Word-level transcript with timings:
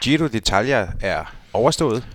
Giro 0.00 0.26
d'Italia 0.26 0.88
er 1.00 1.34
overstået. 1.52 2.06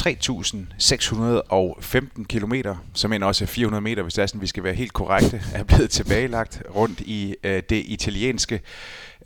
3.615 0.00 2.24
km, 2.24 2.54
som 2.94 3.12
end 3.12 3.24
også 3.24 3.44
er 3.44 3.46
400 3.46 3.80
meter, 3.80 4.02
hvis 4.02 4.14
det 4.14 4.22
er 4.22 4.26
sådan, 4.26 4.40
vi 4.40 4.46
skal 4.46 4.62
være 4.62 4.74
helt 4.74 4.92
korrekte, 4.92 5.42
er 5.54 5.64
blevet 5.64 5.90
tilbagelagt 5.90 6.62
rundt 6.74 7.00
i 7.00 7.34
øh, 7.44 7.62
det 7.70 7.82
italienske. 7.86 8.60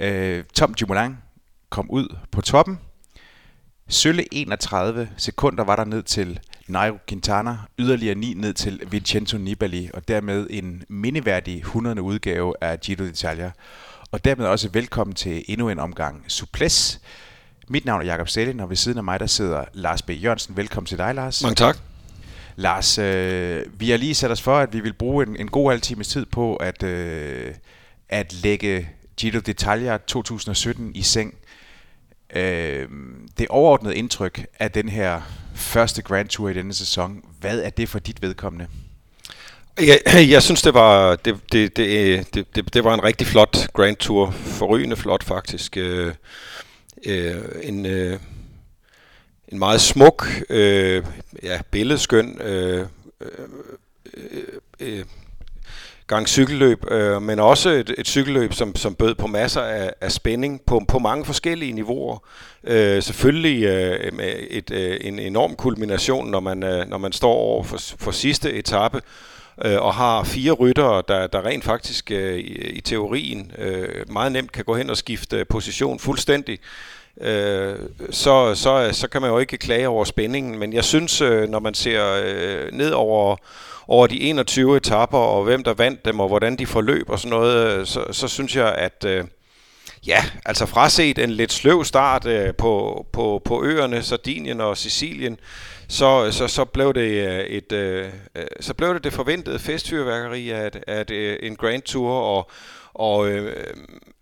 Øh, 0.01 0.45
Tom 0.55 0.75
Dumoulin 0.75 1.17
kom 1.71 1.91
ud 1.91 2.17
på 2.31 2.41
toppen. 2.41 2.79
Sølle 3.89 4.25
31 4.33 5.09
sekunder 5.17 5.65
var 5.65 5.77
der 5.77 5.85
ned 5.85 6.03
til 6.03 6.41
Nairo 6.69 6.97
Quintana, 7.09 7.57
yderligere 7.79 8.15
9 8.15 8.35
ned 8.35 8.55
til 8.55 8.81
Vincenzo 8.91 9.39
Nibali, 9.39 9.91
og 9.95 10.09
dermed 10.09 10.47
en 10.51 10.83
mindeværdig 10.89 11.59
100. 11.59 12.03
udgave 12.03 12.55
af 12.61 12.81
Giro 12.81 13.03
d'Italia. 13.03 13.51
Og 14.13 14.25
dermed 14.25 14.47
også 14.47 14.69
velkommen 14.73 15.15
til 15.15 15.45
endnu 15.49 15.69
en 15.69 15.79
omgang 15.79 16.25
Suples. 16.29 17.01
Mit 17.69 17.85
navn 17.85 18.01
er 18.01 18.07
Jakob 18.07 18.29
Sælling, 18.29 18.63
og 18.63 18.69
ved 18.71 18.77
siden 18.77 18.99
af 18.99 19.05
mig 19.05 19.21
der 19.21 19.27
sidder 19.27 19.65
Lars 19.73 20.03
B. 20.03 20.11
Jørgensen. 20.11 20.57
Velkommen 20.57 20.87
til 20.87 20.99
dig, 20.99 21.15
Lars. 21.15 21.43
Mange 21.43 21.55
tak. 21.55 21.79
Lars, 22.57 22.99
øh, 22.99 23.63
vi 23.77 23.91
har 23.91 23.97
lige 23.97 24.15
sat 24.15 24.31
os 24.31 24.43
for, 24.43 24.59
at 24.59 24.73
vi 24.73 24.81
vil 24.81 24.93
bruge 24.93 25.27
en, 25.27 25.37
en 25.37 25.49
god 25.49 25.71
halv 25.71 25.81
times 25.81 26.09
tid 26.09 26.27
på 26.27 26.57
at, 26.57 26.83
øh, 26.83 27.55
at 28.09 28.33
lægge 28.33 28.89
Giro 29.17 29.39
d'Italia 29.39 30.05
2017 30.07 30.93
i 30.95 31.03
seng. 31.03 31.35
Øh, 32.37 32.89
det 33.39 33.49
overordnede 33.49 33.97
indtryk 33.97 34.47
af 34.59 34.71
den 34.71 34.89
her 34.89 35.21
første 35.55 36.03
Grand 36.03 36.29
Tour 36.29 36.49
i 36.49 36.55
denne 36.55 36.75
sæson, 36.75 37.25
hvad 37.41 37.61
er 37.61 37.71
det 37.71 37.89
for 37.89 37.99
dit 37.99 38.23
vedkommende? 38.23 38.67
Jeg, 39.81 40.01
jeg 40.35 40.43
synes, 40.43 40.63
det 40.63 40.75
var, 40.75 41.17
det, 41.17 41.41
det, 41.53 41.77
det, 41.77 42.55
det, 42.55 42.75
det 42.75 42.85
var 42.85 42.95
en 42.95 43.05
rigtig 43.05 43.27
flot 43.27 43.73
Grand 43.73 43.97
Tour. 43.97 44.31
Forrygende 44.31 44.97
flot, 44.97 45.25
faktisk. 45.25 45.77
Øh, 45.77 46.15
øh, 47.07 47.43
en, 47.63 47.87
øh, 47.87 48.19
en 49.49 49.59
meget 49.59 49.81
smuk, 49.81 50.29
øh, 50.51 51.05
ja, 51.43 51.61
billedskøn 51.71 52.41
øh, 52.41 52.87
øh, 53.21 53.29
øh, 54.17 54.43
øh, 54.81 55.05
gang 56.07 56.29
cykelløb, 56.29 56.91
øh, 56.91 57.23
men 57.23 57.39
også 57.39 57.69
et, 57.71 57.95
et 57.99 58.07
cykelløb, 58.07 58.53
som, 58.53 58.77
som 58.77 58.95
bød 58.95 59.15
på 59.15 59.27
masser 59.27 59.61
af, 59.61 59.93
af 60.01 60.13
spænding 60.13 60.61
på, 60.67 60.83
på 60.89 60.99
mange 60.99 61.25
forskellige 61.25 61.73
niveauer. 61.73 62.19
Øh, 62.65 63.03
selvfølgelig 63.03 63.65
øh, 63.65 64.15
med 64.15 64.35
et, 64.51 64.71
øh, 64.71 64.99
en 65.01 65.19
enorm 65.19 65.55
kulmination, 65.55 66.31
når 66.31 66.41
man, 66.41 66.63
øh, 66.63 66.89
når 66.89 66.99
man 66.99 67.13
står 67.13 67.33
over 67.33 67.63
for, 67.63 67.79
for 67.99 68.11
sidste 68.11 68.53
etape, 68.53 69.01
øh, 69.65 69.83
og 69.83 69.95
har 69.95 70.25
fire 70.25 70.53
ryttere, 70.53 71.03
der, 71.09 71.27
der 71.27 71.47
rent 71.47 71.65
faktisk 71.65 72.11
øh, 72.11 72.39
i, 72.39 72.53
i 72.53 72.81
teorien 72.81 73.53
øh, 73.59 74.13
meget 74.13 74.33
nemt 74.33 74.53
kan 74.53 74.65
gå 74.65 74.77
hen 74.77 74.91
og 74.91 74.97
skifte 74.97 75.45
position 75.45 75.99
fuldstændig, 75.99 76.59
øh, 77.21 77.75
så, 78.11 78.55
så, 78.55 78.89
så 78.93 79.09
kan 79.09 79.21
man 79.21 79.31
jo 79.31 79.39
ikke 79.39 79.57
klage 79.57 79.89
over 79.89 80.05
spændingen. 80.05 80.59
Men 80.59 80.73
jeg 80.73 80.85
synes, 80.85 81.21
øh, 81.21 81.49
når 81.49 81.61
man 81.61 81.75
ser 81.75 82.23
øh, 82.25 82.73
ned 82.73 82.91
over, 82.91 83.37
over 83.89 84.07
de 84.07 84.21
21 84.21 84.77
etapper, 84.77 85.19
og 85.19 85.45
hvem 85.45 85.65
der 85.65 85.75
vandt 85.75 86.05
dem, 86.05 86.21
og 86.21 86.29
hvordan 86.29 86.57
de 86.57 86.67
forløb 86.67 87.11
og 87.11 87.19
sådan 87.19 87.31
noget, 87.31 87.79
øh, 87.79 87.87
så, 87.87 88.05
så 88.13 88.29
synes 88.29 88.57
jeg, 88.57 88.75
at... 88.75 89.05
Øh, 89.07 89.25
Ja, 90.07 90.25
altså 90.45 90.67
fraset 90.67 91.19
en 91.19 91.31
lidt 91.31 91.53
sløv 91.53 91.85
start 91.85 92.27
øh, 92.27 92.55
på, 92.55 93.07
på, 93.13 93.43
på 93.45 93.65
øerne, 93.65 94.03
Sardinien 94.03 94.61
og 94.61 94.79
Sicilien, 94.79 95.39
så, 95.89 96.33
så, 96.33 96.49
så, 96.49 96.65
blev 96.65 96.95
det 96.95 97.29
øh, 97.29 97.41
et, 97.41 97.73
øh, 97.73 98.09
øh, 98.35 98.47
så 98.61 98.75
blev 98.75 98.95
det 98.95 99.05
det 99.05 99.13
forventede 99.13 99.59
festfyrværkeri 99.59 100.51
af, 100.51 100.71
af 100.87 101.01
et, 101.01 101.11
øh, 101.11 101.39
en 101.43 101.57
Grand 101.57 101.83
Tour, 101.83 102.13
og, 102.13 102.51
og 102.95 103.29
øh, 103.29 103.57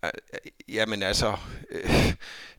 øh, 0.03 0.11
jamen 0.69 1.03
altså, 1.03 1.33
øh, 1.71 2.13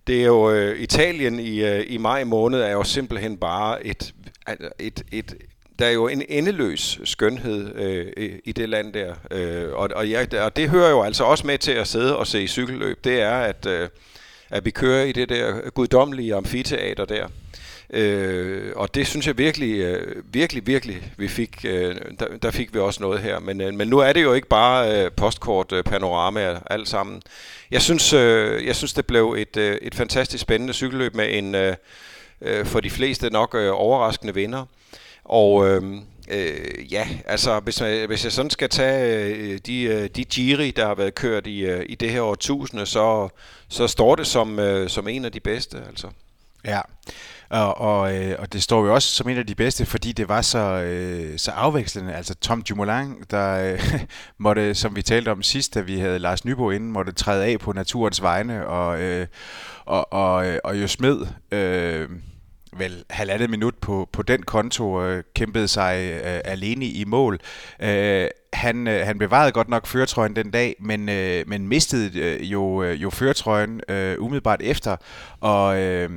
det 0.06 0.20
er 0.20 0.26
jo 0.26 0.50
øh, 0.50 0.80
Italien 0.80 1.38
i, 1.38 1.64
øh, 1.64 1.84
i 1.88 1.98
maj 1.98 2.24
måned 2.24 2.60
er 2.60 2.72
jo 2.72 2.84
simpelthen 2.84 3.36
bare 3.36 3.86
et, 3.86 4.14
altså 4.46 4.68
et, 4.78 5.02
et, 5.12 5.34
der 5.82 5.88
er 5.88 5.92
jo 5.92 6.08
en 6.08 6.22
endeløs 6.28 7.00
skønhed 7.04 7.74
øh, 7.74 8.32
i 8.44 8.52
det 8.52 8.68
land 8.68 8.92
der. 8.92 9.14
Øh, 9.30 9.72
og, 9.72 9.88
og, 9.94 10.08
ja, 10.08 10.26
og 10.44 10.56
det 10.56 10.70
hører 10.70 10.90
jo 10.90 11.02
altså 11.02 11.24
også 11.24 11.46
med 11.46 11.58
til 11.58 11.72
at 11.72 11.88
sidde 11.88 12.16
og 12.16 12.26
se 12.26 12.46
cykelløb. 12.46 13.04
Det 13.04 13.20
er, 13.20 13.34
at, 13.34 13.66
øh, 13.66 13.88
at 14.50 14.64
vi 14.64 14.70
kører 14.70 15.04
i 15.04 15.12
det 15.12 15.28
der 15.28 15.70
guddommelige 15.70 16.34
amfiteater 16.34 17.04
der. 17.04 17.26
Øh, 17.90 18.72
og 18.76 18.94
det 18.94 19.06
synes 19.06 19.26
jeg 19.26 19.38
virkelig, 19.38 19.78
øh, 19.78 20.22
virkelig, 20.32 20.66
virkelig, 20.66 21.12
vi 21.16 21.28
fik, 21.28 21.64
øh, 21.64 21.96
der, 22.18 22.26
der 22.42 22.50
fik 22.50 22.74
vi 22.74 22.78
også 22.78 23.02
noget 23.02 23.20
her. 23.20 23.40
Men, 23.40 23.60
øh, 23.60 23.74
men 23.74 23.88
nu 23.88 23.98
er 23.98 24.12
det 24.12 24.22
jo 24.22 24.32
ikke 24.32 24.48
bare 24.48 25.04
øh, 25.04 25.10
postkort 25.10 25.72
øh, 25.72 25.84
panorama 25.84 26.60
alt 26.70 26.88
sammen. 26.88 27.22
Jeg 27.70 27.82
synes, 27.82 28.12
øh, 28.12 28.66
jeg 28.66 28.76
synes 28.76 28.92
det 28.92 29.06
blev 29.06 29.34
et, 29.38 29.56
øh, 29.56 29.78
et 29.82 29.94
fantastisk 29.94 30.42
spændende 30.42 30.74
cykelløb 30.74 31.14
med 31.14 31.38
en 31.38 31.54
øh, 31.54 31.76
øh, 32.40 32.66
for 32.66 32.80
de 32.80 32.90
fleste 32.90 33.30
nok 33.30 33.54
øh, 33.54 33.70
overraskende 33.72 34.34
vinder. 34.34 34.64
Og 35.24 35.68
øh, 35.68 35.82
øh, 36.28 36.92
ja, 36.92 37.08
altså 37.24 37.60
hvis, 37.60 37.80
man, 37.80 38.06
hvis 38.06 38.24
jeg 38.24 38.32
sådan 38.32 38.50
skal 38.50 38.68
tage 38.68 39.26
øh, 39.34 39.58
de, 39.66 39.82
øh, 39.82 40.08
de 40.16 40.24
Giri, 40.24 40.70
der 40.70 40.86
har 40.86 40.94
været 40.94 41.14
kørt 41.14 41.46
i, 41.46 41.60
øh, 41.60 41.86
i 41.88 41.94
det 41.94 42.10
her 42.10 42.20
årtusinde, 42.20 42.86
så, 42.86 43.28
så 43.68 43.88
står 43.88 44.14
det 44.14 44.26
som, 44.26 44.58
øh, 44.58 44.88
som 44.88 45.08
en 45.08 45.24
af 45.24 45.32
de 45.32 45.40
bedste. 45.40 45.78
Altså. 45.88 46.08
Ja, 46.64 46.80
og, 47.48 47.80
og, 47.80 48.16
øh, 48.16 48.36
og 48.38 48.52
det 48.52 48.62
står 48.62 48.84
jo 48.84 48.94
også 48.94 49.08
som 49.08 49.28
en 49.28 49.38
af 49.38 49.46
de 49.46 49.54
bedste, 49.54 49.86
fordi 49.86 50.12
det 50.12 50.28
var 50.28 50.42
så, 50.42 50.58
øh, 50.58 51.38
så 51.38 51.50
afvekslende. 51.50 52.14
Altså 52.14 52.34
Tom 52.34 52.62
Dumoulin, 52.62 53.14
der 53.30 53.72
øh, 53.72 54.00
måtte, 54.38 54.74
som 54.74 54.96
vi 54.96 55.02
talte 55.02 55.32
om 55.32 55.42
sidst, 55.42 55.74
da 55.74 55.80
vi 55.80 55.98
havde 55.98 56.18
Lars 56.18 56.44
Nybo 56.44 56.70
inden, 56.70 56.92
måtte 56.92 57.12
træde 57.12 57.44
af 57.44 57.58
på 57.58 57.72
naturens 57.72 58.22
vegne, 58.22 58.66
og, 58.66 59.00
øh, 59.00 59.26
og, 59.84 60.12
og, 60.12 60.60
og 60.64 60.80
jo 60.80 60.86
smed... 60.86 61.26
Øh, 61.52 62.08
vel 62.76 63.04
halvandet 63.10 63.50
minut 63.50 63.74
på, 63.74 64.08
på 64.12 64.22
den 64.22 64.42
konto 64.42 65.02
øh, 65.02 65.24
kæmpede 65.34 65.68
sig 65.68 66.20
øh, 66.24 66.40
alene 66.44 66.86
i 66.86 67.04
mål. 67.04 67.40
Øh, 67.80 68.28
han, 68.52 68.88
øh, 68.88 69.06
han 69.06 69.18
bevarede 69.18 69.52
godt 69.52 69.68
nok 69.68 69.86
føretrøjen 69.86 70.36
den 70.36 70.50
dag, 70.50 70.76
men, 70.80 71.08
øh, 71.08 71.44
men 71.46 71.68
mistede 71.68 72.20
øh, 72.20 72.52
jo, 72.52 72.82
øh, 72.82 73.02
jo 73.02 73.10
føretrøjen 73.10 73.80
øh, 73.88 74.16
umiddelbart 74.18 74.62
efter, 74.62 74.96
og... 75.40 75.80
Øh, 75.80 76.10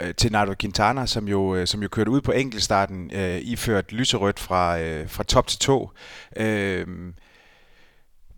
øh, 0.00 0.14
til 0.14 0.32
Nardo 0.32 0.54
Quintana, 0.60 1.06
som 1.06 1.28
jo, 1.28 1.54
øh, 1.54 1.66
som 1.66 1.82
jo 1.82 1.88
kørte 1.88 2.10
ud 2.10 2.20
på 2.20 2.32
enkeltstarten, 2.32 3.10
øh, 3.14 3.38
iført 3.42 3.92
lyserødt 3.92 4.40
fra, 4.40 4.80
øh, 4.80 5.08
fra 5.08 5.22
top 5.22 5.46
til 5.46 5.58
to. 5.58 5.90
Øh, 6.36 6.86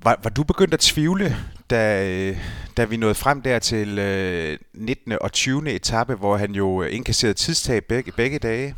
var, 0.04 0.20
var 0.22 0.30
du 0.30 0.44
begyndt 0.44 0.74
at 0.74 0.80
tvivle, 0.80 1.36
da, 1.70 2.08
øh, 2.08 2.36
da 2.76 2.84
vi 2.84 2.96
nåede 2.96 3.14
frem 3.14 3.42
der 3.42 3.58
til 3.58 3.98
øh, 3.98 4.58
19. 4.74 5.12
og 5.20 5.32
20. 5.32 5.70
etape, 5.70 6.14
hvor 6.14 6.36
han 6.36 6.54
jo 6.54 6.82
øh, 6.82 6.94
indkasserede 6.94 7.34
tidstab 7.34 7.84
begge, 7.88 8.12
begge 8.12 8.38
dage? 8.38 8.74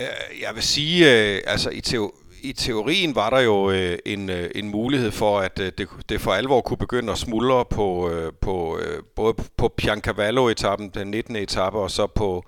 Øh, 0.00 0.40
jeg 0.42 0.54
vil 0.54 0.62
sige, 0.62 1.12
øh, 1.12 1.40
altså 1.46 1.70
i, 1.70 1.80
teo, 1.80 2.12
i 2.42 2.52
teorien 2.52 3.14
var 3.14 3.30
der 3.30 3.40
jo 3.40 3.70
øh, 3.70 3.98
en, 4.06 4.30
øh, 4.30 4.50
en 4.54 4.68
mulighed 4.68 5.10
for, 5.10 5.40
at 5.40 5.60
øh, 5.60 5.72
det, 5.78 5.88
det 6.08 6.20
for 6.20 6.32
alvor 6.32 6.60
kunne 6.60 6.76
begynde 6.76 7.12
at 7.12 7.18
smuldre 7.18 7.64
på, 7.64 8.10
øh, 8.10 8.32
på 8.40 8.78
øh, 8.78 9.02
både 9.16 9.34
på 9.56 9.74
Piancavallo-etappen, 9.76 10.88
den 10.88 11.08
19. 11.08 11.36
etape, 11.36 11.78
og 11.78 11.90
så 11.90 12.06
på, 12.06 12.44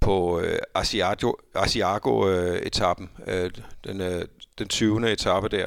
på 0.00 0.40
øh, 0.40 0.58
Asiago-etappen, 1.54 3.10
øh, 3.26 3.50
den, 3.84 4.00
øh, 4.00 4.24
den 4.58 4.68
20. 4.68 5.12
etape 5.12 5.48
der. 5.48 5.66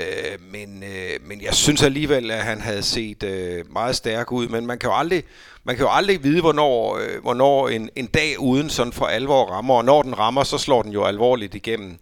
Øh, 0.00 0.38
men, 0.52 0.82
øh, 0.82 1.28
men 1.28 1.42
jeg 1.42 1.54
synes 1.54 1.82
alligevel, 1.82 2.30
at 2.30 2.42
han 2.42 2.60
havde 2.60 2.82
set 2.82 3.22
øh, 3.22 3.72
meget 3.72 3.96
stærk 3.96 4.32
ud. 4.32 4.48
Men 4.48 4.66
man 4.66 4.78
kan 4.78 4.90
jo 4.90 4.96
aldrig, 4.96 5.22
man 5.64 5.76
kan 5.76 5.84
jo 5.84 5.90
aldrig 5.92 6.24
vide, 6.24 6.40
hvornår, 6.40 6.98
øh, 6.98 7.22
hvornår 7.22 7.68
en, 7.68 7.90
en 7.96 8.06
dag 8.06 8.40
uden 8.40 8.70
sådan 8.70 8.92
for 8.92 9.06
alvor 9.06 9.44
rammer. 9.44 9.74
Og 9.74 9.84
når 9.84 10.02
den 10.02 10.18
rammer, 10.18 10.44
så 10.44 10.58
slår 10.58 10.82
den 10.82 10.92
jo 10.92 11.04
alvorligt 11.04 11.54
igennem. 11.54 11.98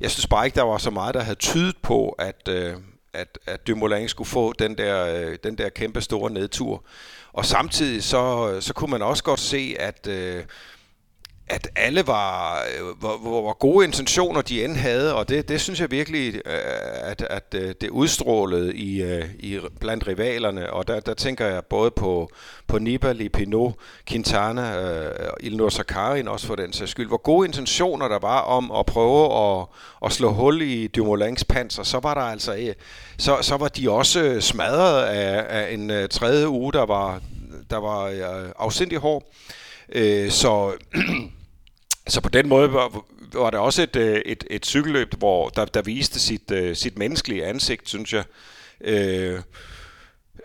Jeg 0.00 0.10
synes 0.10 0.26
bare 0.26 0.44
ikke, 0.44 0.54
der 0.54 0.62
var 0.62 0.78
så 0.78 0.90
meget, 0.90 1.14
der 1.14 1.20
havde 1.20 1.38
tydet 1.38 1.76
på, 1.82 2.08
at, 2.08 2.48
øh, 2.48 2.74
at, 3.12 3.38
at 3.46 3.66
Dumoulin 3.66 4.08
skulle 4.08 4.28
få 4.28 4.52
den 4.52 4.78
der, 4.78 5.06
øh, 5.06 5.36
den 5.44 5.58
der 5.58 5.68
kæmpe 5.68 6.00
store 6.00 6.30
nedtur. 6.30 6.84
Og 7.32 7.46
samtidig 7.46 8.04
så, 8.04 8.56
så 8.60 8.74
kunne 8.74 8.90
man 8.90 9.02
også 9.02 9.24
godt 9.24 9.40
se, 9.40 9.76
at... 9.78 10.06
Øh, 10.06 10.44
at 11.52 11.68
alle 11.76 12.06
var, 12.06 12.58
øh, 12.58 12.98
hvor, 12.98 13.16
hvor, 13.16 13.52
gode 13.58 13.86
intentioner 13.86 14.42
de 14.42 14.64
end 14.64 14.76
havde, 14.76 15.14
og 15.14 15.28
det, 15.28 15.48
det 15.48 15.60
synes 15.60 15.80
jeg 15.80 15.90
virkelig, 15.90 16.34
øh, 16.34 16.42
at, 17.02 17.26
at 17.30 17.54
øh, 17.54 17.74
det 17.80 17.90
udstrålede 17.90 18.74
i, 18.74 19.02
i 19.38 19.58
blandt 19.80 20.06
rivalerne, 20.06 20.72
og 20.72 20.88
der, 20.88 21.00
der 21.00 21.14
tænker 21.14 21.46
jeg 21.46 21.64
både 21.64 21.90
på, 21.90 22.30
på 22.66 22.78
Nibali, 22.78 23.28
Pinot, 23.28 23.74
Quintana, 24.08 24.80
øh, 24.80 25.30
Ilnur 25.40 25.68
Sakarin 25.68 26.28
også 26.28 26.46
for 26.46 26.54
den 26.54 26.72
sags 26.72 26.90
skyld. 26.90 27.08
Hvor 27.08 27.22
gode 27.22 27.46
intentioner 27.46 28.08
der 28.08 28.18
var 28.18 28.40
om 28.40 28.72
at 28.72 28.86
prøve 28.86 29.24
at, 29.60 29.66
at 30.04 30.12
slå 30.12 30.32
hul 30.32 30.62
i 30.62 30.86
Dumoulins 30.86 31.44
panser, 31.44 31.82
så 31.82 31.98
var 31.98 32.14
der 32.14 32.20
altså, 32.20 32.74
så, 33.18 33.38
så 33.42 33.56
var 33.56 33.68
de 33.68 33.90
også 33.90 34.40
smadret 34.40 35.02
af, 35.02 35.46
af 35.48 35.72
en 35.72 36.08
tredje 36.10 36.48
uge, 36.48 36.72
der 36.72 36.86
var, 36.86 37.20
der 37.70 37.76
var 37.76 38.12
afsindig 38.58 38.98
hård. 38.98 39.22
Så 40.30 40.72
Så 42.12 42.20
på 42.20 42.28
den 42.28 42.48
måde 42.48 42.72
var, 42.72 43.04
var 43.32 43.50
det 43.50 43.60
også 43.60 43.82
et, 43.82 43.96
øh, 43.96 44.20
et, 44.26 44.44
et 44.50 44.66
cykelløb, 44.66 45.14
hvor 45.18 45.48
der, 45.48 45.64
der 45.64 45.82
viste 45.82 46.20
sit, 46.20 46.50
øh, 46.50 46.76
sit 46.76 46.98
menneskelige 46.98 47.46
ansigt, 47.46 47.88
synes 47.88 48.12
jeg. 48.12 48.24
Uh, 48.80 49.40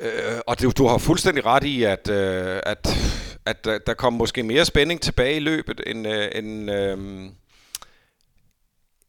Øh, 0.01 0.39
og 0.47 0.61
du, 0.61 0.71
du 0.77 0.87
har 0.87 0.97
fuldstændig 0.97 1.45
ret 1.45 1.63
i, 1.63 1.83
at, 1.83 2.09
øh, 2.09 2.59
at, 2.65 2.87
at 3.45 3.65
der, 3.65 3.77
der 3.77 3.93
kom 3.93 4.13
måske 4.13 4.43
mere 4.43 4.65
spænding 4.65 5.01
tilbage 5.01 5.35
i 5.35 5.39
løbet, 5.39 5.81
end, 5.85 6.07
øh, 6.07 6.29
end, 6.35 6.71
øh, 6.71 6.97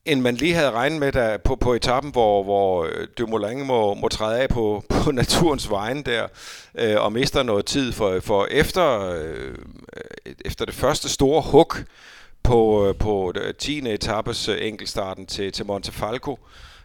end 0.04 0.20
man 0.20 0.34
lige 0.34 0.54
havde 0.54 0.70
regnet 0.70 1.00
med 1.00 1.12
der 1.12 1.36
på, 1.36 1.56
på 1.56 1.74
etappen, 1.74 2.12
hvor, 2.12 2.42
hvor 2.42 2.88
Dumoulin 3.18 3.66
må, 3.66 3.94
må 3.94 4.08
træde 4.08 4.40
af 4.40 4.48
på, 4.48 4.84
på 5.04 5.10
naturens 5.10 5.70
vejen 5.70 6.02
der, 6.02 6.26
øh, 6.78 7.00
og 7.00 7.12
mister 7.12 7.42
noget 7.42 7.66
tid 7.66 7.92
for, 7.92 8.20
for 8.20 8.46
efter, 8.50 9.10
øh, 9.10 9.54
efter 10.44 10.64
det 10.64 10.74
første 10.74 11.08
store 11.08 11.42
hug 11.42 11.74
på, 12.48 12.88
øh, 12.88 12.94
på 12.94 13.32
øh, 13.36 13.54
10. 13.54 13.78
etappes 13.78 14.48
øh, 14.48 14.58
enkeltstarten 14.60 15.26
til, 15.26 15.52
til 15.52 15.66
Montefalco, 15.66 16.38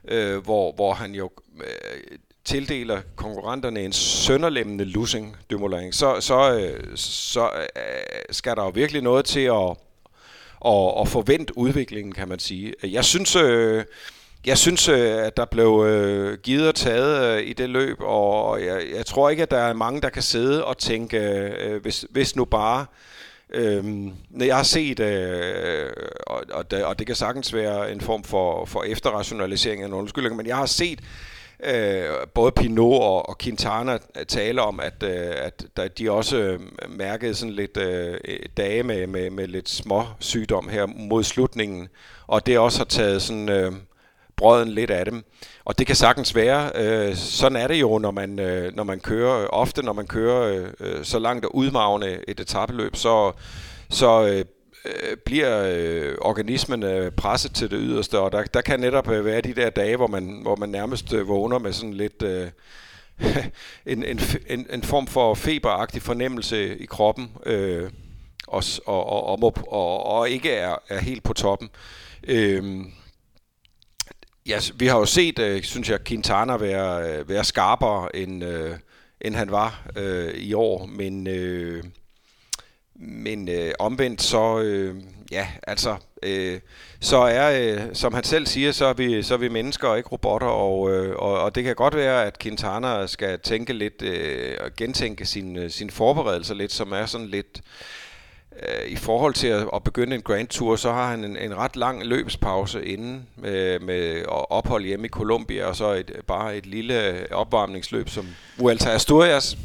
øh, 0.08 0.38
hvor, 0.38 0.72
hvor 0.72 0.94
han 0.94 1.16
jo 1.16 1.30
øh, 1.60 2.18
tildeler 2.46 3.02
konkurrenterne 3.16 3.82
en 3.82 3.94
sønderlemmende 3.94 4.86
losing, 4.86 5.38
Dumoulin, 5.52 5.94
så, 5.94 6.22
så, 6.22 6.58
øh, 6.60 6.98
så 6.98 7.50
øh, 7.76 7.82
skal 8.32 8.56
der 8.56 8.64
jo 8.64 8.70
virkelig 8.70 9.02
noget 9.02 9.26
til 9.26 9.40
at, 9.40 9.78
at, 10.66 11.02
at 11.02 11.08
forvente 11.08 11.58
udviklingen, 11.58 12.14
kan 12.14 12.28
man 12.28 12.40
sige. 12.40 12.74
Jeg 12.84 13.06
synes, 13.06 13.36
øh, 13.36 13.84
jeg 14.46 14.58
synes 14.58 14.90
øh, 14.90 15.26
at 15.26 15.38
der 15.38 15.46
blev 15.46 15.88
givet 16.44 16.68
og 16.68 16.76
taget 16.76 17.44
i 17.46 17.54
det 17.54 17.70
løb, 17.70 17.98
og 18.00 18.66
jeg, 18.66 18.82
jeg 18.96 19.06
tror 19.06 19.30
ikke, 19.30 19.44
at 19.44 19.52
der 19.52 19.60
er 19.60 19.74
mange, 19.74 20.02
der 20.02 20.10
kan 20.10 20.22
sidde 20.22 20.66
og 20.66 20.78
tænke, 20.78 21.80
hvis, 21.82 22.06
hvis 22.10 22.36
nu 22.36 22.46
bare... 22.46 22.86
Øhm, 23.54 24.12
når 24.30 24.46
jeg 24.46 24.56
har 24.56 24.64
set, 24.64 25.00
øh, 25.00 25.90
og, 26.28 26.44
og, 26.52 26.72
det, 26.72 26.86
og 26.86 27.00
det 27.00 27.08
kan 27.08 27.16
sagtens 27.16 27.54
være 27.54 27.92
en 27.92 28.02
form 28.02 28.24
for, 28.24 28.66
for 28.66 28.84
efterrationalisering 28.84 29.82
af 29.82 29.88
en 29.88 29.94
undskyldning, 29.94 30.36
men 30.36 30.48
jeg 30.48 30.58
har 30.58 30.66
set 30.66 31.00
øh, 31.66 32.06
både 32.34 32.52
Pinot 32.52 33.02
og, 33.02 33.30
og 33.30 33.38
Quintana 33.38 33.98
tale 34.28 34.62
om, 34.62 34.80
at, 34.80 35.04
øh, 35.04 35.32
at 35.36 35.66
der, 35.78 35.88
de 35.88 36.12
også 36.12 36.38
øh, 36.38 36.60
mærkede 36.90 37.36
sådan 37.36 37.54
lidt 37.54 37.78
øh, 37.78 38.18
dage 38.58 38.84
med, 38.84 39.08
med, 39.08 39.30
med 39.30 39.48
lidt 39.48 39.70
små 39.70 40.04
sygdom 40.20 40.70
her 40.70 40.86
mod 40.86 41.24
slutningen, 41.24 41.88
og 42.28 42.46
det 42.46 42.60
også 42.60 42.78
har 42.78 42.86
taget 42.86 43.22
sådan 43.22 43.50
øh, 43.50 43.72
brøden 44.38 44.70
lidt 44.70 44.92
af 44.92 45.06
dem. 45.06 45.24
Og 45.66 45.80
det 45.80 45.88
kan 45.88 45.96
sagtens 45.96 46.36
være. 46.36 46.72
Øh, 46.76 47.16
sådan 47.16 47.56
er 47.56 47.68
det 47.68 47.82
jo, 47.82 47.98
når 47.98 48.12
man, 48.12 48.40
øh, 48.40 48.76
når 48.76 48.84
man 48.84 49.00
kører. 49.00 49.48
Ofte 49.48 49.84
når 49.84 49.94
man 49.94 50.08
kører 50.08 50.42
øh, 50.42 50.68
øh 50.80 51.06
så 51.06 51.20
langt 51.20 51.46
og 51.46 51.56
udmavne 51.56 52.18
et 52.28 52.40
etabeløb, 52.40 52.96
så, 52.96 53.32
så 53.90 54.28
øh, 54.28 54.46
øh, 54.86 55.18
bliver 55.26 55.64
øh, 55.76 56.16
organismen 56.22 56.84
øh, 56.84 57.12
presset 57.12 57.56
til 57.56 57.72
det 57.72 57.80
yderste, 57.82 58.20
og 58.20 58.32
der, 58.32 58.44
der 58.44 58.62
kan 58.62 58.80
netop 58.80 59.10
øh, 59.10 59.26
være 59.26 59.42
de 59.42 59.54
der 59.54 59.70
dage, 59.70 59.96
hvor 59.96 60.08
man, 60.08 60.40
hvor 60.42 60.56
man 60.56 60.70
nærmest 60.70 61.14
øh, 61.14 61.28
vågner 61.28 61.60
med 61.60 61.74
sådan 61.74 61.94
lidt 61.94 62.22
øh, 62.22 62.48
en, 63.86 64.04
en, 64.04 64.20
en, 64.48 64.68
en 64.74 64.84
form 64.84 65.08
for 65.08 65.34
feberagtig 65.34 66.02
fornemmelse 66.02 66.78
i 66.78 66.86
kroppen, 66.86 67.32
øh, 67.46 67.90
og, 68.48 68.64
og, 68.86 69.06
og, 69.06 69.44
og, 69.44 69.56
og, 69.68 70.06
og 70.06 70.30
ikke 70.30 70.52
er, 70.52 70.76
er 70.90 71.00
helt 71.00 71.24
på 71.24 71.34
toppen. 71.34 71.70
Øh, 72.28 72.86
ja, 74.46 74.60
vi 74.76 74.88
har 74.88 75.00
jo 75.00 75.06
set, 75.06 75.40
øh, 75.40 75.64
synes 75.64 75.90
jeg, 75.90 76.04
Quintana 76.04 76.58
være, 76.58 77.10
øh, 77.10 77.30
være 77.30 77.44
skarpere, 77.44 78.16
end, 78.16 78.44
øh, 78.44 78.76
end 79.22 79.36
han 79.36 79.52
var 79.52 79.84
øh, 79.96 80.34
i 80.34 80.54
år, 80.54 80.86
men... 80.86 81.28
Øh, 81.28 81.84
men 82.96 83.50
øh, 83.50 83.74
omvendt 83.80 84.22
så, 84.22 84.60
øh, 84.60 84.96
ja, 85.32 85.48
altså, 85.64 85.96
øh, 86.24 86.60
så 87.00 87.18
er, 87.18 87.74
øh, 87.74 87.82
som 87.94 88.14
han 88.14 88.24
selv 88.24 88.46
siger, 88.46 88.72
så 88.72 88.86
er 88.86 88.94
vi, 88.94 89.24
så 89.24 89.34
er 89.34 89.38
vi 89.38 89.50
mennesker 89.50 89.88
og 89.88 89.98
ikke 89.98 90.10
robotter, 90.10 90.48
og, 90.48 90.92
øh, 90.92 91.16
og, 91.16 91.40
og 91.40 91.56
det 91.56 91.64
kan 91.64 91.76
godt 91.76 91.96
være, 91.96 92.26
at 92.26 92.40
Quintana 92.40 93.08
skal 93.08 93.40
tænke 93.40 93.74
lidt, 93.74 94.02
øh, 94.02 94.58
og 94.60 94.72
gentænke 94.78 95.26
sin, 95.26 95.58
øh, 95.58 95.70
sin 95.70 95.90
forberedelser 95.90 96.56
lidt, 96.56 96.72
som 96.72 96.92
er 96.92 97.06
sådan 97.06 97.28
lidt, 97.28 97.58
øh, 97.58 98.03
i 98.88 98.96
forhold 98.96 99.34
til 99.34 99.48
at, 99.48 99.68
at 99.76 99.84
begynde 99.84 100.16
en 100.16 100.22
Grand 100.22 100.48
Tour, 100.48 100.76
så 100.76 100.92
har 100.92 101.10
han 101.10 101.24
en, 101.24 101.38
en 101.38 101.58
ret 101.58 101.76
lang 101.76 102.06
løbspause 102.06 102.86
inden 102.86 103.28
med, 103.36 103.80
med 103.80 104.26
ophold 104.28 104.86
hjemme 104.86 105.06
i 105.06 105.10
Colombia, 105.10 105.66
og 105.66 105.76
så 105.76 105.92
et, 105.92 106.12
bare 106.28 106.58
et 106.58 106.66
lille 106.66 107.28
opvarmningsløb, 107.32 108.10
som 108.10 108.28
Vuelta 108.58 108.90
Asturias 108.90 109.58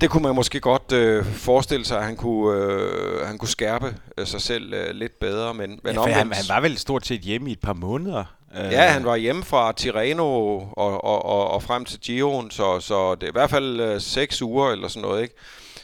det 0.00 0.10
kunne 0.10 0.22
man 0.22 0.34
måske 0.34 0.60
godt 0.60 0.92
øh, 0.92 1.24
forestille 1.24 1.84
sig, 1.84 1.98
at 1.98 2.04
han 2.04 2.16
kunne, 2.16 2.58
øh, 2.58 3.26
han 3.26 3.38
kunne 3.38 3.48
skærpe 3.48 3.94
øh, 4.18 4.26
sig 4.26 4.40
selv 4.40 4.72
øh, 4.72 4.94
lidt 4.94 5.20
bedre. 5.20 5.54
Men, 5.54 5.80
men 5.82 5.94
ja, 5.94 6.00
omvendt, 6.00 6.18
han, 6.18 6.32
han 6.32 6.44
var 6.48 6.60
vel 6.60 6.78
stort 6.78 7.06
set 7.06 7.20
hjemme 7.20 7.48
i 7.48 7.52
et 7.52 7.60
par 7.60 7.72
måneder. 7.72 8.24
Øh. 8.58 8.72
Ja, 8.72 8.82
han 8.82 9.04
var 9.04 9.16
hjemme 9.16 9.44
fra 9.44 9.72
Tirreno 9.72 10.58
og, 10.58 11.04
og, 11.04 11.24
og, 11.24 11.50
og 11.50 11.62
frem 11.62 11.84
til 11.84 12.00
Giron, 12.00 12.50
så, 12.50 12.80
så 12.80 13.14
det 13.14 13.22
er 13.22 13.28
i 13.28 13.32
hvert 13.32 13.50
fald 13.50 13.80
øh, 13.80 14.00
seks 14.00 14.42
uger 14.42 14.70
eller 14.70 14.88
sådan 14.88 15.02
noget. 15.02 15.22
ikke. 15.22 15.34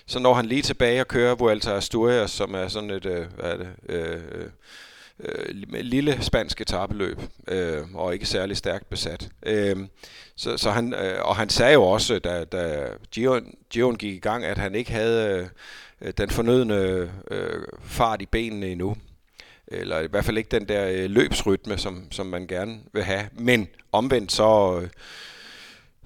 Så 0.06 0.18
når 0.18 0.34
han 0.34 0.46
lige 0.46 0.62
tilbage 0.62 1.00
og 1.00 1.08
kører 1.08 1.34
Vuelta 1.34 1.70
Asturias, 1.70 2.30
som 2.30 2.54
er 2.54 2.68
sådan 2.68 2.90
et, 2.90 3.06
øh, 3.06 3.26
hvad 3.38 3.50
er 3.50 3.56
det, 3.56 3.68
øh, 3.88 4.22
øh, 4.32 4.48
øh 5.20 5.64
lille 5.80 6.22
spansk 6.22 6.60
etabeløb, 6.60 7.20
øh, 7.48 7.94
og 7.94 8.14
ikke 8.14 8.26
særlig 8.26 8.56
stærkt 8.56 8.90
besat. 8.90 9.28
Øh, 9.46 9.76
så, 10.36 10.56
så 10.56 10.70
han, 10.70 10.94
øh, 10.94 11.24
og 11.24 11.36
han 11.36 11.48
sagde 11.48 11.72
jo 11.72 11.82
også, 11.82 12.18
da, 12.18 12.44
da 12.44 12.86
Gion, 13.10 13.54
Gion 13.70 13.96
gik 13.96 14.14
i 14.14 14.18
gang, 14.18 14.44
at 14.44 14.58
han 14.58 14.74
ikke 14.74 14.90
havde 14.90 15.48
øh, 16.00 16.12
den 16.18 16.30
fornødne 16.30 16.74
øh, 17.30 17.62
fart 17.84 18.22
i 18.22 18.26
benene 18.26 18.66
endnu. 18.66 18.96
Eller 19.66 20.00
i 20.00 20.06
hvert 20.06 20.24
fald 20.24 20.38
ikke 20.38 20.58
den 20.58 20.68
der 20.68 20.88
øh, 20.90 21.10
løbsrytme, 21.10 21.78
som, 21.78 22.12
som 22.12 22.26
man 22.26 22.46
gerne 22.46 22.80
vil 22.92 23.02
have. 23.02 23.28
Men 23.32 23.68
omvendt 23.92 24.32
så... 24.32 24.80
Øh, 24.82 24.88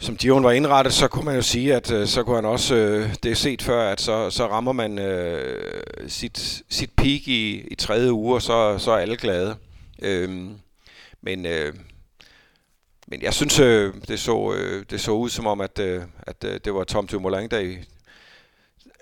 som 0.00 0.17
Dion 0.17 0.45
var 0.45 0.53
indrettet, 0.53 0.93
så 0.93 1.09
kunne 1.09 1.25
man 1.25 1.35
jo 1.35 1.43
sige, 1.43 1.75
at 1.75 1.93
øh, 1.93 2.06
så 2.06 2.23
kunne 2.23 2.37
han 2.37 2.45
også, 2.45 2.75
øh, 2.75 3.15
det 3.23 3.31
er 3.31 3.35
set 3.35 3.62
før, 3.62 3.91
at 3.93 4.00
så, 4.00 4.31
så 4.31 4.47
rammer 4.47 4.73
man 4.73 4.99
øh, 4.99 6.11
sit, 6.11 6.62
sit 6.69 6.91
peak 6.97 7.29
i, 7.29 7.69
i 7.71 7.75
tredje 7.75 8.12
uge, 8.12 8.35
og 8.35 8.43
så, 8.43 8.79
så 8.79 8.91
er 8.91 8.97
alle 8.97 9.17
glade. 9.17 9.56
Øh, 10.03 10.50
men, 11.23 11.47
øh, 11.47 11.75
men 13.06 13.23
jeg 13.23 13.35
synes, 13.35 13.61
øh, 13.61 13.95
det, 14.09 14.21
så, 14.21 14.53
øh, 14.53 14.85
det 14.91 15.00
så 15.00 15.11
ud 15.11 15.29
som 15.29 15.47
om, 15.47 15.61
at, 15.61 15.79
øh, 15.79 16.03
at 16.19 16.44
øh, 16.44 16.61
det 16.65 16.75
var 16.75 16.85
Tom 16.85 17.06
Dumoulin, 17.06 17.51
der 17.51 17.59
i, 17.59 17.79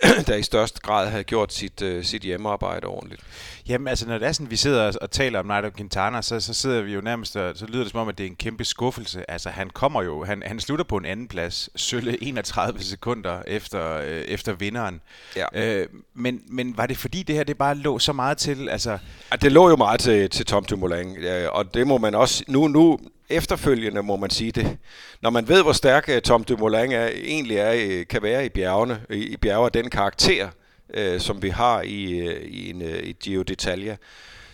der 0.26 0.34
i 0.34 0.43
størst 0.43 0.82
grad 0.82 1.08
havde 1.08 1.25
gjort 1.25 1.52
sit, 1.52 1.82
uh, 1.82 2.04
sit 2.04 2.22
hjemmearbejde 2.22 2.87
ordentligt. 2.87 3.22
Jamen 3.69 3.88
altså, 3.88 4.08
når 4.08 4.19
det 4.19 4.28
er 4.28 4.32
sådan, 4.32 4.50
vi 4.50 4.56
sidder 4.56 4.98
og 5.00 5.10
taler 5.10 5.38
om 5.38 5.46
Nairo 5.46 5.70
Quintana, 5.76 6.22
så, 6.22 6.40
så 6.40 6.54
sidder 6.54 6.82
vi 6.82 6.94
jo 6.94 7.00
nærmest, 7.00 7.37
og 7.37 7.56
så 7.56 7.66
lyder 7.66 7.82
det 7.82 7.90
som 7.90 8.00
om, 8.00 8.08
at 8.08 8.18
det 8.18 8.25
er 8.25 8.30
en 8.30 8.37
kæmpe 8.37 8.64
skuffelse. 8.64 9.30
Altså, 9.30 9.50
han 9.50 9.70
kommer 9.70 10.02
jo, 10.02 10.25
han, 10.25 10.42
han 10.47 10.61
slutter 10.61 10.85
på 10.85 10.97
en 10.97 11.04
anden 11.04 11.28
plads, 11.28 11.68
sølle 11.76 12.23
31 12.28 12.82
sekunder 12.82 13.42
efter, 13.47 13.97
øh, 13.97 14.06
efter 14.06 14.52
vinderen. 14.52 15.00
Ja. 15.37 15.47
Øh, 15.54 15.87
men, 16.14 16.42
men 16.49 16.76
var 16.76 16.87
det 16.87 16.97
fordi, 16.97 17.23
det 17.23 17.35
her 17.35 17.44
det 17.44 17.59
bare 17.59 17.75
lå 17.75 17.99
så 17.99 18.12
meget 18.12 18.38
til? 18.38 18.68
Altså... 18.68 18.99
Ja, 19.30 19.37
det 19.37 19.52
lå 19.52 19.68
jo 19.68 19.76
meget 19.76 20.00
til, 20.00 20.30
til 20.30 20.47
Tom 20.47 20.64
Dumoulin, 20.64 21.16
ja, 21.23 21.49
og 21.49 21.75
det 21.75 21.87
må 21.87 21.99
man 21.99 22.14
også, 22.14 22.44
nu, 22.49 22.68
nu, 22.68 22.99
efterfølgende 23.28 24.02
må 24.02 24.16
man 24.16 24.30
sige 24.30 24.52
det. 24.52 24.78
Når 25.21 25.30
man 25.30 25.49
ved, 25.49 25.62
hvor 25.62 25.73
stærk 25.73 26.09
øh, 26.09 26.23
Tom 26.23 26.45
Dumoulin 26.45 26.92
er, 26.92 27.06
egentlig 27.06 27.56
er, 27.56 27.73
øh, 27.73 28.06
kan 28.06 28.23
være 28.23 28.47
i 28.47 28.49
bjergene, 28.49 29.00
i, 29.11 29.37
bjerge 29.37 29.71
den 29.75 29.90
karakter, 29.90 30.49
øh, 30.95 31.21
som 31.21 31.42
vi 31.42 31.49
har 31.49 31.83
i, 31.83 32.18
øh, 32.18 32.42
i, 32.42 32.71
en, 32.71 32.83
i 32.83 33.12
Gio 33.12 33.45
d'Italia, 33.50 33.97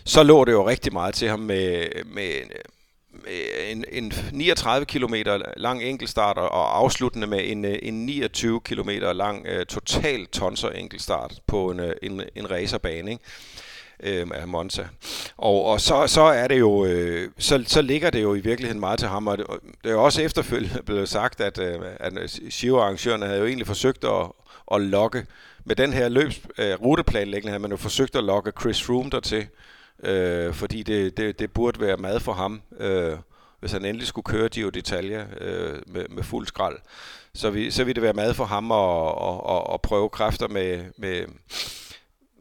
så 0.04 0.22
lå 0.22 0.44
det 0.44 0.52
jo 0.52 0.68
rigtig 0.68 0.92
meget 0.92 1.14
til 1.14 1.28
ham 1.28 1.40
med, 1.40 1.86
med, 2.04 2.32
med 3.10 3.70
en, 3.70 3.84
en 3.92 4.12
39 4.32 4.86
km 4.86 5.14
lang 5.56 5.82
enkeltstart 5.82 6.38
og 6.38 6.78
afsluttende 6.78 7.26
med 7.26 7.40
en, 7.44 7.64
en 7.64 8.06
29 8.06 8.60
km 8.60 8.90
lang 8.90 9.46
uh, 9.46 9.64
total 9.68 10.26
tonser 10.26 10.70
enkeltstart 10.70 11.32
på 11.46 11.70
en, 11.70 11.80
en, 12.02 12.22
en 12.36 12.50
racerbane. 12.50 13.10
Ikke? 13.10 13.24
Øh, 14.02 14.26
af 14.34 14.48
Monza. 14.48 14.86
Og, 15.36 15.64
og 15.64 15.80
så, 15.80 16.06
så 16.06 16.22
er 16.22 16.48
det 16.48 16.58
jo, 16.58 16.84
øh, 16.84 17.30
så, 17.38 17.64
så 17.66 17.82
ligger 17.82 18.10
det 18.10 18.22
jo 18.22 18.34
i 18.34 18.40
virkeligheden 18.40 18.80
meget 18.80 18.98
til 18.98 19.08
ham, 19.08 19.26
og 19.26 19.38
det, 19.38 19.46
det 19.84 19.88
er 19.88 19.92
jo 19.94 20.04
også 20.04 20.22
efterfølgende 20.22 20.82
blevet 20.86 21.08
sagt, 21.08 21.40
at, 21.40 21.58
øh, 21.58 21.80
at 22.00 22.40
Giro-arrangørerne 22.50 23.26
havde 23.26 23.38
jo 23.38 23.46
egentlig 23.46 23.66
forsøgt 23.66 24.04
at, 24.04 24.26
at 24.74 24.80
lokke, 24.80 25.26
med 25.64 25.76
den 25.76 25.92
her 25.92 26.08
løbs, 26.08 26.40
øh, 26.58 26.74
ruteplanlægning 26.74 27.50
havde 27.50 27.62
man 27.62 27.70
jo 27.70 27.76
forsøgt 27.76 28.16
at 28.16 28.24
lokke 28.24 28.52
Chris 28.60 28.82
Froome 28.82 29.10
dertil, 29.10 29.46
øh, 30.04 30.54
fordi 30.54 30.82
det, 30.82 31.16
det, 31.16 31.38
det 31.38 31.52
burde 31.52 31.80
være 31.80 31.96
mad 31.96 32.20
for 32.20 32.32
ham, 32.32 32.62
øh, 32.80 33.16
hvis 33.60 33.72
han 33.72 33.84
endelig 33.84 34.06
skulle 34.06 34.24
køre 34.24 34.48
Giro 34.48 34.70
d'Italia 34.76 35.44
øh, 35.44 35.82
med, 35.86 36.08
med 36.08 36.22
fuld 36.22 36.46
skrald. 36.46 36.76
Så, 37.34 37.50
vi, 37.50 37.70
så 37.70 37.84
ville 37.84 37.94
det 37.94 38.02
være 38.02 38.12
mad 38.12 38.34
for 38.34 38.44
ham 38.44 38.72
at, 38.72 39.08
at, 39.28 39.56
at, 39.56 39.74
at 39.74 39.82
prøve 39.82 40.08
kræfter 40.08 40.48
med, 40.48 40.84
med, 40.96 41.24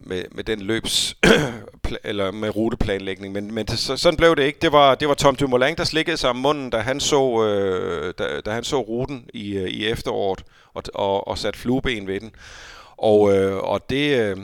med, 0.04 0.24
med 0.30 0.44
den 0.44 0.60
løbs 0.60 1.16
eller 2.04 2.30
med 2.30 2.56
ruteplanlægning, 2.56 3.32
men, 3.32 3.54
men 3.54 3.68
så, 3.68 3.96
sådan 3.96 4.16
blev 4.16 4.36
det 4.36 4.42
ikke. 4.42 4.58
Det 4.62 4.72
var, 4.72 4.94
det 4.94 5.08
var 5.08 5.14
Tom 5.14 5.36
Dumoulin, 5.36 5.76
der 5.76 5.84
slikkede 5.84 6.16
sig 6.16 6.30
om 6.30 6.36
munden, 6.36 6.70
da 6.70 6.78
han 6.78 7.00
så, 7.00 7.44
øh, 7.44 8.14
da, 8.18 8.40
da 8.40 8.50
han 8.50 8.64
så 8.64 8.80
ruten 8.80 9.26
i, 9.34 9.56
øh, 9.56 9.68
i 9.68 9.86
efteråret 9.86 10.44
og, 10.74 10.82
og, 10.94 11.28
og 11.28 11.38
satte 11.38 11.58
flueben 11.58 12.06
ved 12.06 12.20
den. 12.20 12.30
Og, 12.96 13.36
øh, 13.36 13.56
og 13.56 13.90
det, 13.90 14.18
øh, 14.18 14.36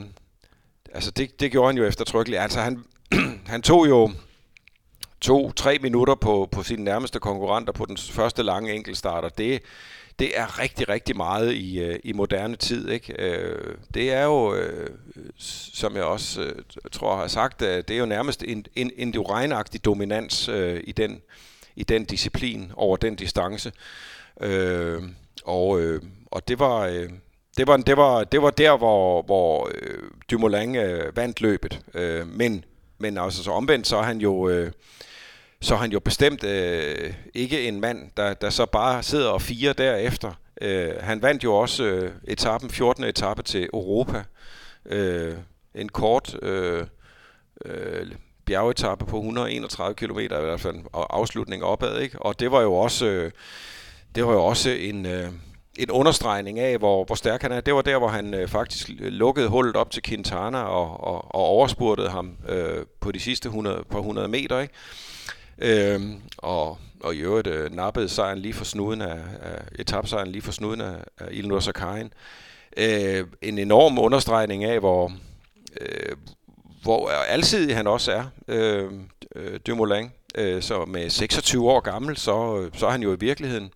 altså 0.93 1.11
det, 1.11 1.39
det 1.39 1.51
gjorde 1.51 1.67
han 1.67 1.77
jo 1.77 1.85
eftertrykkeligt. 1.85 2.41
Altså 2.41 2.59
han, 2.59 2.83
han 3.53 3.61
tog 3.61 3.89
jo 3.89 4.11
to-tre 5.21 5.77
minutter 5.81 6.15
på, 6.15 6.49
på 6.51 6.63
sine 6.63 6.83
nærmeste 6.83 7.19
konkurrenter 7.19 7.73
på 7.73 7.85
den 7.85 7.97
første 7.97 8.43
lange 8.43 8.73
enkeltstarter, 8.73 9.29
det, 9.29 9.61
det 10.19 10.39
er 10.39 10.59
rigtig, 10.59 10.89
rigtig 10.89 11.17
meget 11.17 11.53
i, 11.53 11.79
øh, 11.79 11.99
i 12.03 12.13
moderne 12.13 12.55
tid. 12.55 12.89
Ikke? 12.89 13.13
Øh, 13.19 13.75
det 13.93 14.13
er 14.13 14.23
jo, 14.23 14.55
øh, 14.55 14.89
som 15.37 15.95
jeg 15.95 16.03
også 16.03 16.53
tror 16.91 17.15
har 17.15 17.27
sagt, 17.27 17.59
det 17.59 17.91
er 17.91 17.97
jo 17.97 18.05
nærmest 18.05 18.43
en, 18.47 18.65
en 18.75 18.91
endurine-agtig 18.97 19.79
dominans 19.85 20.47
i, 20.83 20.91
den, 20.91 21.21
i 21.75 21.83
den 21.83 22.05
disciplin 22.05 22.71
over 22.75 22.97
den 22.97 23.15
distance. 23.15 23.71
Og, 25.43 25.81
og 26.25 26.47
det 26.47 26.59
var... 26.59 27.07
Det 27.57 27.67
var, 27.67 27.77
det 27.77 27.97
var, 27.97 28.23
det 28.23 28.41
var 28.41 28.49
der, 28.49 28.77
hvor, 28.77 29.21
hvor 29.21 29.71
Dumoulin 30.31 30.77
vandt 31.15 31.41
løbet. 31.41 31.81
Men, 32.25 32.65
men 32.97 33.17
altså 33.17 33.43
så 33.43 33.51
omvendt, 33.51 33.87
så 33.87 33.97
er 33.97 34.03
han 34.03 34.17
jo... 34.17 34.49
Øh, 34.49 34.71
så 35.61 35.73
er 35.73 35.77
han 35.77 35.91
jo 35.91 35.99
bestemt 35.99 36.43
øh, 36.43 37.13
ikke 37.33 37.67
en 37.67 37.79
mand, 37.79 38.11
der, 38.17 38.33
der 38.33 38.49
så 38.49 38.65
bare 38.65 39.03
sidder 39.03 39.29
og 39.29 39.41
fire 39.41 39.73
derefter. 39.73 40.31
Øh, 40.61 40.91
han 40.99 41.21
vandt 41.21 41.43
jo 41.43 41.55
også 41.55 41.83
øh, 41.83 42.11
etappen, 42.27 42.69
14. 42.69 43.03
etape 43.03 43.43
til 43.43 43.69
Europa. 43.73 44.23
Øh, 44.85 45.33
en 45.75 45.89
kort 45.89 46.37
øh, 46.41 46.85
øh, 47.65 48.11
bjergetappe 48.45 49.05
på 49.05 49.17
131 49.17 49.95
km 49.95 50.19
i 50.19 50.27
hvert 50.27 50.59
fald, 50.59 50.75
og 50.93 51.17
afslutning 51.17 51.63
opad. 51.63 51.99
Ikke? 51.99 52.21
Og 52.21 52.39
det 52.39 52.51
var 52.51 52.61
jo 52.61 52.73
også, 52.73 53.05
øh, 53.05 53.31
det 54.15 54.25
var 54.25 54.33
jo 54.33 54.45
også 54.45 54.69
en... 54.69 55.05
Øh, 55.05 55.29
en 55.79 55.91
understregning 55.91 56.59
af, 56.59 56.77
hvor, 56.77 57.05
hvor 57.05 57.15
stærk 57.15 57.41
han 57.41 57.51
er. 57.51 57.61
Det 57.61 57.73
var 57.73 57.81
der, 57.81 57.97
hvor 57.97 58.07
han 58.07 58.33
øh, 58.33 58.47
faktisk 58.47 58.89
lukkede 58.99 59.47
hullet 59.47 59.75
op 59.75 59.91
til 59.91 60.03
Quintana 60.03 60.61
og, 60.61 61.03
og, 61.03 61.35
og 61.35 61.41
overspurtede 61.41 62.09
ham 62.09 62.37
øh, 62.49 62.85
på 62.99 63.11
de 63.11 63.19
sidste 63.19 63.47
100, 63.47 63.83
på 63.89 63.97
100 63.97 64.27
meter. 64.27 64.59
Ikke? 64.59 64.73
Øhm, 65.61 66.21
og, 66.37 66.77
og 66.99 67.15
i 67.15 67.19
øvrigt 67.19 67.47
øh, 67.47 67.75
nappede 67.75 68.09
sejren 68.09 68.39
lige 68.39 68.53
for 68.53 68.65
snuden 68.65 69.01
af, 69.01 69.19
af 69.41 69.61
etapsejren 69.79 70.31
lige 70.31 70.41
for 70.41 70.51
snuden 70.51 70.81
af, 70.81 70.95
af 71.17 71.27
Ilnur 71.31 71.59
Sakarin. 71.59 72.13
Øh, 72.77 73.27
en 73.41 73.57
enorm 73.57 73.99
understregning 73.99 74.63
af, 74.63 74.79
hvor, 74.79 75.11
øh, 75.81 76.15
hvor 76.83 77.09
alsidig 77.09 77.75
han 77.75 77.87
også 77.87 78.11
er, 78.11 78.25
øh, 78.47 78.91
øh, 79.35 79.59
Dumoulin. 79.67 80.11
Øh, 80.35 80.61
så 80.61 80.85
med 80.85 81.09
26 81.09 81.69
år 81.69 81.79
gammel, 81.79 82.17
så, 82.17 82.59
øh, 82.59 82.71
så 82.79 82.87
er 82.87 82.91
han 82.91 83.03
jo 83.03 83.13
i 83.13 83.19
virkeligheden 83.19 83.71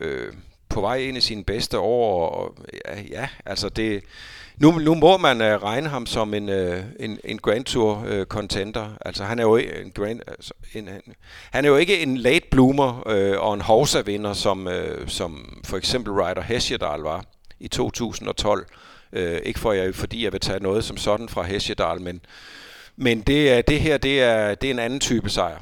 øh, 0.00 0.32
på 0.68 0.80
vej 0.80 0.96
ind 0.96 1.16
i 1.16 1.20
sine 1.20 1.44
bedste 1.44 1.78
år. 1.78 2.28
Og, 2.28 2.56
ja, 2.86 3.00
ja, 3.00 3.28
altså 3.46 3.68
det, 3.68 4.02
nu, 4.62 4.70
nu 4.70 4.94
må 4.94 5.16
man 5.16 5.40
uh, 5.40 5.62
regne 5.62 5.88
ham 5.88 6.06
som 6.06 6.34
en, 6.34 6.48
uh, 6.48 6.78
en, 7.00 7.18
en 7.24 7.38
Grand 7.38 7.64
Tour 7.64 8.04
uh, 8.12 8.24
contender. 8.24 8.96
Altså 9.00 9.24
han 9.24 9.38
er 9.38 9.42
jo 9.42 9.56
en 9.56 9.90
grand, 9.90 10.20
altså, 10.28 10.54
en, 10.74 10.88
en, 10.88 11.14
han 11.50 11.64
er 11.64 11.68
jo 11.68 11.76
ikke 11.76 12.02
en 12.02 12.16
late 12.16 12.46
bloomer 12.50 12.92
uh, 13.06 13.46
og 13.46 13.54
en 13.54 13.60
Horsa-vinder, 13.60 14.32
som, 14.32 14.66
uh, 14.66 15.06
som 15.08 15.60
for 15.64 15.76
eksempel 15.76 16.12
Ryder 16.12 16.42
Hesjedal 16.42 17.00
var 17.00 17.24
i 17.60 17.68
2012. 17.68 18.66
Uh, 19.12 19.20
ikke 19.20 19.60
for 19.60 19.72
jeg, 19.72 19.94
fordi 19.94 20.24
jeg 20.24 20.32
vil 20.32 20.40
tage 20.40 20.62
noget 20.62 20.84
som 20.84 20.96
sådan 20.96 21.28
fra 21.28 21.42
Hesjedal, 21.42 22.00
men, 22.00 22.20
men 22.96 23.20
det, 23.20 23.68
det 23.68 23.80
her 23.80 23.96
det 23.96 24.22
er, 24.22 24.54
det 24.54 24.66
er 24.66 24.74
en 24.74 24.78
anden 24.78 25.00
type 25.00 25.30
sejr. 25.30 25.58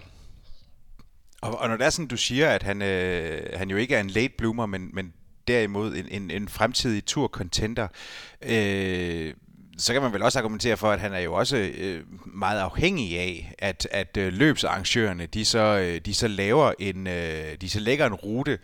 Og, 1.41 1.59
og 1.59 1.69
når 1.69 1.77
det 1.77 1.87
er 1.87 1.91
sådan, 1.91 2.07
du 2.07 2.17
siger, 2.17 2.49
at 2.49 2.63
han, 2.63 2.83
øh, 2.83 3.41
han 3.55 3.71
jo 3.71 3.77
ikke 3.77 3.95
er 3.95 4.01
en 4.01 4.11
late 4.11 4.35
bloomer, 4.39 4.67
men, 4.67 4.91
men 4.93 5.13
derimod 5.53 5.97
en, 5.97 6.07
en, 6.11 6.31
en 6.31 6.49
fremtidig 6.49 7.05
tur-contender, 7.05 7.89
øh, 8.43 9.35
så 9.79 9.93
kan 9.93 10.03
man 10.03 10.13
vel 10.13 10.23
også 10.23 10.39
argumentere 10.39 10.77
for, 10.77 10.91
at 10.91 11.01
han 11.01 11.13
er 11.13 11.19
jo 11.19 11.35
også 11.35 11.57
øh, 11.57 12.03
meget 12.25 12.61
afhængig 12.61 13.19
af, 13.19 13.55
at, 13.59 13.89
at 13.91 14.17
øh, 14.17 14.33
løbsarrangørerne, 14.33 15.27
de 15.27 15.45
så, 15.45 15.59
øh, 15.59 16.01
de 16.07 16.15
så 16.15 16.29
laver 16.29 16.73
en, 16.79 17.07
øh, 17.07 17.57
de 17.61 17.71
så 17.71 17.81
lægger 17.81 18.07
en 18.07 18.15
rute, 18.15 18.59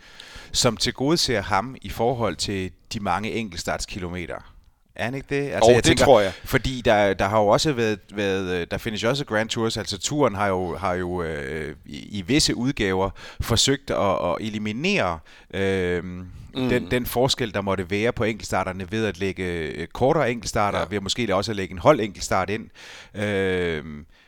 som 0.51 0.77
tilgodeser 0.77 1.41
ham 1.41 1.75
i 1.81 1.89
forhold 1.89 2.35
til 2.35 2.71
de 2.93 2.99
mange 2.99 3.31
enkeltstartskilometer. 3.31 4.56
Er 4.97 5.05
han 5.05 5.15
ikke 5.15 5.27
det? 5.29 5.51
Altså, 5.51 5.69
oh, 5.69 5.69
jeg 5.69 5.75
det 5.75 5.83
tænker, 5.83 6.05
tror 6.05 6.21
jeg. 6.21 6.33
Fordi 6.43 6.81
der, 6.85 7.13
der 7.13 7.27
har 7.27 7.39
jo 7.39 7.47
også 7.47 7.73
været, 7.73 7.99
været, 8.13 8.71
der 8.71 8.77
findes 8.77 9.03
jo 9.03 9.09
også 9.09 9.25
Grand 9.25 9.49
Tours, 9.49 9.77
altså 9.77 9.97
turen 9.97 10.35
har 10.35 10.47
jo, 10.47 10.75
har 10.75 10.93
jo 10.93 11.23
øh, 11.23 11.75
i, 11.85 12.17
i 12.19 12.21
visse 12.21 12.55
udgaver 12.55 13.09
forsøgt 13.41 13.91
at, 13.91 14.11
at 14.25 14.35
eliminere 14.39 15.19
øh, 15.53 16.03
mm. 16.03 16.29
den, 16.53 16.91
den 16.91 17.05
forskel, 17.05 17.53
der 17.53 17.61
måtte 17.61 17.91
være 17.91 18.11
på 18.11 18.23
enkeltstarterne 18.23 18.91
ved 18.91 19.05
at 19.05 19.19
lægge 19.19 19.43
øh, 19.43 19.87
kortere 19.87 20.31
enkeltstarter, 20.31 20.79
ja. 20.79 20.85
ved 20.89 20.99
måske 20.99 21.35
også 21.35 21.51
at 21.51 21.55
lægge 21.55 21.71
en 21.71 21.79
hold 21.79 21.99
enkeltstart 21.99 22.49
ind. 22.49 22.69
Øh, 23.15 23.83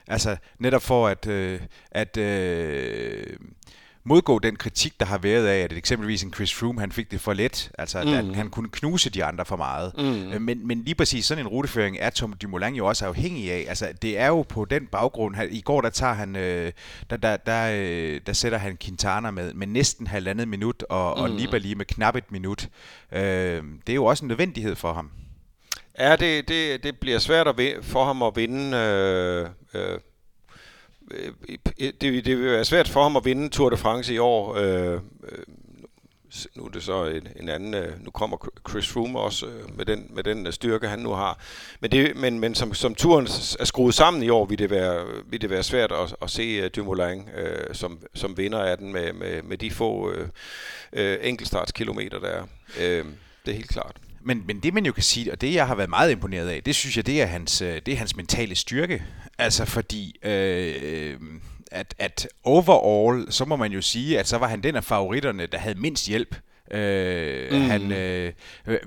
altså 0.07 0.38
netop 0.59 0.81
for 0.81 1.07
at, 1.07 1.27
øh, 1.27 1.59
at 1.91 2.17
øh, 2.17 3.23
modgå 4.09 4.39
den 4.39 4.55
kritik, 4.55 4.99
der 4.99 5.05
har 5.05 5.17
været 5.17 5.47
af, 5.47 5.57
at 5.57 5.73
eksempelvis 5.73 6.23
en 6.23 6.33
Chris 6.33 6.53
Froome, 6.53 6.79
han 6.79 6.91
fik 6.91 7.11
det 7.11 7.21
for 7.21 7.33
let, 7.33 7.71
altså 7.77 8.01
mm. 8.03 8.13
at 8.13 8.35
han 8.35 8.49
kunne 8.49 8.69
knuse 8.69 9.09
de 9.09 9.23
andre 9.23 9.45
for 9.45 9.55
meget. 9.55 9.91
Mm. 9.97 10.31
Øh, 10.31 10.41
men, 10.41 10.67
men 10.67 10.83
lige 10.83 10.95
præcis 10.95 11.25
sådan 11.25 11.45
en 11.45 11.47
ruteføring 11.47 11.97
er 11.99 12.09
Tom 12.09 12.33
Dumoulin 12.33 12.75
jo 12.75 12.85
også 12.85 13.05
afhængig 13.05 13.51
af. 13.51 13.65
Altså 13.69 13.87
det 14.01 14.19
er 14.19 14.27
jo 14.27 14.41
på 14.41 14.65
den 14.65 14.87
baggrund, 14.87 15.35
i 15.51 15.61
går 15.61 15.81
der 15.81 15.89
tager 15.89 16.13
han, 16.13 16.35
øh, 16.35 16.71
der, 17.09 17.17
der, 17.17 17.37
der, 17.37 17.71
øh, 17.75 18.21
der 18.25 18.33
sætter 18.33 18.57
han 18.57 18.77
Quintana 18.77 19.31
med, 19.31 19.53
med 19.53 19.67
næsten 19.67 20.07
halvandet 20.07 20.47
minut, 20.47 20.83
og, 20.89 21.17
mm. 21.17 21.23
og 21.23 21.29
Nibali 21.29 21.73
med 21.73 21.85
knap 21.85 22.15
et 22.15 22.31
minut. 22.31 22.67
Øh, 23.11 23.63
det 23.87 23.89
er 23.89 23.95
jo 23.95 24.05
også 24.05 24.25
en 24.25 24.27
nødvendighed 24.27 24.75
for 24.75 24.93
ham. 24.93 25.09
Ja, 25.99 26.15
det, 26.15 26.47
det, 26.47 26.83
det 26.83 26.99
bliver 26.99 27.19
svært 27.19 27.47
at 27.47 27.55
for 27.81 28.05
ham 28.05 28.23
at 28.23 28.35
vinde 28.35 28.77
øh, 28.77 29.49
Øh, 29.73 29.99
Øh, 31.11 31.57
det, 32.01 32.01
det 32.01 32.37
vil 32.37 32.45
være 32.45 32.65
svært 32.65 32.87
for 32.87 33.03
ham 33.03 33.15
at 33.15 33.25
vinde 33.25 33.49
Tour 33.49 33.69
de 33.69 33.77
France 33.77 34.13
i 34.13 34.17
år. 34.17 34.55
Øh, 34.55 34.93
øh 34.93 34.99
nu 36.55 36.65
er 36.65 36.69
det 36.69 36.83
så 36.83 37.05
en, 37.05 37.27
en 37.39 37.49
anden, 37.49 37.73
øh, 37.73 38.03
nu 38.03 38.11
kommer 38.11 38.49
Chris 38.69 38.87
Froome 38.87 39.19
også 39.19 39.45
med, 39.75 39.85
den, 39.85 40.07
med 40.09 40.23
den 40.23 40.51
styrke, 40.51 40.87
han 40.87 40.99
nu 40.99 41.09
har. 41.09 41.39
Men, 41.79 41.91
det, 41.91 42.15
men, 42.15 42.39
men 42.39 42.55
som, 42.55 42.73
som 42.73 42.95
turen 42.95 43.27
er 43.59 43.65
skruet 43.65 43.93
sammen 43.93 44.23
i 44.23 44.29
år, 44.29 44.45
vil 44.45 44.59
det 44.59 44.69
være, 44.69 45.05
vil 45.25 45.41
det 45.41 45.49
være 45.49 45.63
svært 45.63 45.91
at, 45.91 46.15
at 46.21 46.29
se 46.29 46.69
Dumoulin 46.69 47.29
øh, 47.37 47.75
som, 47.75 47.99
som 48.13 48.37
vinder 48.37 48.59
af 48.59 48.77
den 48.77 48.91
med, 48.93 49.13
med, 49.13 49.41
med 49.41 49.57
de 49.57 49.71
få 49.71 50.13
øh, 50.93 51.17
enkeltstartskilometer, 51.21 52.19
der 52.19 52.27
er. 52.27 52.43
Det 53.45 53.51
er 53.51 53.55
helt 53.55 53.69
klart. 53.69 53.95
Men, 54.21 54.43
men 54.47 54.59
det 54.59 54.73
man 54.73 54.85
jo 54.85 54.91
kan 54.91 55.03
sige, 55.03 55.31
og 55.31 55.41
det 55.41 55.53
jeg 55.53 55.67
har 55.67 55.75
været 55.75 55.89
meget 55.89 56.11
imponeret 56.11 56.49
af, 56.49 56.63
det 56.63 56.75
synes 56.75 56.97
jeg, 56.97 57.05
det 57.05 57.21
er 57.21 57.25
hans, 57.25 57.57
det 57.57 57.88
er 57.88 57.95
hans 57.95 58.15
mentale 58.15 58.55
styrke. 58.55 59.03
Altså 59.38 59.65
fordi, 59.65 60.19
øh, 60.23 61.19
at, 61.71 61.95
at 61.99 62.27
overall, 62.43 63.31
så 63.31 63.45
må 63.45 63.55
man 63.55 63.71
jo 63.71 63.81
sige, 63.81 64.19
at 64.19 64.27
så 64.27 64.38
var 64.38 64.47
han 64.47 64.63
den 64.63 64.75
af 64.75 64.83
favoritterne, 64.83 65.45
der 65.45 65.57
havde 65.57 65.79
mindst 65.79 66.07
hjælp. 66.07 66.35
Øh, 66.71 67.51
mm. 67.51 67.61
han, 67.61 67.91
øh, 67.91 68.33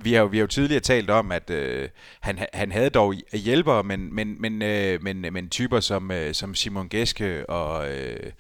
vi, 0.03 0.13
har, 0.13 0.25
vi 0.25 0.37
har 0.37 0.43
jo 0.43 0.47
tidligere 0.47 0.81
talt 0.81 1.11
om, 1.11 1.33
at 1.33 1.51
øh, 1.51 1.89
han, 2.21 2.39
han 2.53 2.73
havde 2.73 2.91
dog 2.91 3.15
hjælpere, 3.33 3.83
men, 3.83 4.15
men, 4.15 4.37
men, 4.41 4.63
øh, 4.63 5.03
men, 5.03 5.27
men 5.33 5.49
typer 5.49 5.81
som, 5.81 6.11
øh, 6.11 6.35
som 6.35 6.55
Simon 6.55 6.89
Geske 6.89 7.51
og, 7.51 7.91
øh, 7.91 8.33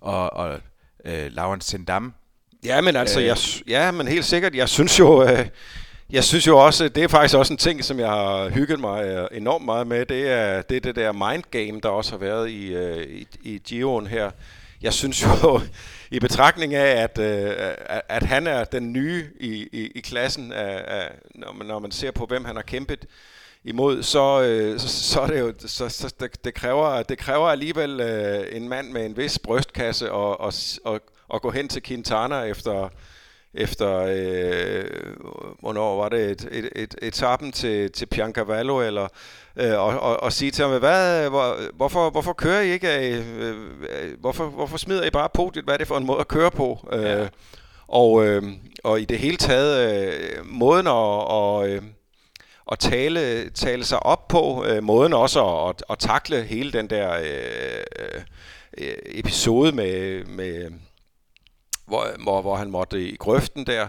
og, 0.00 0.32
og 0.32 0.60
øh, 1.04 1.32
Laurens 1.32 1.66
Tendam. 1.66 2.14
Ja, 2.64 2.80
men 2.80 2.96
altså, 2.96 3.20
øh, 3.20 3.26
jeg, 3.26 3.36
ja, 3.68 3.90
men 3.90 4.08
helt 4.08 4.24
sikkert, 4.24 4.54
jeg 4.54 4.68
synes 4.68 4.98
jo... 4.98 5.28
Øh, 5.28 5.46
jeg 6.12 6.24
synes 6.24 6.46
jo 6.46 6.58
også, 6.58 6.88
det 6.88 7.04
er 7.04 7.08
faktisk 7.08 7.34
også 7.34 7.52
en 7.52 7.56
ting, 7.56 7.84
som 7.84 7.98
jeg 7.98 8.08
har 8.08 8.48
hygget 8.48 8.80
mig 8.80 9.04
øh, 9.04 9.28
enormt 9.32 9.64
meget 9.64 9.86
med. 9.86 10.06
Det 10.06 10.28
er 10.28 10.62
det, 10.62 10.76
er 10.76 10.80
det 10.80 10.96
der 10.96 11.12
mind 11.12 11.42
game, 11.50 11.80
der 11.80 11.88
også 11.88 12.10
har 12.10 12.18
været 12.18 12.50
i, 12.50 12.74
øh, 12.74 13.06
i, 13.06 13.26
i 13.42 13.58
Giroen 13.64 14.06
her. 14.06 14.30
Jeg 14.82 14.92
synes 14.92 15.24
jo, 15.24 15.60
i 16.16 16.20
betragtning 16.20 16.74
af, 16.74 17.08
øh, 17.18 17.52
at, 17.86 18.02
at 18.08 18.22
han 18.22 18.46
er 18.46 18.64
den 18.64 18.92
nye 18.92 19.26
i, 19.40 19.68
i, 19.72 19.92
i 19.94 20.00
klassen, 20.00 20.52
af, 20.52 20.84
af, 20.86 21.10
når, 21.34 21.52
man, 21.52 21.66
når 21.66 21.78
man 21.78 21.90
ser 21.90 22.10
på, 22.10 22.26
hvem 22.26 22.44
han 22.44 22.56
har 22.56 22.62
kæmpet 22.62 23.06
imod, 23.64 24.02
så, 24.02 24.74
så, 24.78 24.88
så 24.88 25.20
er 25.20 25.26
det 25.26 25.40
jo, 25.40 25.54
så, 25.66 25.88
så 25.88 26.14
det, 26.20 26.44
det, 26.44 26.54
kræver, 26.54 27.02
det 27.02 27.18
kræver 27.18 27.48
alligevel 27.48 28.00
en 28.52 28.68
mand 28.68 28.90
med 28.90 29.06
en 29.06 29.16
vis 29.16 29.38
brystkasse 29.38 30.12
og, 30.12 30.40
og, 30.40 30.52
og, 30.84 31.00
og 31.28 31.42
gå 31.42 31.50
hen 31.50 31.68
til 31.68 31.82
Quintana 31.82 32.42
efter 32.42 32.88
efter, 33.54 33.96
øh, 34.08 34.84
hvornår 35.60 35.96
var 35.96 36.08
det, 36.08 36.30
et, 36.30 36.48
et, 36.52 36.68
et, 36.76 36.94
etappen 37.02 37.52
til, 37.52 37.92
til 37.92 38.06
Piancavallo, 38.06 38.80
eller, 38.80 39.08
øh, 39.56 39.72
og, 39.72 40.00
og, 40.00 40.22
og 40.22 40.32
sige 40.32 40.50
til 40.50 40.64
ham, 40.64 40.78
hvad, 40.78 41.28
hvor, 41.28 41.56
hvorfor, 41.76 42.10
hvorfor 42.10 42.32
kører 42.32 42.60
I 42.60 42.70
ikke, 42.70 43.18
øh, 43.18 44.20
hvorfor, 44.20 44.46
hvorfor 44.46 44.76
smider 44.76 45.04
I 45.04 45.10
bare 45.10 45.28
podiet, 45.34 45.64
hvad 45.64 45.74
er 45.74 45.78
det 45.78 45.88
for 45.88 45.96
en 45.96 46.06
måde 46.06 46.20
at 46.20 46.28
køre 46.28 46.50
på? 46.50 46.88
Øh, 46.92 47.02
ja. 47.02 47.22
Øh, 47.22 47.28
og, 47.88 48.26
øh, 48.26 48.42
og 48.84 49.00
i 49.00 49.04
det 49.04 49.18
hele 49.18 49.36
taget, 49.36 50.04
øh, 50.06 50.46
måden 50.46 50.86
at, 50.86 50.92
og, 50.92 51.68
øh, 51.68 51.82
at 52.72 52.78
tale, 52.78 53.50
tale 53.50 53.84
sig 53.84 54.06
op 54.06 54.28
på, 54.28 54.64
øh, 54.64 54.82
måden 54.82 55.12
også 55.12 55.46
at, 55.46 55.68
at, 55.68 55.82
at 55.90 55.98
takle 55.98 56.42
hele 56.42 56.72
den 56.72 56.90
der 56.90 57.12
øh, 57.12 58.22
øh, 58.78 58.94
episode 59.06 59.72
med, 59.72 60.24
med 60.24 60.70
hvor, 61.90 62.06
hvor, 62.22 62.42
hvor 62.42 62.56
han 62.56 62.70
måtte 62.70 63.02
i 63.02 63.16
grøften 63.16 63.66
der 63.66 63.88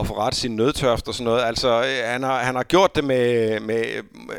at 0.00 0.06
få 0.06 0.18
ret 0.18 0.34
sin 0.34 0.56
nødtørft 0.56 1.08
og 1.08 1.14
sådan 1.14 1.24
noget. 1.24 1.44
Altså, 1.44 1.68
øh, 1.68 2.10
han 2.10 2.22
har, 2.22 2.38
han 2.38 2.54
har 2.54 2.62
gjort 2.62 2.96
det 2.96 3.04
med, 3.04 3.60
med, 3.60 3.84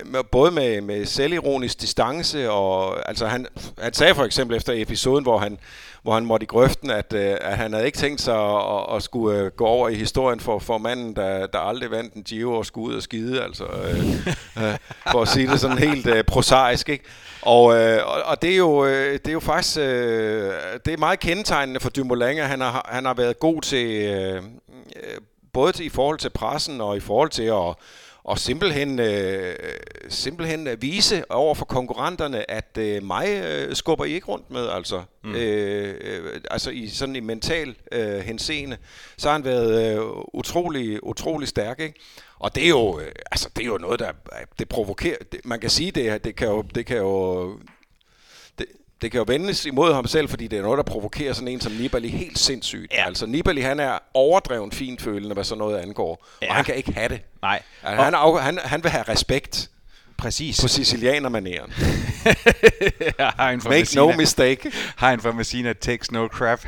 med 0.06 0.24
både 0.32 0.52
med, 0.52 0.82
med 0.82 1.06
selvironisk 1.06 1.82
distance, 1.82 2.52
og 2.52 3.08
altså 3.10 3.28
han, 3.28 3.46
han 3.80 3.94
sagde 3.94 4.16
for 4.16 4.24
eksempel 4.24 4.58
efter 4.58 4.74
episoden, 4.76 5.24
hvor 5.24 5.38
han, 5.38 5.58
hvor 6.04 6.14
han 6.14 6.26
måtte 6.26 6.44
i 6.44 6.48
grøften, 6.48 6.92
at, 6.92 7.14
øh, 7.14 7.36
at 7.42 7.58
han 7.58 7.74
havde 7.74 7.86
ikke 7.86 7.98
tænkt 7.98 8.22
sig 8.22 8.36
at, 8.36 8.96
at 8.96 9.04
skulle 9.04 9.40
øh, 9.40 9.52
gå 9.52 9.66
over 9.66 9.90
i 9.90 9.96
historien 9.96 10.40
for, 10.40 10.60
for 10.60 10.78
manden, 10.78 11.16
der, 11.16 11.48
der 11.48 11.60
aldrig 11.60 11.92
vandt 11.92 12.14
en 12.14 12.24
Giro 12.24 12.54
og 12.54 12.66
skulle 12.66 12.88
ud 12.90 12.96
og 12.96 13.04
skide, 13.04 13.44
altså, 13.44 13.64
øh, 13.64 14.28
øh, 14.64 14.78
for 15.12 15.22
at 15.22 15.28
sige 15.28 15.48
det 15.48 15.60
sådan 15.60 15.78
helt 15.78 16.08
øh, 16.08 16.24
prosaisk, 16.24 16.90
ikke? 16.90 17.04
Og, 17.42 17.78
øh, 17.78 18.00
og 18.26 18.42
det, 18.42 18.52
er 18.52 18.58
jo, 18.58 18.86
øh, 18.86 19.14
det 19.14 19.28
er 19.28 19.32
jo 19.32 19.40
faktisk 19.40 19.78
øh, 19.78 20.54
det 20.86 20.94
er 20.94 20.98
meget 20.98 21.20
kendetegnende 21.20 21.80
for 21.80 21.90
Dumoulin, 21.90 22.38
at 22.38 22.48
han 22.48 22.62
har, 22.62 22.90
han 22.92 23.06
har 23.06 23.14
været 23.14 23.40
god 23.40 23.62
til, 23.62 23.88
øh 23.88 24.42
både 25.54 25.86
i 25.86 25.90
forhold 25.90 26.18
til 26.20 26.30
pressen 26.30 26.82
og 26.82 26.98
i 26.98 27.00
forhold 27.00 27.30
til 27.30 27.44
at 27.44 27.76
og 28.28 28.40
simpelthen, 28.40 29.00
øh, 29.00 29.56
simpelthen 30.10 30.68
vise 30.80 31.32
over 31.32 31.56
for 31.56 31.66
konkurrenterne, 31.66 32.52
at 32.52 32.78
øh, 32.80 33.04
mig 33.04 33.28
øh, 33.28 33.76
skubber 33.76 34.06
I 34.06 34.14
ikke 34.14 34.28
rundt 34.28 34.52
med, 34.52 34.70
altså. 34.70 35.04
Mm. 35.24 35.36
Øh, 35.36 35.96
øh, 36.02 36.42
altså 36.52 36.70
i 36.70 36.88
sådan 36.88 37.16
en 37.16 37.26
mental 37.26 37.76
øh, 37.92 38.20
henseende, 38.20 38.78
så 39.18 39.28
har 39.28 39.34
han 39.34 39.46
været 39.46 39.98
øh, 39.98 40.06
utrolig, 40.34 41.04
utrolig 41.04 41.48
stærk, 41.48 41.80
ikke? 41.80 42.00
Og 42.40 42.56
det 42.56 42.64
er 42.64 42.70
jo, 42.70 43.00
øh, 43.00 43.12
altså 43.32 43.50
det 43.56 43.62
er 43.64 43.68
jo 43.68 43.78
noget, 43.78 44.00
der 44.00 44.12
det 44.60 44.70
provokerer. 44.70 45.18
Det, 45.32 45.40
man 45.46 45.60
kan 45.60 45.70
sige 45.70 45.92
det, 45.92 46.24
det 46.24 46.36
kan 46.36 46.48
jo, 46.48 46.62
det 46.62 46.86
kan 46.86 46.98
jo 46.98 47.60
det 49.02 49.12
kan 49.12 49.18
jo 49.18 49.26
vendes 49.28 49.66
imod 49.66 49.94
ham 49.94 50.08
selv, 50.08 50.30
fordi 50.30 50.48
det 50.48 50.60
er 50.60 50.64
noget, 50.64 50.78
der 50.78 50.84
provokerer 50.84 51.34
sådan 51.34 51.48
en 51.48 51.62
som 51.62 51.72
Nibali 51.72 52.10
helt 52.10 52.40
sindssygt. 52.40 52.94
Ja. 52.94 53.06
Altså 53.06 53.26
Nibali, 53.26 53.62
han 53.62 53.80
er 53.80 54.00
overdreven 54.14 54.72
finfølende, 54.72 55.34
hvad 55.34 55.44
sådan 55.44 55.60
noget 55.60 55.78
angår. 55.78 56.26
Ja. 56.42 56.50
Og 56.50 56.56
han 56.56 56.66
kan 56.66 56.76
ikke 56.76 56.94
have 56.94 57.10
det. 57.10 57.22
Nej. 57.42 57.62
Altså, 57.84 58.04
han, 58.04 58.14
er, 58.14 58.38
han, 58.38 58.60
han 58.64 58.84
vil 58.84 58.92
have 58.92 59.04
respekt. 59.04 59.70
Præcis. 60.18 60.62
På 60.62 60.68
sicilianer-maneren. 60.68 61.74
Make 63.70 63.96
no 63.96 64.12
mistake. 64.12 64.72
En 65.14 65.20
fra 65.20 65.32
Messina 65.32 65.74
takes 65.74 66.12
no 66.12 66.28
crap. 66.28 66.66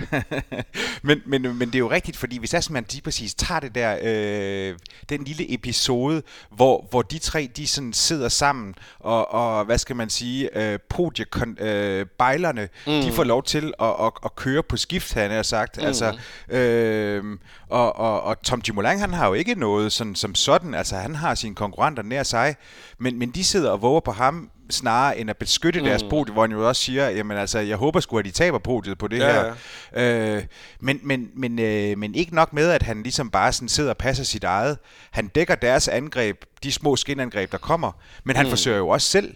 men, 1.03 1.22
men, 1.25 1.41
men 1.41 1.68
det 1.68 1.75
er 1.75 1.79
jo 1.79 1.91
rigtigt, 1.91 2.18
fordi 2.18 2.38
hvis 2.38 2.70
man 2.70 2.86
lige 2.91 3.01
præcis 3.01 3.34
tager 3.34 3.60
det 3.60 3.75
der, 3.75 3.98
øh, 4.01 4.75
den 5.10 5.24
lille 5.24 5.53
episode, 5.53 6.24
hvor, 6.51 6.88
hvor 6.89 7.01
de 7.01 7.20
tre, 7.20 7.50
de 7.58 7.68
sådan 7.68 7.94
sidder 7.94 8.29
sammen, 8.29 8.75
og, 9.00 9.34
og 9.34 9.65
hvad 9.65 9.77
skal 9.77 9.96
man 9.96 10.10
sige, 10.10 10.58
øh, 10.58 10.79
podiebejlerne, 10.89 12.62
øh, 12.62 12.94
mm. 12.94 13.01
de 13.01 13.12
får 13.12 13.24
lov 13.24 13.44
til 13.44 13.74
at, 13.79 13.88
at, 13.88 14.12
at 14.25 14.36
køre 14.36 14.63
på 14.63 14.77
skift, 14.77 15.13
han 15.13 15.32
har 15.32 15.44
sagt. 15.44 15.77
Mm. 15.77 15.86
Altså, 15.86 16.18
øh, 16.50 17.24
og, 17.70 17.96
og, 17.96 18.22
og 18.22 18.41
Tom 18.41 18.62
Dumoulin, 18.62 19.00
han 19.00 19.13
har 19.13 19.27
jo 19.27 19.34
ikke 19.34 19.56
noget 19.56 19.91
sådan, 19.91 20.15
som 20.15 20.36
sådan, 20.36 20.74
altså 20.74 20.96
han 20.96 21.15
har 21.15 21.36
sine 21.36 21.56
konkurrenter 21.56 22.03
nær 22.03 22.24
sig, 22.24 22.56
men, 23.00 23.20
men 23.20 23.29
de 23.29 23.44
sidder 23.44 23.72
og 23.72 23.82
våger 23.82 24.00
på 24.00 24.12
ham 24.12 24.50
snarere 24.70 25.18
end 25.18 25.29
at 25.29 25.38
beskytte 25.38 25.79
mm. 25.79 25.86
deres 25.86 26.03
podie, 26.03 26.34
hvor 26.34 26.41
han 26.41 26.51
jo 26.51 26.68
også 26.68 26.82
siger, 26.82 27.10
jamen 27.10 27.38
altså, 27.38 27.60
jeg 27.60 27.77
håber 27.77 28.00
sgu, 28.00 28.18
at 28.18 28.25
de 28.25 28.32
taber 28.32 28.60
podiet 28.60 28.98
på 28.98 29.08
det 29.08 29.20
ja, 29.20 29.32
her. 29.32 29.53
Ja. 29.96 30.36
Øh, 30.38 30.44
men, 30.79 31.00
men, 31.03 31.29
men, 31.36 31.60
øh, 31.60 31.98
men 31.98 32.15
ikke 32.15 32.36
nok 32.36 32.53
med, 32.53 32.70
at 32.70 32.84
han 32.84 33.03
ligesom 33.03 33.29
bare 33.29 33.53
sådan 33.53 33.70
sidder 33.70 33.89
og 33.89 33.98
passer 33.98 34.24
sit 34.24 34.44
eget. 34.44 34.77
Han 35.12 35.27
dækker 35.27 35.56
deres 35.56 35.88
angreb, 35.88 36.46
de 36.63 36.72
små 36.72 36.96
skinangreb, 36.96 37.51
der 37.51 37.58
kommer, 37.58 37.91
men 38.24 38.36
han 38.36 38.46
mm. 38.46 38.50
forsøger 38.50 38.77
jo 38.77 38.88
også 38.88 39.08
selv. 39.08 39.36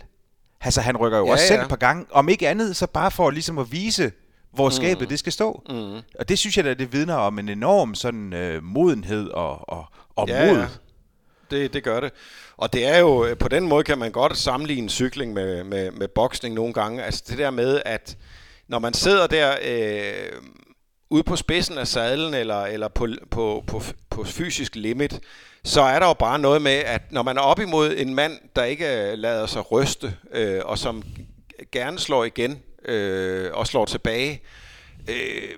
Altså, 0.62 0.82
han 0.82 0.98
rykker 0.98 1.17
jo 1.17 1.25
ja, 1.25 1.32
også 1.32 1.43
ja. 1.43 1.48
selv 1.48 1.62
et 1.62 1.70
par 1.70 1.75
gange. 1.75 2.05
Om 2.12 2.29
ikke 2.29 2.50
andet, 2.50 2.75
så 2.75 2.88
bare 2.88 3.12
for 3.12 3.29
ligesom 3.29 3.58
at 3.58 3.72
vise, 3.72 4.12
hvor 4.53 4.65
mm. 4.65 4.72
skabet 4.72 5.10
det 5.10 5.20
skal 5.20 5.32
stå. 5.32 5.63
Mm. 5.70 5.96
Og 6.20 6.29
det 6.29 6.39
synes 6.39 6.58
jeg, 6.58 6.65
at 6.65 6.79
det 6.79 6.93
vidner 6.93 7.15
om 7.15 7.39
en 7.39 7.50
enorm 7.50 7.96
sådan 7.96 8.34
øh, 8.34 8.63
modenhed 8.63 9.29
og, 9.29 9.70
og, 9.70 9.86
og 10.15 10.27
ja, 10.27 10.48
mod. 10.48 10.60
Ja. 10.60 10.65
Det, 11.51 11.73
det 11.73 11.83
gør 11.83 12.00
det. 12.00 12.12
Og 12.57 12.73
det 12.73 12.85
er 12.85 12.97
jo, 12.97 13.25
øh, 13.25 13.38
på 13.38 13.47
den 13.47 13.67
måde 13.67 13.83
kan 13.83 13.97
man 13.97 14.12
godt 14.12 14.38
sammenligne 14.38 14.89
cykling 14.89 15.33
med, 15.33 15.63
med, 15.63 15.91
med 15.91 16.07
boksning 16.07 16.55
nogle 16.55 16.73
gange. 16.73 17.03
Altså 17.03 17.23
det 17.27 17.38
der 17.38 17.51
med, 17.51 17.81
at 17.85 18.17
når 18.67 18.79
man 18.79 18.93
sidder 18.93 19.27
der 19.27 19.55
øh, 19.65 20.41
ude 21.09 21.23
på 21.23 21.35
spidsen 21.35 21.77
af 21.77 21.88
sadlen, 21.88 22.33
eller, 22.33 22.62
eller 22.63 22.88
på, 22.88 23.08
på, 23.32 23.63
på, 23.67 23.82
på 24.10 24.23
fysisk 24.23 24.75
limit, 24.75 25.19
så 25.63 25.82
er 25.82 25.99
der 25.99 26.08
jo 26.08 26.13
bare 26.13 26.39
noget 26.39 26.62
med, 26.62 26.71
at 26.71 27.01
når 27.12 27.23
man 27.23 27.38
er 27.38 27.41
op 27.41 27.60
imod 27.60 27.93
en 27.97 28.15
mand, 28.15 28.39
der 28.56 28.63
ikke 28.63 29.12
øh, 29.12 29.17
lader 29.17 29.45
sig 29.45 29.71
ryste, 29.71 30.13
øh, 30.32 30.62
og 30.65 30.77
som 30.77 31.03
gerne 31.71 31.99
slår 31.99 32.23
igen 32.23 32.60
øh, 32.86 33.51
og 33.53 33.67
slår 33.67 33.86
tilbage, 33.86 34.41
øh, 35.10 35.49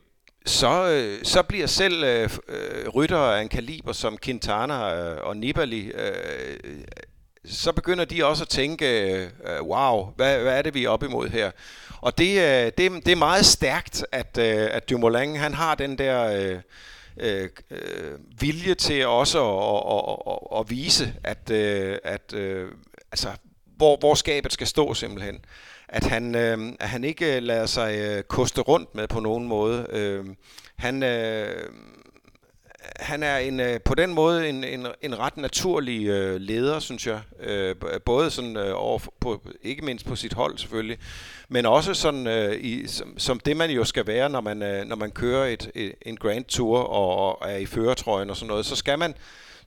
så, 0.46 0.90
øh, 0.90 1.26
så 1.26 1.44
bliver 1.44 1.68
selv 1.68 2.04
øh, 2.04 2.30
øh, 2.48 2.90
rytter 2.90 3.18
af 3.18 3.42
en 3.42 3.50
kaliber 3.50 3.94
som 3.94 4.18
Quintana 4.18 4.96
øh, 4.96 5.18
og 5.24 5.38
Nibali, 5.38 5.92
øh, 5.92 6.58
så 7.46 7.72
begynder 7.72 8.06
de 8.06 8.26
også 8.26 8.44
at 8.44 8.50
tænke, 8.50 8.86
øh, 8.86 9.62
wow, 9.62 10.14
hvad, 10.16 10.40
hvad 10.40 10.58
er 10.58 10.62
det, 10.62 10.74
vi 10.74 10.84
er 10.84 10.90
op 10.90 11.04
imod 11.04 11.30
her? 11.30 11.52
Og 12.02 12.18
det, 12.18 12.30
øh, 12.30 12.72
det, 12.78 13.06
det 13.06 13.08
er 13.08 13.16
meget 13.16 13.46
stærkt, 13.46 14.06
at, 14.12 14.38
øh, 14.38 14.68
at 14.72 14.90
Dumoulin 14.90 15.36
han 15.36 15.54
har 15.54 15.76
den 15.76 15.98
der 15.98 16.24
øh, 16.24 16.60
øh, 17.20 17.50
øh 17.70 18.20
vilje 18.40 18.76
til 18.76 19.08
også 19.08 19.40
at, 19.52 19.84
at, 19.94 20.34
at, 20.34 20.60
at 20.60 20.70
vise, 20.70 21.14
at, 21.24 21.52
øh, 21.52 21.98
at 22.04 22.34
øh, 22.34 22.72
altså, 23.12 23.30
hvor, 23.78 23.98
hvor 23.98 24.16
skabet 24.16 24.54
skal 24.54 24.68
stå 24.68 24.94
simpelthen 24.94 25.46
at 25.88 26.04
han, 26.04 26.36
øh, 26.36 26.74
at 26.80 26.90
han 26.90 27.04
ikke 27.04 27.36
øh, 27.36 27.44
lader 27.44 27.66
sig 27.66 27.96
øh, 27.96 28.24
koste 28.24 28.62
rundt 28.62 28.96
med 28.96 29.08
på 29.08 29.20
nogen 29.20 29.48
måde. 29.48 29.88
Øh, 29.90 30.26
han, 30.76 31.04
øh, 31.04 31.70
han 33.00 33.24
er 33.24 33.38
en, 33.38 33.60
øh, 33.60 33.80
på 33.82 33.96
den 33.96 34.14
måde 34.14 34.50
en, 34.50 34.64
en, 34.64 34.88
en 35.02 35.20
ret 35.20 35.38
naturlig 35.38 36.08
øh, 36.08 36.42
leder, 36.42 36.80
synes 36.80 37.08
jeg. 37.08 37.22
Øh, 37.40 37.76
både 38.06 38.32
sådan 38.32 38.58
øh, 38.58 38.72
over 38.76 39.00
på, 39.20 39.42
ikke 39.64 39.86
mindst 39.86 40.06
på 40.06 40.16
sit 40.16 40.34
hold 40.34 40.58
selvfølgelig, 40.58 40.98
men 41.50 41.66
også 41.66 41.94
sådan 41.94 42.28
øh, 42.28 42.56
i, 42.62 42.88
som, 42.88 43.20
som 43.20 43.40
det 43.40 43.58
man 43.58 43.70
jo 43.70 43.84
skal 43.84 44.08
være, 44.08 44.30
når 44.30 44.42
man, 44.42 44.62
øh, 44.62 44.86
når 44.86 44.96
man 44.96 45.12
kører 45.12 45.46
et, 45.46 45.72
et, 45.76 45.94
en 46.02 46.18
Grand 46.18 46.46
Tour 46.46 46.80
og, 46.80 47.16
og 47.42 47.52
er 47.52 47.58
i 47.58 47.66
føretrøjen 47.66 48.30
og 48.30 48.36
sådan 48.36 48.48
noget. 48.48 48.66
Så 48.66 48.76
skal 48.76 49.00
man 49.00 49.16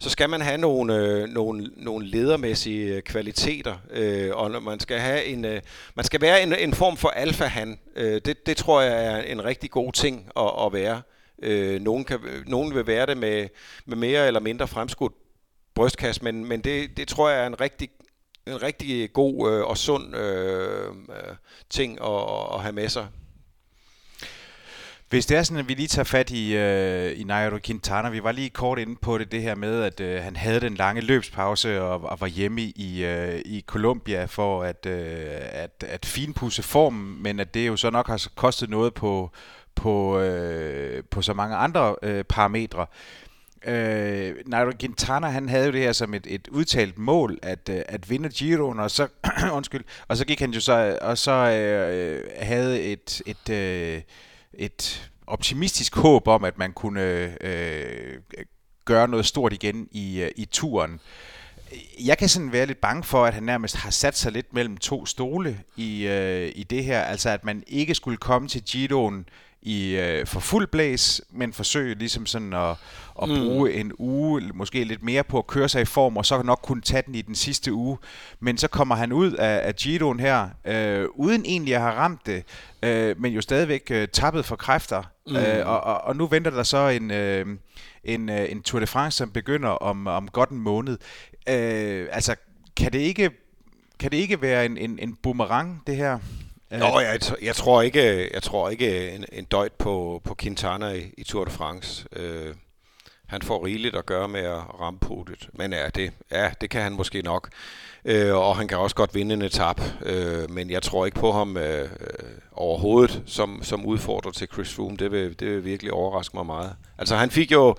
så 0.00 0.10
skal 0.10 0.30
man 0.30 0.40
have 0.40 0.58
nogle, 0.58 0.96
øh, 0.96 1.28
nogle, 1.28 1.70
nogle 1.76 2.06
ledermæssige 2.06 2.94
øh, 2.94 3.02
kvaliteter, 3.02 3.76
øh, 3.90 4.30
og 4.36 4.62
man 4.62 4.80
skal 4.80 4.98
have 4.98 5.24
en, 5.24 5.44
øh, 5.44 5.60
man 5.94 6.04
skal 6.04 6.20
være 6.20 6.42
en, 6.42 6.54
en 6.54 6.74
form 6.74 6.96
for 6.96 7.08
alfa-han. 7.08 7.78
Øh, 7.96 8.20
det, 8.24 8.46
det 8.46 8.56
tror 8.56 8.80
jeg 8.80 9.04
er 9.04 9.22
en 9.22 9.44
rigtig 9.44 9.70
god 9.70 9.92
ting 9.92 10.30
at, 10.36 10.50
at 10.66 10.72
være. 10.72 11.02
Øh, 11.42 11.80
nogen, 11.80 12.04
kan, 12.04 12.20
nogen 12.46 12.74
vil 12.74 12.86
være 12.86 13.06
det 13.06 13.16
med, 13.16 13.48
med 13.86 13.96
mere 13.96 14.26
eller 14.26 14.40
mindre 14.40 14.68
fremskudt 14.68 15.12
brystkast, 15.74 16.22
men, 16.22 16.44
men 16.44 16.60
det, 16.60 16.96
det 16.96 17.08
tror 17.08 17.28
jeg 17.30 17.42
er 17.42 17.46
en 17.46 17.60
rigtig, 17.60 17.88
en 18.46 18.62
rigtig 18.62 19.12
god 19.12 19.52
øh, 19.52 19.64
og 19.64 19.78
sund 19.78 20.16
øh, 20.16 20.88
øh 20.88 21.34
ting 21.70 22.00
at, 22.00 22.54
at 22.54 22.60
have 22.60 22.72
med 22.72 22.88
sig. 22.88 23.06
Hvis 25.08 25.26
det 25.26 25.36
er 25.36 25.42
sådan, 25.42 25.58
at 25.58 25.68
vi 25.68 25.74
lige 25.74 25.88
tager 25.88 26.04
fat 26.04 26.30
i, 26.30 26.56
øh, 26.56 27.20
i 27.20 27.24
Nairo 27.24 27.58
Quintana, 27.64 28.08
vi 28.08 28.22
var 28.22 28.32
lige 28.32 28.50
kort 28.50 28.78
inde 28.78 28.96
på 28.96 29.18
det, 29.18 29.32
det 29.32 29.42
her 29.42 29.54
med, 29.54 29.82
at 29.82 30.00
øh, 30.00 30.22
han 30.22 30.36
havde 30.36 30.60
den 30.60 30.74
lange 30.74 31.00
løbspause 31.00 31.82
og, 31.82 32.04
og 32.04 32.20
var 32.20 32.26
hjemme 32.26 32.60
i, 32.60 33.04
øh, 33.04 33.40
i 33.44 33.64
Colombia 33.66 34.24
for 34.24 34.62
at, 34.62 34.86
øh, 34.86 35.26
at, 35.38 35.84
at 35.88 36.06
finpudse 36.06 36.62
formen, 36.62 37.22
men 37.22 37.40
at 37.40 37.54
det 37.54 37.66
jo 37.66 37.76
så 37.76 37.90
nok 37.90 38.06
har 38.06 38.28
kostet 38.34 38.70
noget 38.70 38.94
på, 38.94 39.30
på, 39.74 40.20
øh, 40.20 41.02
på 41.10 41.22
så 41.22 41.34
mange 41.34 41.56
andre 41.56 41.96
øh, 42.02 42.24
parametre. 42.24 42.86
Øh, 43.66 44.34
Nairo 44.46 44.72
Quintana, 44.80 45.26
han 45.26 45.48
havde 45.48 45.66
jo 45.66 45.72
det 45.72 45.80
her 45.80 45.92
som 45.92 46.14
et, 46.14 46.26
et 46.30 46.48
udtalt 46.48 46.98
mål, 46.98 47.38
at, 47.42 47.68
øh, 47.70 47.82
at 47.88 48.10
vinde 48.10 48.28
Giroen, 48.28 48.80
og 48.80 48.90
så, 48.90 49.08
undskyld, 49.52 49.84
og 50.08 50.16
så 50.16 50.24
gik 50.24 50.40
han 50.40 50.50
jo 50.50 50.60
så, 50.60 50.98
og 51.00 51.18
så 51.18 51.32
øh, 51.32 52.16
øh 52.16 52.24
havde 52.40 52.82
et, 52.82 53.22
et 53.26 53.50
øh, 53.50 54.02
et 54.54 55.10
optimistisk 55.26 55.96
håb 55.96 56.28
om, 56.28 56.44
at 56.44 56.58
man 56.58 56.72
kunne 56.72 57.36
øh, 57.40 58.18
gøre 58.84 59.08
noget 59.08 59.26
stort 59.26 59.52
igen 59.52 59.88
i, 59.90 60.20
øh, 60.20 60.30
i 60.36 60.44
turen. 60.44 61.00
Jeg 62.04 62.18
kan 62.18 62.28
sådan 62.28 62.52
være 62.52 62.66
lidt 62.66 62.80
bange 62.80 63.04
for, 63.04 63.24
at 63.24 63.34
han 63.34 63.42
nærmest 63.42 63.76
har 63.76 63.90
sat 63.90 64.16
sig 64.16 64.32
lidt 64.32 64.54
mellem 64.54 64.76
to 64.76 65.06
stole 65.06 65.60
i, 65.76 66.06
øh, 66.06 66.52
i 66.54 66.62
det 66.62 66.84
her. 66.84 67.02
Altså 67.02 67.30
at 67.30 67.44
man 67.44 67.62
ikke 67.66 67.94
skulle 67.94 68.16
komme 68.16 68.48
til 68.48 68.62
Giroen 68.62 69.28
i 69.62 69.96
øh, 69.96 70.26
for 70.26 70.40
fuld 70.40 70.66
blæs, 70.66 71.22
men 71.30 71.52
forsøge 71.52 71.94
ligesom 71.94 72.26
sådan 72.26 72.52
at, 72.52 72.76
at 73.22 73.28
mm. 73.28 73.34
bruge 73.34 73.72
en 73.72 73.92
uge, 73.98 74.42
måske 74.54 74.84
lidt 74.84 75.02
mere 75.02 75.24
på 75.24 75.38
at 75.38 75.46
køre 75.46 75.68
sig 75.68 75.82
i 75.82 75.84
form, 75.84 76.16
og 76.16 76.26
så 76.26 76.42
nok 76.42 76.60
kunne 76.62 76.82
tage 76.82 77.02
den 77.06 77.14
i 77.14 77.22
den 77.22 77.34
sidste 77.34 77.72
uge. 77.72 77.98
Men 78.40 78.58
så 78.58 78.68
kommer 78.68 78.94
han 78.94 79.12
ud 79.12 79.32
af, 79.32 79.66
af 79.66 79.76
Giroen 79.76 80.20
her, 80.20 80.48
øh, 80.64 81.06
uden 81.14 81.44
egentlig 81.44 81.74
at 81.74 81.80
have 81.80 81.94
ramt 81.94 82.26
det, 82.26 82.44
øh, 82.82 83.20
men 83.20 83.32
jo 83.32 83.40
stadigvæk 83.40 83.90
øh, 83.90 84.08
tappet 84.08 84.44
for 84.44 84.56
kræfter. 84.56 85.02
Mm. 85.26 85.36
Øh, 85.36 85.68
og, 85.68 85.80
og, 85.80 86.00
og 86.00 86.16
nu 86.16 86.26
venter 86.26 86.50
der 86.50 86.62
så 86.62 86.88
en, 86.88 87.10
øh, 87.10 87.46
en, 88.04 88.28
øh, 88.28 88.52
en 88.52 88.62
Tour 88.62 88.80
de 88.80 88.86
France, 88.86 89.18
som 89.18 89.30
begynder 89.30 89.68
om, 89.68 90.06
om 90.06 90.28
godt 90.28 90.50
en 90.50 90.58
måned. 90.58 90.98
Øh, 91.48 92.06
altså, 92.12 92.34
kan 92.76 92.92
det 92.92 92.98
ikke, 92.98 93.30
kan 93.98 94.10
det 94.10 94.16
ikke 94.16 94.42
være 94.42 94.66
en, 94.66 94.76
en, 94.76 94.98
en 94.98 95.14
boomerang, 95.22 95.82
det 95.86 95.96
her? 95.96 96.18
Nå, 96.70 97.00
jeg, 97.00 97.20
jeg 97.42 97.54
tror 97.54 97.82
ikke, 97.82 98.30
jeg 98.34 98.42
tror 98.42 98.70
ikke 98.70 99.10
en, 99.10 99.24
en 99.32 99.44
døjt 99.44 99.72
på, 99.72 100.20
på 100.24 100.34
Quintana 100.34 100.90
i, 100.90 101.14
i 101.18 101.24
Tour 101.24 101.44
de 101.44 101.50
France. 101.50 102.06
Øh, 102.12 102.54
han 103.26 103.42
får 103.42 103.66
rigeligt 103.66 103.96
at 103.96 104.06
gøre 104.06 104.28
med 104.28 104.40
at 104.40 104.80
ramme 104.80 105.00
podiet. 105.00 105.48
Men 105.52 105.72
ja, 105.72 105.88
det, 105.88 106.12
ja, 106.32 106.50
det 106.60 106.70
kan 106.70 106.82
han 106.82 106.92
måske 106.92 107.22
nok. 107.22 107.48
Øh, 108.04 108.34
og 108.34 108.56
han 108.56 108.68
kan 108.68 108.78
også 108.78 108.96
godt 108.96 109.14
vinde 109.14 109.34
en 109.34 109.42
etap, 109.42 109.80
øh, 110.02 110.50
men 110.50 110.70
jeg 110.70 110.82
tror 110.82 111.06
ikke 111.06 111.18
på 111.20 111.32
ham 111.32 111.56
øh, 111.56 111.80
øh, 111.80 111.88
overhovedet 112.52 113.22
som, 113.26 113.60
som 113.62 113.86
udfordrer 113.86 114.30
til 114.30 114.48
Chris 114.52 114.74
Froome. 114.74 114.96
Det 114.96 115.12
vil, 115.12 115.40
det 115.40 115.48
vil 115.48 115.64
virkelig 115.64 115.92
overraske 115.92 116.36
mig 116.36 116.46
meget. 116.46 116.76
Altså 116.98 117.16
han 117.16 117.30
fik 117.30 117.52
jo... 117.52 117.76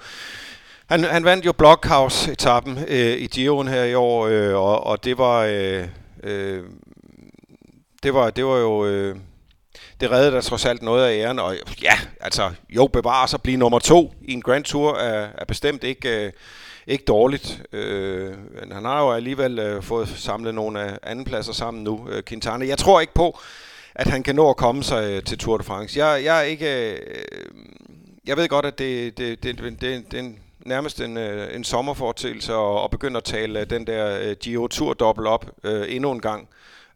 Han, 0.86 1.04
han 1.04 1.24
vandt 1.24 1.46
jo 1.46 1.52
Blockhouse-etappen 1.52 2.78
øh, 2.88 3.18
i 3.18 3.28
Giroen 3.28 3.68
her 3.68 3.84
i 3.84 3.94
år, 3.94 4.28
øh, 4.28 4.56
og, 4.56 4.84
og 4.84 5.04
det 5.04 5.18
var... 5.18 5.44
Øh, 5.44 5.88
øh, 6.24 6.64
det 8.04 8.14
var, 8.14 8.30
det 8.30 8.46
var 8.46 8.58
jo... 8.58 8.86
Øh, 8.86 9.16
det 10.02 10.12
reddede 10.12 10.32
der 10.32 10.42
trods 10.42 10.66
alt 10.66 10.82
noget 10.82 11.06
af 11.06 11.14
æren, 11.14 11.40
og 11.40 11.56
ja, 11.82 11.94
altså, 12.20 12.52
jo, 12.70 12.88
bevare 12.88 13.28
sig 13.28 13.38
at 13.38 13.42
blive 13.42 13.58
nummer 13.58 13.80
to 13.80 14.14
i 14.22 14.34
en 14.34 14.42
Grand 14.42 14.64
Tour 14.64 14.96
er, 14.96 15.30
er 15.38 15.46
bestemt 15.46 15.84
ikke, 15.84 16.26
øh, 16.26 16.32
ikke 16.88 17.04
dårligt. 17.04 17.62
Øh, 17.74 18.34
men 18.60 18.72
han 18.72 18.86
har 18.86 19.02
jo 19.02 19.12
alligevel 19.12 19.60
øh, 19.60 19.84
fået 19.84 20.10
samlet 20.10 20.56
nogle 20.56 20.84
øh, 20.84 20.92
af 20.92 20.98
andenpladser 21.04 21.54
sammen 21.54 21.84
nu, 21.84 22.08
øh, 22.10 22.24
Quintana. 22.24 22.68
Jeg 22.68 22.78
tror 22.78 23.02
ikke 23.02 23.14
på, 23.14 23.40
at 23.96 24.08
han 24.08 24.24
kan 24.24 24.36
nå 24.36 24.50
at 24.50 24.58
komme 24.58 24.84
sig 24.84 25.12
øh, 25.12 25.24
til 25.24 25.38
Tour 25.38 25.58
de 25.58 25.64
France. 25.64 26.06
Jeg, 26.06 26.24
jeg 26.24 26.40
er 26.40 26.44
ikke... 26.44 26.92
Øh, 26.92 27.00
jeg 28.28 28.38
ved 28.38 28.48
godt, 28.48 28.66
at 28.66 28.80
det, 28.80 29.18
det, 29.18 29.44
det, 29.44 29.58
det, 29.58 29.82
det, 29.82 30.12
det 30.12 30.20
er 30.20 30.32
nærmest 30.66 31.02
en, 31.02 31.18
øh, 31.18 31.56
en 31.56 31.64
sommerfortælse 31.64 32.56
og, 32.56 32.82
og 32.82 32.92
begynde 32.92 33.18
at 33.18 33.24
tale 33.24 33.60
øh, 33.60 33.70
den 33.70 33.88
der 33.88 34.20
øh, 34.22 34.36
Giro 34.36 34.68
Tour 34.68 34.94
dobbelt 34.94 35.28
op 35.28 35.46
øh, 35.64 35.96
endnu 35.96 36.12
en 36.12 36.22
gang. 36.22 36.50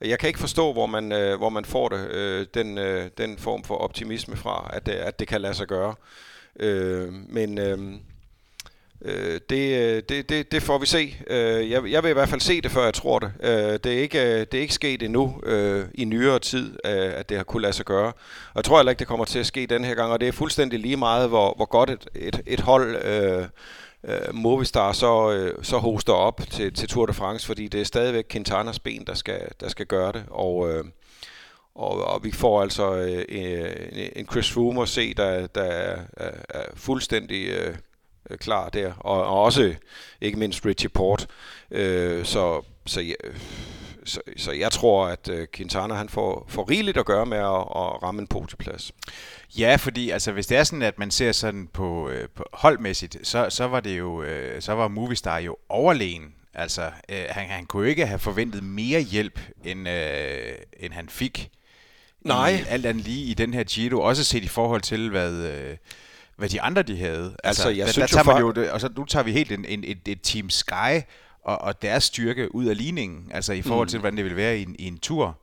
Jeg 0.03 0.19
kan 0.19 0.27
ikke 0.27 0.39
forstå, 0.39 0.73
hvor 0.73 0.85
man, 0.85 1.11
øh, 1.11 1.37
hvor 1.37 1.49
man 1.49 1.65
får 1.65 1.89
det, 1.89 2.11
øh, 2.11 2.45
den, 2.53 2.77
øh, 2.77 3.09
den 3.17 3.37
form 3.37 3.63
for 3.63 3.75
optimisme 3.75 4.35
fra, 4.35 4.69
at, 4.73 4.89
at 4.89 5.19
det 5.19 5.27
kan 5.27 5.41
lade 5.41 5.53
sig 5.53 5.67
gøre. 5.67 5.95
Øh, 6.59 7.13
men 7.13 7.57
øh, 7.57 7.77
øh 9.01 9.39
det, 9.49 9.95
øh, 9.95 10.03
det, 10.09 10.29
det, 10.29 10.51
det 10.51 10.63
får 10.63 10.77
vi 10.77 10.85
se. 10.85 11.15
Øh, 11.27 11.71
jeg, 11.71 11.85
jeg 11.85 12.03
vil 12.03 12.09
i 12.09 12.13
hvert 12.13 12.29
fald 12.29 12.41
se 12.41 12.61
det, 12.61 12.71
før 12.71 12.83
jeg 12.83 12.93
tror 12.93 13.19
det. 13.19 13.31
Øh, 13.43 13.79
det, 13.83 13.85
er 13.85 14.01
ikke, 14.01 14.21
øh, 14.21 14.39
det 14.39 14.53
er 14.53 14.61
ikke 14.61 14.73
sket 14.73 15.03
endnu 15.03 15.41
øh, 15.43 15.85
i 15.93 16.05
nyere 16.05 16.39
tid, 16.39 16.77
øh, 16.85 17.13
at 17.15 17.29
det 17.29 17.37
har 17.37 17.43
kunne 17.43 17.61
lade 17.61 17.73
sig 17.73 17.85
gøre. 17.85 18.07
Og 18.07 18.55
jeg 18.55 18.63
tror 18.63 18.77
heller 18.77 18.91
ikke, 18.91 18.99
det 18.99 19.07
kommer 19.07 19.25
til 19.25 19.39
at 19.39 19.45
ske 19.45 19.67
den 19.67 19.83
her 19.83 19.95
gang, 19.95 20.11
og 20.11 20.19
det 20.19 20.27
er 20.27 20.31
fuldstændig 20.31 20.79
lige 20.79 20.97
meget, 20.97 21.29
hvor, 21.29 21.53
hvor 21.55 21.65
godt 21.65 21.89
et, 21.89 22.07
et, 22.15 22.41
et 22.47 22.59
hold... 22.59 22.95
Øh, 23.05 23.45
øh, 24.07 24.33
Movistar 24.35 24.91
så, 24.91 25.31
øh, 25.31 25.63
så 25.63 25.77
hoster 25.77 26.13
op 26.13 26.41
til, 26.51 26.73
til 26.73 26.89
Tour 26.89 27.05
de 27.05 27.13
France, 27.13 27.47
fordi 27.47 27.67
det 27.67 27.81
er 27.81 27.85
stadigvæk 27.85 28.29
Quintanas 28.29 28.79
ben, 28.79 29.05
der 29.07 29.13
skal, 29.13 29.47
der 29.59 29.67
skal 29.67 29.85
gøre 29.85 30.11
det. 30.11 30.25
Og, 30.29 30.69
øh, 30.71 30.85
og, 31.75 32.05
og 32.05 32.23
vi 32.23 32.31
får 32.31 32.61
altså 32.61 32.95
øh, 32.95 33.25
en 34.15 34.27
Chris 34.31 34.51
Froome 34.51 34.81
at 34.81 34.89
se, 34.89 35.13
der, 35.13 35.47
der 35.47 35.63
er, 35.63 36.01
er, 36.17 36.31
er 36.49 36.65
fuldstændig 36.75 37.47
øh, 37.47 37.75
klar 38.37 38.69
der. 38.69 38.93
Og, 38.93 39.23
og 39.23 39.43
også 39.43 39.75
ikke 40.21 40.39
mindst 40.39 40.65
Richie 40.65 40.89
Port. 40.89 41.27
Øh, 41.71 42.25
så, 42.25 42.61
så, 42.85 43.01
ja, 43.01 43.13
så, 44.05 44.21
så 44.37 44.51
jeg 44.51 44.71
tror, 44.71 45.07
at 45.07 45.29
øh, 45.29 45.47
Quintana 45.53 45.93
han 45.93 46.09
får, 46.09 46.45
får 46.49 46.69
rigeligt 46.69 46.97
at 46.97 47.05
gøre 47.05 47.25
med 47.25 47.37
at, 47.37 47.43
at 47.45 48.03
ramme 48.03 48.21
en 48.21 48.27
podieplads. 48.27 48.91
Ja, 49.57 49.75
fordi 49.75 50.09
altså, 50.09 50.31
hvis 50.31 50.47
det 50.47 50.57
er 50.57 50.63
sådan, 50.63 50.81
at 50.81 50.99
man 50.99 51.11
ser 51.11 51.31
sådan 51.31 51.67
på, 51.73 52.09
øh, 52.09 52.29
på 52.35 52.43
holdmæssigt, 52.53 53.17
så, 53.23 53.49
så 53.49 53.67
var 53.67 53.79
det 53.79 53.97
jo, 53.97 54.23
øh, 54.23 54.61
så 54.61 54.73
var 54.73 54.87
Movistar 54.87 55.37
jo 55.37 55.55
overlegen. 55.69 56.33
Altså, 56.53 56.91
øh, 57.09 57.23
han, 57.29 57.49
han 57.49 57.65
kunne 57.65 57.83
jo 57.83 57.89
ikke 57.89 58.05
have 58.05 58.19
forventet 58.19 58.63
mere 58.63 59.01
hjælp, 59.01 59.39
end, 59.63 59.89
øh, 59.89 60.55
end 60.79 60.93
han 60.93 61.09
fik. 61.09 61.49
Nej. 62.21 62.49
I, 62.49 62.63
alt 62.69 62.85
andet 62.85 63.03
lige 63.03 63.25
i 63.25 63.33
den 63.33 63.53
her 63.53 63.63
Giro, 63.63 64.01
også 64.01 64.23
set 64.23 64.43
i 64.43 64.47
forhold 64.47 64.81
til, 64.81 65.09
hvad... 65.09 65.33
Øh, 65.33 65.77
hvad 66.35 66.49
de 66.49 66.61
andre 66.61 66.81
de 66.81 66.97
havde. 66.97 67.23
Altså, 67.23 67.37
altså 67.43 67.69
jeg 67.69 67.85
der, 67.85 67.91
synes 67.91 68.11
der 68.11 68.23
tager 68.23 68.39
jo, 68.39 68.53
man 68.55 68.65
jo, 68.65 68.73
og 68.73 68.81
så 68.81 68.89
nu 68.97 69.05
tager 69.05 69.23
vi 69.23 69.31
helt 69.31 69.51
en, 69.51 69.65
en, 69.65 69.83
et, 69.83 69.97
et 70.07 70.19
Team 70.23 70.49
Sky 70.49 71.01
og, 71.45 71.61
og 71.61 71.81
deres 71.81 72.03
styrke 72.03 72.55
ud 72.55 72.65
af 72.65 72.77
ligningen, 72.77 73.31
altså 73.31 73.53
i 73.53 73.61
forhold 73.61 73.87
til, 73.87 73.97
mm. 73.97 74.01
hvordan 74.01 74.17
det 74.17 74.25
vil 74.25 74.35
være 74.35 74.57
i 74.57 74.61
en, 74.61 74.75
i 74.79 74.87
en 74.87 74.97
tur. 74.97 75.37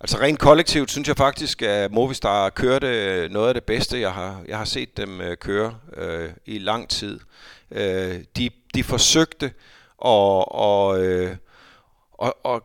Altså 0.00 0.18
rent 0.20 0.38
kollektivt 0.38 0.90
synes 0.90 1.08
jeg 1.08 1.16
faktisk, 1.16 1.62
at 1.62 1.92
Movistar 1.92 2.50
kørte 2.50 3.28
noget 3.30 3.48
af 3.48 3.54
det 3.54 3.64
bedste, 3.64 4.00
jeg 4.00 4.12
har, 4.12 4.42
jeg 4.48 4.58
har 4.58 4.64
set 4.64 4.96
dem 4.96 5.20
øh, 5.20 5.36
køre 5.36 5.74
øh, 5.96 6.30
i 6.46 6.58
lang 6.58 6.88
tid. 6.88 7.20
Øh, 7.70 8.20
de, 8.36 8.50
de 8.74 8.84
forsøgte 8.84 9.46
at, 10.04 10.44
og, 10.48 11.04
øh, 11.04 11.36
og, 12.12 12.36
og, 12.44 12.62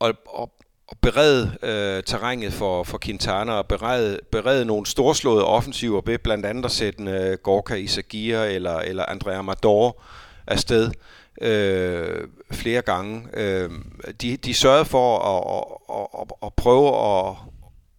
og, 0.00 0.14
og, 0.26 0.50
berede 1.02 1.58
øh, 1.62 2.02
terrænet 2.02 2.52
for, 2.52 2.84
for 2.84 2.98
Quintana 3.04 3.52
og 3.52 3.66
berede, 3.66 4.18
berede 4.32 4.64
nogle 4.64 4.86
storslåede 4.86 5.44
offensiver 5.44 6.00
ved 6.06 6.18
blandt 6.18 6.46
andet 6.46 6.64
at 6.64 6.70
sætte 6.70 7.04
øh, 7.04 7.38
Gorka 7.42 7.74
Isagia 7.74 8.44
eller, 8.44 8.78
eller 8.78 9.04
Andrea 9.08 9.38
Amador 9.38 10.02
afsted 10.46 10.90
øh, 11.40 12.28
flere 12.52 12.82
gange. 12.82 13.28
Øh, 13.34 13.70
de, 14.22 14.36
de 14.36 14.54
sørgede 14.54 14.84
for 14.84 15.18
at, 15.18 15.64
at, 15.90 16.20
at, 16.20 16.46
at 16.46 16.54
prøve 16.54 16.88
at, 16.88 17.36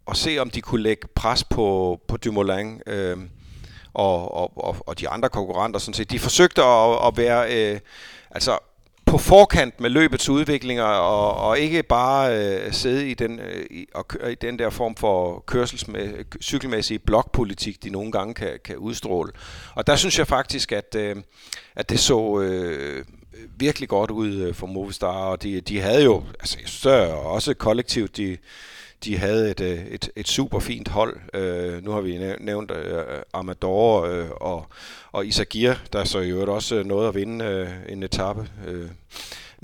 at 0.08 0.17
se, 0.17 0.38
om 0.39 0.50
de 0.50 0.62
kunne 0.62 0.84
lægge 0.84 1.08
pres 1.15 1.43
på, 1.43 2.00
på 2.08 2.17
Dumoulin 2.17 2.82
øh, 2.88 3.17
og, 3.93 4.32
og, 4.58 4.76
og 4.88 5.00
de 5.00 5.10
andre 5.10 5.30
konkurrenter. 5.30 5.80
Sådan 5.80 5.93
set. 5.93 6.12
De 6.12 6.19
forsøgte 6.19 6.63
at, 6.63 7.08
at 7.08 7.17
være 7.17 7.74
øh, 7.74 7.80
altså 8.32 8.58
på 9.06 9.17
forkant 9.17 9.80
med 9.80 9.89
løbets 9.89 10.30
udviklinger 10.30 10.84
og, 10.84 11.50
og 11.50 11.60
ikke 11.60 11.84
bare 11.84 12.38
øh, 12.38 12.74
sidde 12.74 13.10
i 13.10 13.13
den, 13.13 13.39
øh, 13.39 13.65
i, 13.71 13.88
og, 13.93 14.06
i 14.32 14.36
den 14.36 14.60
der 14.60 14.69
form 14.69 14.95
for 14.95 15.43
kørselsmæ, 15.48 16.12
cykelmæssige 16.41 17.00
blokpolitik, 17.00 17.84
de 17.84 17.89
nogle 17.89 18.12
gange 18.12 18.34
kan, 18.34 18.60
kan 18.63 18.78
udstråle. 18.78 19.32
Og 19.76 19.88
der 19.88 19.95
synes 19.95 20.19
jeg 20.19 20.28
faktisk, 20.28 20.71
at, 20.71 20.95
øh, 20.95 21.15
at 21.76 21.89
det 21.89 22.00
så 22.00 22.39
øh, 22.39 23.06
virkelig 23.58 23.89
godt 23.89 24.12
ud 24.12 24.34
øh, 24.34 24.54
for 24.54 24.67
Movistar, 24.67 25.26
og 25.26 25.43
de, 25.43 25.62
de 25.62 25.80
havde 25.80 26.04
jo, 26.04 26.24
altså 26.39 26.58
jeg 26.62 26.69
synes 26.69 26.86
også 27.15 27.54
kollektivt, 27.54 28.17
de, 28.17 28.38
de 29.04 29.17
havde 29.17 29.52
et, 29.52 29.62
øh, 29.62 29.86
et, 29.86 30.10
et 30.15 30.28
super 30.28 30.60
fint 30.60 30.88
hold. 30.88 31.17
Uh, 31.34 31.84
nu 31.84 31.91
har 31.91 32.02
vi 32.02 32.36
nævnt 32.39 32.71
uh, 32.71 32.78
Amador 33.34 34.08
uh, 34.08 34.30
og, 34.32 34.67
og 35.12 35.26
Isagir, 35.26 35.74
der 35.93 36.04
så 36.04 36.19
i 36.19 36.30
øvrigt 36.30 36.50
også 36.50 36.84
noget 36.84 37.08
at 37.08 37.15
vinde 37.15 37.62
uh, 37.62 37.91
en 37.93 38.04
etape. 38.04 38.50
Uh, 38.67 38.89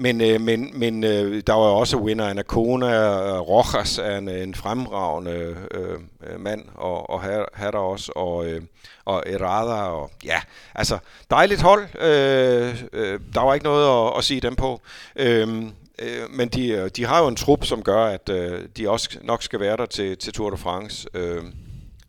men, 0.02 0.22
øh, 0.22 0.42
men, 0.42 0.80
men 0.80 1.04
øh, 1.04 1.44
der 1.48 1.54
var 1.54 1.66
også 1.66 1.98
winner 1.98 2.26
Anacona, 2.26 3.40
Rojas 3.40 3.98
er 3.98 4.18
en, 4.18 4.30
en 4.30 4.56
fremragende 4.56 5.58
øh, 5.72 6.00
øh 6.24 6.40
mand, 6.40 6.66
og, 6.76 7.10
og 7.10 7.24
her, 7.56 7.72
der 7.72 7.78
også, 7.78 8.12
og, 8.16 8.46
øh, 8.46 8.62
og 9.06 9.24
Errada, 9.26 9.74
og 9.74 10.12
ja, 10.26 10.42
altså 10.76 10.98
dejligt 11.30 11.62
hold. 11.62 11.84
Øh, 12.02 12.84
øh, 12.94 13.20
der 13.34 13.42
var 13.42 13.54
ikke 13.54 13.64
noget 13.64 14.08
at, 14.08 14.18
at 14.18 14.24
sige 14.24 14.42
dem 14.42 14.56
på. 14.56 14.82
Øh, 15.16 15.64
øh, 16.00 16.30
men 16.30 16.50
de, 16.50 16.68
øh, 16.68 16.90
de 16.96 17.06
har 17.06 17.22
jo 17.22 17.28
en 17.28 17.36
trup, 17.36 17.66
som 17.66 17.84
gør, 17.84 18.06
at 18.06 18.30
øh, 18.30 18.68
de 18.78 18.90
også 18.90 19.20
nok 19.22 19.44
skal 19.44 19.60
være 19.60 19.78
der 19.78 19.86
til, 19.86 20.18
til 20.18 20.34
Tour 20.34 20.50
de 20.50 20.58
France. 20.58 21.08
Øh, 21.14 21.44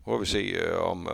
må 0.07 0.17
vi 0.17 0.25
se, 0.25 0.37
øh, 0.37 0.81
om, 0.81 1.09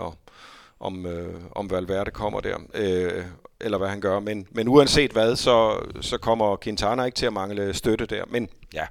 om, 0.79 1.05
øh, 1.05 1.33
om 1.51 1.71
Valverde 1.71 2.11
kommer 2.11 2.39
der. 2.39 2.57
Øh, 2.73 3.23
eller 3.61 3.77
hvad 3.77 3.89
han 3.89 4.01
gør. 4.01 4.19
Men, 4.19 4.47
men 4.51 4.67
uanset 4.67 5.11
hvad, 5.11 5.35
så, 5.35 5.79
så 6.01 6.17
kommer 6.17 6.57
Quintana 6.63 7.03
ikke 7.03 7.15
til 7.15 7.25
at 7.25 7.33
mangle 7.33 7.73
støtte 7.73 8.05
der. 8.05 8.23
Men 8.27 8.49
ja, 8.73 8.85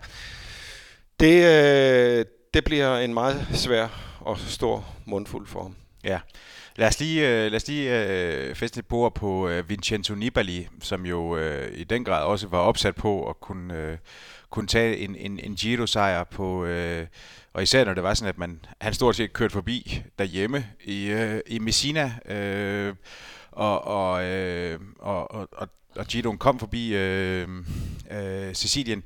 det, 1.21 1.45
øh, 1.45 2.25
det 2.55 2.65
bliver 2.65 2.99
en 2.99 3.15
meget 3.15 3.47
svær 3.53 3.89
og 4.21 4.39
stor 4.39 4.87
mundfuld 5.05 5.47
for 5.47 5.63
ham. 5.63 5.77
Ja. 6.05 6.21
Lad 6.77 6.89
os 6.89 7.01
lige, 7.01 7.29
øh, 7.29 7.51
lad 7.51 7.57
os 7.57 7.69
lige 7.69 8.07
øh, 8.07 8.55
feste 8.55 8.79
et 8.79 8.87
bord 8.87 9.15
på 9.15 9.49
øh, 9.49 9.69
Vincenzo 9.69 10.15
Nibali, 10.15 10.69
som 10.83 11.07
jo 11.07 11.37
øh, 11.37 11.79
i 11.79 11.85
den 11.85 12.05
grad 12.05 12.25
også 12.25 12.49
var 12.49 12.59
opsat 12.59 12.95
på 12.95 13.29
at 13.29 13.41
kunne, 13.41 13.75
øh, 13.75 13.97
kunne 14.51 14.67
tage 14.67 14.97
en, 14.97 15.17
en, 15.17 15.39
en 15.39 15.55
Giro-sejr 15.55 16.25
på... 16.25 16.65
Øh, 16.65 17.07
og 17.53 17.63
især 17.63 17.85
når 17.85 17.95
det 17.95 18.03
var 18.03 18.15
sådan, 18.15 18.29
at 18.29 18.39
man, 18.39 18.61
han 18.81 18.95
stort 18.95 19.17
set 19.17 19.33
kørte 19.33 19.53
forbi 19.53 20.03
derhjemme 20.19 20.67
i, 20.85 21.07
øh, 21.07 21.41
i 21.47 21.59
Messina. 21.59 22.13
Øh, 22.29 22.95
og, 23.59 23.85
og, 23.85 24.25
øh, 24.25 24.81
og, 24.99 25.31
og, 25.31 25.49
og, 25.53 25.69
og 25.97 26.07
Gidon 26.07 26.39
kom 26.39 26.59
forbi 26.59 26.95
øh, 26.95 27.49
øh, 28.11 28.55
Sicilien. 28.55 29.05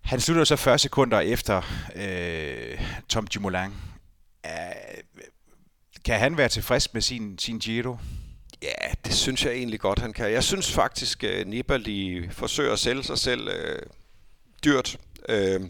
Han 0.00 0.20
slutter 0.20 0.44
så 0.44 0.56
40 0.56 0.78
sekunder 0.78 1.20
efter 1.20 1.62
øh, 1.96 2.80
Tom 3.08 3.26
Dumoulin. 3.26 3.70
Øh, 4.46 4.50
kan 6.04 6.18
han 6.18 6.36
være 6.36 6.48
tilfreds 6.48 6.92
med 6.94 7.02
sin, 7.02 7.38
sin 7.38 7.58
Giro? 7.58 7.96
Ja, 8.62 8.92
det 9.04 9.14
synes 9.14 9.44
jeg 9.44 9.52
egentlig 9.52 9.80
godt, 9.80 9.98
han 9.98 10.12
kan. 10.12 10.32
Jeg 10.32 10.44
synes 10.44 10.72
faktisk, 10.72 11.24
at 11.24 11.46
Nibali 11.46 12.28
forsøger 12.30 12.72
at 12.72 12.78
sælge 12.78 13.02
sig 13.02 13.18
selv 13.18 13.48
øh, 13.48 13.82
dyrt. 14.64 14.96
Øh, 15.28 15.60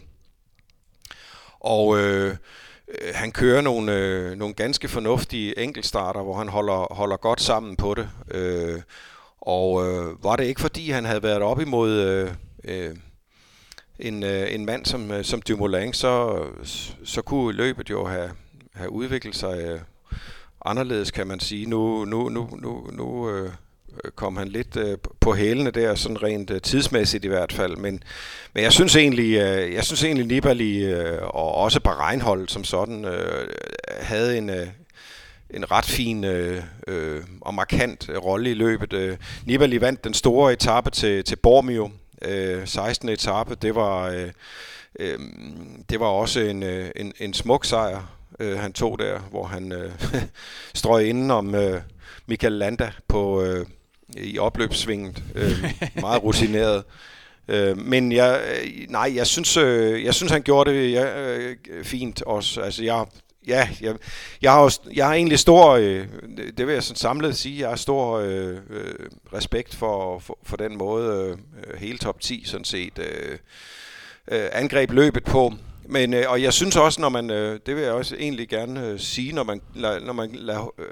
og 1.59 1.99
øh, 1.99 2.29
Øh, 2.29 2.37
Øh, 2.87 3.11
han 3.13 3.31
kører 3.31 3.61
nogle, 3.61 3.95
øh, 3.95 4.35
nogle 4.37 4.53
ganske 4.53 4.87
fornuftige 4.87 5.59
enkeltstarter, 5.59 6.23
hvor 6.23 6.37
han 6.37 6.47
holder, 6.47 6.93
holder 6.93 7.17
godt 7.17 7.41
sammen 7.41 7.75
på 7.75 7.93
det. 7.93 8.09
Øh, 8.31 8.81
og 9.41 9.87
øh, 9.87 10.23
var 10.23 10.35
det 10.35 10.43
ikke 10.43 10.61
fordi, 10.61 10.89
han 10.89 11.05
havde 11.05 11.23
været 11.23 11.41
op 11.41 11.61
imod 11.61 11.91
øh, 11.91 12.31
øh, 12.63 12.95
en, 13.99 14.23
øh, 14.23 14.53
en 14.53 14.65
mand 14.65 14.85
som, 14.85 15.11
øh, 15.11 15.23
som 15.23 15.41
Dumoulin, 15.41 15.93
så, 15.93 16.43
så 17.03 17.21
kunne 17.21 17.55
løbet 17.55 17.89
jo 17.89 18.05
have, 18.05 18.31
have 18.73 18.89
udviklet 18.89 19.35
sig 19.35 19.59
øh, 19.59 19.79
anderledes, 20.65 21.11
kan 21.11 21.27
man 21.27 21.39
sige. 21.39 21.65
Nu, 21.65 22.05
nu, 22.05 22.29
nu, 22.29 22.49
nu, 22.61 22.89
nu, 22.91 23.29
øh, 23.29 23.51
Øh, 24.03 24.11
kom 24.11 24.37
han 24.37 24.47
lidt 24.47 24.77
øh, 24.77 24.97
på 25.19 25.33
hælene 25.33 25.71
der, 25.71 25.95
sådan 25.95 26.23
rent 26.23 26.51
øh, 26.51 26.61
tidsmæssigt 26.61 27.25
i 27.25 27.27
hvert 27.27 27.53
fald. 27.53 27.77
Men, 27.77 28.03
men 28.53 28.63
jeg 28.63 28.73
synes 28.73 28.95
egentlig, 28.95 29.37
øh, 29.37 29.73
jeg 29.73 29.83
synes 29.83 30.03
egentlig 30.03 30.25
Nibali 30.25 30.85
øh, 30.85 31.21
og 31.21 31.55
også 31.55 31.79
Bahrein-holdet 31.79 32.51
som 32.51 32.63
sådan 32.63 33.05
øh, 33.05 33.47
havde 33.99 34.37
en, 34.37 34.49
øh, 34.49 34.67
en 35.49 35.71
ret 35.71 35.85
fin 35.85 36.23
øh, 36.23 36.63
øh, 36.87 37.23
og 37.41 37.53
markant 37.53 38.09
rolle 38.23 38.51
i 38.51 38.53
løbet. 38.53 38.93
Øh, 38.93 39.17
Nibali 39.45 39.81
vandt 39.81 40.03
den 40.03 40.13
store 40.13 40.53
etape 40.53 40.89
til, 40.89 41.23
til 41.23 41.35
Bormio, 41.35 41.91
øh, 42.21 42.67
16. 42.67 43.09
etape. 43.09 43.55
Det 43.55 43.75
var, 43.75 44.09
øh, 44.09 44.31
øh, 44.99 45.19
det 45.89 45.99
var 45.99 46.05
også 46.07 46.39
en, 46.39 46.63
øh, 46.63 46.89
en, 46.95 47.13
en 47.19 47.33
smuk 47.33 47.65
sejr, 47.65 48.15
øh, 48.39 48.59
han 48.59 48.73
tog 48.73 48.99
der, 48.99 49.19
hvor 49.19 49.43
han 49.43 49.71
øh, 49.71 49.91
strøg 50.73 51.07
inden 51.07 51.31
om 51.31 51.55
øh, 51.55 51.81
Michael 52.25 52.53
Landa 52.53 52.91
på, 53.07 53.41
øh, 53.43 53.65
i 54.17 54.39
opløbssvinget. 54.39 55.23
Øh, 55.35 55.73
meget 56.01 56.23
rutineret. 56.23 56.83
Øh, 57.47 57.77
men 57.77 58.11
jeg, 58.11 58.41
øh, 58.51 58.89
nej, 58.89 59.11
jeg 59.15 59.27
synes, 59.27 59.57
øh, 59.57 60.03
jeg 60.03 60.13
synes 60.13 60.31
han 60.31 60.41
gjorde 60.41 60.71
det 60.71 60.91
ja, 60.91 61.37
øh, 61.37 61.55
fint 61.83 62.21
også. 62.21 62.61
Altså, 62.61 62.83
jeg, 62.83 63.05
ja, 63.47 63.69
jeg, 63.81 63.95
jeg, 64.41 64.51
har, 64.51 64.59
også, 64.59 64.79
jeg 64.93 65.05
har 65.05 65.13
egentlig 65.13 65.39
stor, 65.39 65.71
øh, 65.71 66.07
det 66.57 66.67
vil 66.67 66.73
jeg 66.73 66.83
sådan 66.83 66.97
samlet 66.97 67.37
sige, 67.37 67.59
jeg 67.59 67.69
har 67.69 67.75
stor 67.75 68.19
øh, 68.19 68.57
øh, 68.69 69.09
respekt 69.33 69.75
for, 69.75 70.19
for, 70.19 70.37
for 70.43 70.57
den 70.57 70.77
måde 70.77 71.13
øh, 71.13 71.37
øh 71.73 71.79
hele 71.79 71.97
top 71.97 72.19
10 72.19 72.43
sådan 72.45 72.65
set 72.65 72.99
øh, 72.99 73.37
øh, 74.31 74.49
angreb 74.51 74.91
løbet 74.91 75.23
på. 75.23 75.53
Men, 75.89 76.13
øh, 76.13 76.23
og 76.27 76.41
jeg 76.41 76.53
synes 76.53 76.75
også, 76.75 77.01
når 77.01 77.09
man, 77.09 77.29
øh, 77.29 77.59
det 77.65 77.75
vil 77.75 77.83
jeg 77.83 77.91
også 77.91 78.15
egentlig 78.15 78.49
gerne 78.49 78.87
øh, 78.87 78.99
sige, 78.99 79.33
når 79.33 79.43
man, 79.43 79.61
når 79.75 80.13
man 80.13 80.29
lader 80.33 80.73
øh, 80.79 80.85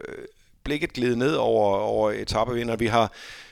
blikket 0.63 0.93
glide 0.93 1.17
ned 1.17 1.35
over, 1.35 1.77
over 1.77 2.11
etappevinder. 2.11 2.75
Vi 2.75 2.87
har, 2.87 3.11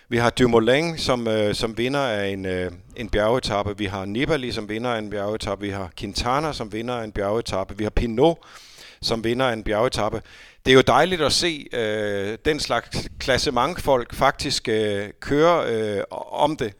vi 0.09 0.17
har 0.17 0.29
Dumoulin 0.29 0.97
som, 0.97 1.27
øh, 1.27 1.55
som 1.55 1.77
vinder 1.77 1.99
af 1.99 2.27
en, 2.27 2.45
øh, 2.45 2.71
en 2.95 3.09
bjergetappe. 3.09 3.77
Vi 3.77 3.85
har 3.85 4.05
Nibali 4.05 4.51
som 4.51 4.69
vinder 4.69 4.89
af 4.89 4.99
en 4.99 5.09
bjergetappe. 5.09 5.65
Vi 5.65 5.71
har 5.71 5.89
Quintana 5.97 6.53
som 6.53 6.73
vinder 6.73 6.95
af 6.95 7.03
en 7.03 7.11
bjergetappe. 7.11 7.77
Vi 7.77 7.83
har 7.83 7.91
Pinot 7.91 8.37
som 9.01 9.23
vinder 9.23 9.45
af 9.45 9.53
en 9.53 9.63
bjergetappe. 9.63 10.21
Det 10.65 10.71
er 10.71 10.75
jo 10.75 10.81
dejligt 10.81 11.21
at 11.21 11.33
se 11.33 11.67
øh, 11.73 12.37
den 12.45 12.59
slags 12.59 13.09
klassementfolk 13.19 14.15
faktisk 14.15 14.67
øh, 14.67 15.09
køre 15.19 15.65
øh, 15.65 16.03
om 16.31 16.57
det. 16.57 16.73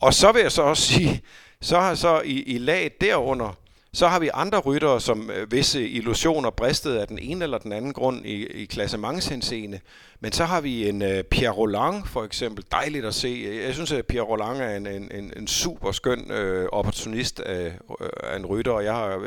Og 0.00 0.14
så 0.14 0.32
vil 0.32 0.42
jeg 0.42 0.52
så 0.52 0.62
også 0.62 0.82
sige, 0.82 1.22
så 1.60 1.80
har 1.80 1.94
så 1.94 2.20
i, 2.24 2.42
i 2.42 2.58
laget 2.58 3.00
derunder, 3.00 3.56
så 3.92 4.08
har 4.08 4.18
vi 4.18 4.30
andre 4.34 4.58
ryttere, 4.58 5.00
som 5.00 5.30
øh, 5.30 5.52
visse 5.52 5.88
illusioner 5.88 6.50
bristede 6.50 7.00
af 7.00 7.06
den 7.08 7.18
ene 7.18 7.44
eller 7.44 7.58
den 7.58 7.72
anden 7.72 7.92
grund 7.92 8.26
i, 8.26 8.46
i 8.46 8.64
klassementshenseende. 8.64 9.80
Men 10.20 10.32
så 10.32 10.44
har 10.44 10.60
vi 10.60 10.88
en 10.88 11.02
uh, 11.02 11.20
Pierre 11.30 11.52
Roland 11.52 12.04
for 12.06 12.24
eksempel. 12.24 12.64
Dejligt 12.70 13.04
at 13.04 13.14
se. 13.14 13.60
Jeg 13.64 13.74
synes, 13.74 13.92
at 13.92 14.06
Pierre 14.06 14.26
Roland 14.26 14.58
er 14.58 14.76
en, 14.76 14.86
en, 14.86 15.10
en, 15.14 15.32
en 15.36 15.46
super 15.46 15.92
skøn 15.92 16.30
uh, 16.30 16.36
øh, 16.36 16.66
opportunist 16.72 17.40
af, 17.40 17.72
uh, 17.88 18.06
af 18.22 18.36
en 18.36 18.46
rytter, 18.46 18.72
og 18.72 18.84
jeg 18.84 18.94
har 18.94 19.16
uh, 19.16 19.24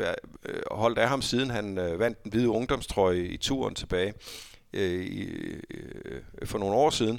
holdt 0.70 0.98
af 0.98 1.08
ham 1.08 1.22
siden 1.22 1.50
han 1.50 1.78
uh, 1.78 2.00
vandt 2.00 2.22
den 2.22 2.30
hvide 2.30 2.48
ungdomstrøje 2.48 3.18
i 3.18 3.36
turen 3.36 3.74
tilbage 3.74 4.14
Uh, 4.76 4.80
i, 4.80 5.28
for 6.46 6.58
nogle 6.58 6.74
år 6.74 6.90
siden. 6.90 7.18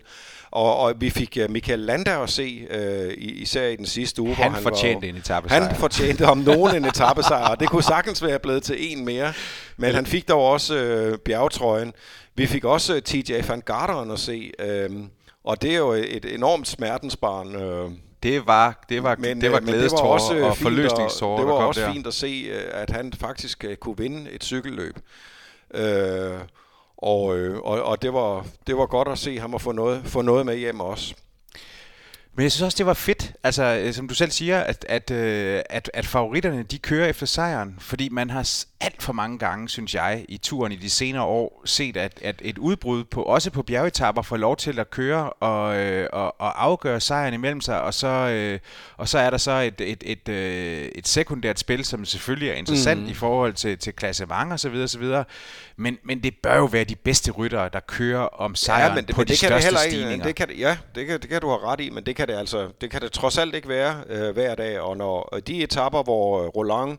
Og, 0.51 0.77
og 0.77 0.93
vi 0.97 1.09
fik 1.09 1.37
uh, 1.43 1.51
Michael 1.51 1.79
Landa 1.79 2.23
at 2.23 2.29
se, 2.29 2.67
øh, 2.69 3.13
især 3.17 3.67
i 3.67 3.75
den 3.75 3.85
sidste 3.85 4.21
uge. 4.21 4.35
Han 4.35 4.51
hvor 4.51 4.55
han 4.55 4.63
fortjente 4.63 5.07
var, 5.07 5.13
en 5.13 5.17
etappesejr. 5.17 5.63
Han 5.63 5.75
fortjente 5.75 6.25
om 6.25 6.37
nogen 6.37 6.75
en 6.75 6.85
etappesejr, 6.85 7.49
og 7.49 7.59
det 7.59 7.69
kunne 7.69 7.83
sagtens 7.83 8.23
være 8.23 8.39
blevet 8.39 8.63
til 8.63 8.75
en 8.91 9.05
mere. 9.05 9.33
Men 9.77 9.95
han 9.95 10.05
fik 10.05 10.27
dog 10.27 10.49
også 10.49 10.75
øh, 10.75 11.17
bjergetrøjen. 11.17 11.93
Vi 12.35 12.45
fik 12.45 12.65
også 12.65 13.01
TJ 13.05 13.33
van 13.47 13.61
Garderen 13.61 14.11
at 14.11 14.19
se, 14.19 14.51
øh, 14.59 14.89
og 15.43 15.61
det 15.61 15.71
er 15.71 15.77
jo 15.77 15.91
et 15.91 16.25
enormt 16.33 16.67
smertensbarn. 16.67 17.55
Øh, 17.55 17.91
det 18.23 18.47
var, 18.47 18.85
det 18.89 19.03
var, 19.03 19.15
men, 19.19 19.41
det 19.41 19.51
var 19.51 19.59
glædestårer 19.59 20.45
og 20.45 20.57
forløsningstårer, 20.57 21.37
Det 21.37 21.47
var 21.47 21.53
også 21.53 21.81
der. 21.81 21.91
fint 21.93 22.07
at 22.07 22.13
se, 22.13 22.49
at 22.71 22.89
han 22.89 23.13
faktisk 23.13 23.65
kunne 23.79 23.97
vinde 23.97 24.31
et 24.31 24.43
cykelløb. 24.43 24.99
Øh, 25.73 26.31
og, 27.05 27.37
øh, 27.37 27.57
og, 27.57 27.83
og 27.83 28.01
det, 28.01 28.13
var, 28.13 28.45
det 28.67 28.77
var 28.77 28.85
godt 28.85 29.07
at 29.07 29.17
se 29.17 29.39
ham 29.39 29.55
at 29.55 29.61
få 29.61 29.71
noget, 29.71 30.01
få 30.05 30.21
noget 30.21 30.45
med 30.45 30.57
hjem 30.57 30.79
også. 30.79 31.15
Men 32.37 32.43
jeg 32.43 32.51
synes 32.51 32.61
også, 32.61 32.77
det 32.77 32.85
var 32.85 32.93
fedt, 32.93 33.33
altså 33.43 33.89
som 33.91 34.07
du 34.07 34.13
selv 34.13 34.31
siger, 34.31 34.59
at, 34.59 34.85
at, 34.89 35.11
at, 35.11 35.91
at 35.93 36.05
favoritterne 36.05 36.63
de 36.63 36.79
kører 36.79 37.07
efter 37.07 37.25
sejren, 37.25 37.75
fordi 37.79 38.09
man 38.09 38.29
har 38.29 38.63
alt 38.81 39.03
for 39.03 39.13
mange 39.13 39.37
gange, 39.37 39.69
synes 39.69 39.95
jeg, 39.95 40.25
i 40.29 40.37
turen 40.37 40.71
i 40.71 40.75
de 40.75 40.89
senere 40.89 41.23
år, 41.23 41.61
set, 41.65 41.97
at, 41.97 42.19
at 42.21 42.41
et 42.43 42.57
udbrud, 42.57 43.03
på, 43.03 43.23
også 43.23 43.51
på 43.51 43.63
bjergetapper, 43.63 44.21
får 44.21 44.37
lov 44.37 44.57
til 44.57 44.79
at 44.79 44.89
køre 44.89 45.29
og, 45.29 45.63
og, 46.13 46.41
og 46.41 46.63
afgøre 46.63 46.99
sejren 46.99 47.33
imellem 47.33 47.61
sig, 47.61 47.81
og 47.81 47.93
så, 47.93 48.59
og 48.97 49.09
så 49.09 49.19
er 49.19 49.29
der 49.29 49.37
så 49.37 49.51
et, 49.51 49.81
et, 49.81 50.03
et, 50.05 50.29
et 50.97 51.07
sekundært 51.07 51.59
spil, 51.59 51.85
som 51.85 52.05
selvfølgelig 52.05 52.49
er 52.49 52.53
interessant 52.53 53.01
mm. 53.01 53.09
i 53.09 53.13
forhold 53.13 53.53
til, 53.53 53.77
til 53.77 53.93
klassement 53.93 54.51
og 54.51 54.59
så 54.59 54.69
videre, 54.69 54.87
så 54.87 54.99
videre. 54.99 55.23
Men, 55.77 55.97
men 56.03 56.23
det 56.23 56.33
bør 56.43 56.57
jo 56.57 56.65
være 56.65 56.83
de 56.83 56.95
bedste 56.95 57.31
ryttere, 57.31 57.69
der 57.73 57.79
kører 57.79 58.21
om 58.21 58.55
sejren 58.55 58.89
ja, 58.89 58.95
men 58.95 59.05
det, 59.05 59.15
på 59.15 59.21
men 59.21 59.27
de 59.27 59.29
det 59.29 59.37
største 59.37 59.69
kan 59.69 59.73
det 59.73 59.79
stigninger. 59.79 60.11
Ikke, 60.11 60.23
det 60.23 60.35
kan, 60.35 60.57
ja, 60.57 60.77
det 60.95 61.07
kan, 61.07 61.21
det 61.21 61.29
kan 61.29 61.41
du 61.41 61.47
have 61.47 61.59
ret 61.59 61.79
i, 61.79 61.89
men 61.89 62.03
det 62.05 62.15
kan 62.15 62.27
det 62.27 62.33
altså, 62.33 62.69
det 62.81 62.91
kan 62.91 63.01
det 63.01 63.11
trods 63.11 63.37
alt 63.37 63.55
ikke 63.55 63.69
være 63.69 64.03
øh, 64.09 64.33
hver 64.33 64.55
dag. 64.55 64.79
Og 64.79 64.97
når 64.97 65.39
de 65.47 65.63
etapper, 65.63 66.03
hvor 66.03 66.47
Roland, 66.47 66.97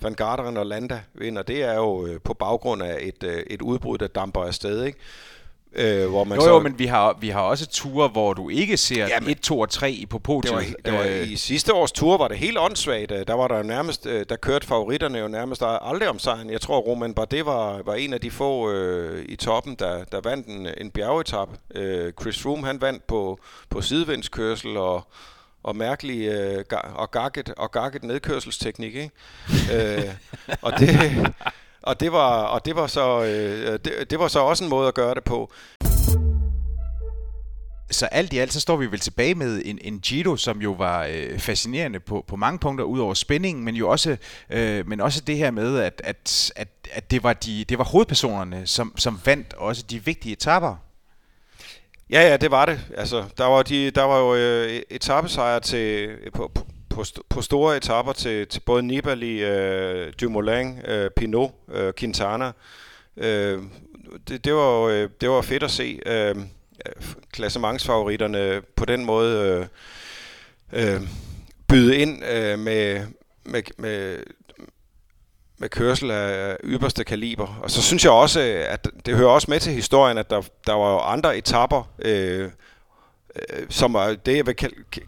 Van 0.00 0.14
Garderen 0.14 0.56
og 0.56 0.66
Landa 0.66 1.00
vinder, 1.14 1.42
det 1.42 1.62
er 1.62 1.74
jo 1.74 2.06
øh, 2.06 2.20
på 2.24 2.34
baggrund 2.34 2.82
af 2.82 2.98
et, 3.00 3.22
øh, 3.24 3.42
et 3.46 3.62
udbrud, 3.62 3.98
der 3.98 4.06
damper 4.06 4.44
afsted, 4.44 4.84
ikke? 4.84 4.98
Øh, 5.76 6.08
hvor 6.08 6.24
man 6.24 6.38
jo, 6.38 6.44
så... 6.44 6.50
jo, 6.50 6.58
men 6.58 6.78
vi 6.78 6.86
har, 6.86 7.16
vi 7.20 7.28
har 7.28 7.40
også 7.40 7.66
ture, 7.66 8.08
hvor 8.08 8.32
du 8.32 8.48
ikke 8.48 8.76
ser 8.76 9.06
ja, 9.06 9.30
1, 9.30 9.40
2 9.40 9.60
og 9.60 9.70
3 9.70 10.04
på 10.10 10.18
podiet. 10.18 10.52
Det 10.84 10.92
var, 10.92 11.02
det 11.02 11.12
var, 11.12 11.20
øh, 11.20 11.30
I 11.30 11.36
sidste 11.36 11.74
års 11.74 11.92
tur 11.92 12.16
var 12.16 12.28
det 12.28 12.38
helt 12.38 12.58
åndssvagt. 12.58 13.10
Der 13.10 13.34
var 13.34 13.48
der 13.48 13.62
nærmest, 13.62 14.04
der 14.04 14.36
kørte 14.36 14.66
favoritterne 14.66 15.18
jo 15.18 15.28
nærmest 15.28 15.62
aldrig 15.64 16.08
om 16.08 16.18
sejren. 16.18 16.50
Jeg 16.50 16.60
tror, 16.60 16.78
Roman 16.78 17.14
Bardet 17.14 17.46
var, 17.46 17.82
var 17.84 17.94
en 17.94 18.12
af 18.12 18.20
de 18.20 18.30
få 18.30 18.70
øh, 18.70 19.24
i 19.28 19.36
toppen, 19.36 19.74
der, 19.78 20.04
der 20.04 20.20
vandt 20.24 20.46
en, 20.46 20.68
en 20.78 20.90
bjergetap. 20.90 21.48
Øh, 21.74 22.12
Chris 22.20 22.42
Froome, 22.42 22.66
han 22.66 22.80
vandt 22.80 23.06
på, 23.06 23.38
på 23.70 23.80
sidevindskørsel 23.80 24.76
og 24.76 25.06
og 25.64 25.76
mærkelig 25.76 26.28
øh, 26.28 26.64
og 26.94 27.10
gakket 27.10 27.54
og 27.56 27.70
gakket 27.70 28.04
nedkørselsteknik, 28.04 28.94
ikke? 28.94 29.10
øh, 29.74 30.14
og 30.62 30.72
det 30.78 30.88
og 31.86 32.00
det 32.00 32.12
var 32.12 32.42
og 32.42 32.64
det 32.64 32.76
var 32.76 32.86
så 32.86 33.22
øh, 33.24 33.78
det, 33.84 34.10
det 34.10 34.18
var 34.18 34.28
så 34.28 34.40
også 34.40 34.64
en 34.64 34.70
måde 34.70 34.88
at 34.88 34.94
gøre 34.94 35.14
det 35.14 35.24
på. 35.24 35.50
Så 37.90 38.06
alt 38.06 38.32
i 38.32 38.38
alt, 38.38 38.52
så 38.52 38.60
står 38.60 38.76
vi 38.76 38.86
vel 38.86 39.00
tilbage 39.00 39.34
med 39.34 39.62
en, 39.64 39.78
en 39.82 40.00
Giro, 40.00 40.36
som 40.36 40.62
jo 40.62 40.72
var 40.72 41.06
øh, 41.10 41.38
fascinerende 41.38 42.00
på, 42.00 42.24
på 42.28 42.36
mange 42.36 42.58
punkter, 42.58 42.84
ud 42.84 42.98
over 42.98 43.14
spændingen, 43.14 43.64
men 43.64 43.74
jo 43.74 43.88
også, 43.88 44.16
øh, 44.50 44.88
men 44.88 45.00
også 45.00 45.20
det 45.20 45.36
her 45.36 45.50
med, 45.50 45.78
at, 45.78 46.00
at, 46.04 46.52
at, 46.56 46.68
at 46.92 47.10
det, 47.10 47.22
var 47.22 47.32
de, 47.32 47.64
det 47.68 47.78
var 47.78 47.84
hovedpersonerne, 47.84 48.66
som, 48.66 48.98
som 48.98 49.20
vandt 49.24 49.54
også 49.54 49.82
de 49.90 50.04
vigtige 50.04 50.32
etapper. 50.32 50.76
Ja, 52.10 52.28
ja, 52.28 52.36
det 52.36 52.50
var 52.50 52.66
det. 52.66 52.80
Altså, 52.96 53.24
der 53.38 53.44
var, 53.44 53.62
de, 53.62 53.90
der 53.90 54.02
var 54.02 54.18
jo 54.18 54.34
øh, 54.34 54.82
etappesejre 54.90 55.60
til, 55.60 56.10
på, 56.34 56.52
på, 56.94 57.04
på 57.28 57.42
store 57.42 57.76
etapper 57.76 58.12
til, 58.12 58.46
til 58.46 58.60
både 58.60 58.82
Nibali, 58.82 59.42
øh, 59.44 60.12
Dumoulin, 60.20 60.78
øh, 60.84 61.10
Pinot, 61.10 61.50
øh, 61.72 61.92
Quintana. 61.98 62.52
Øh, 63.16 63.62
det, 64.28 64.44
det, 64.44 64.54
var 64.54 64.70
jo, 64.70 64.88
øh, 64.88 65.10
det 65.20 65.30
var 65.30 65.42
fedt 65.42 65.62
at 65.62 65.70
se 65.70 66.00
øh, 66.06 66.36
klassementsfavoritterne 67.32 68.62
på 68.76 68.84
den 68.84 69.04
måde 69.04 69.68
øh, 70.72 70.94
øh, 70.94 71.00
byde 71.68 71.96
ind 71.96 72.24
øh, 72.24 72.58
med, 72.58 73.06
med, 73.44 73.62
med 73.78 74.18
med 75.58 75.68
kørsel 75.68 76.10
af 76.10 76.56
ypperste 76.64 77.04
kaliber. 77.04 77.58
Og 77.62 77.70
så 77.70 77.82
synes 77.82 78.04
jeg 78.04 78.12
også, 78.12 78.40
at 78.68 78.88
det 79.06 79.16
hører 79.16 79.28
også 79.28 79.50
med 79.50 79.60
til 79.60 79.72
historien, 79.72 80.18
at 80.18 80.30
der, 80.30 80.42
der 80.66 80.72
var 80.72 80.92
jo 80.92 80.98
andre 80.98 81.38
etapper, 81.38 81.90
øh, 81.98 82.50
Øh, 83.36 83.66
som 83.68 83.94
er 83.94 84.14
det, 84.26 84.36
jeg 84.36 84.46
vil 84.46 84.56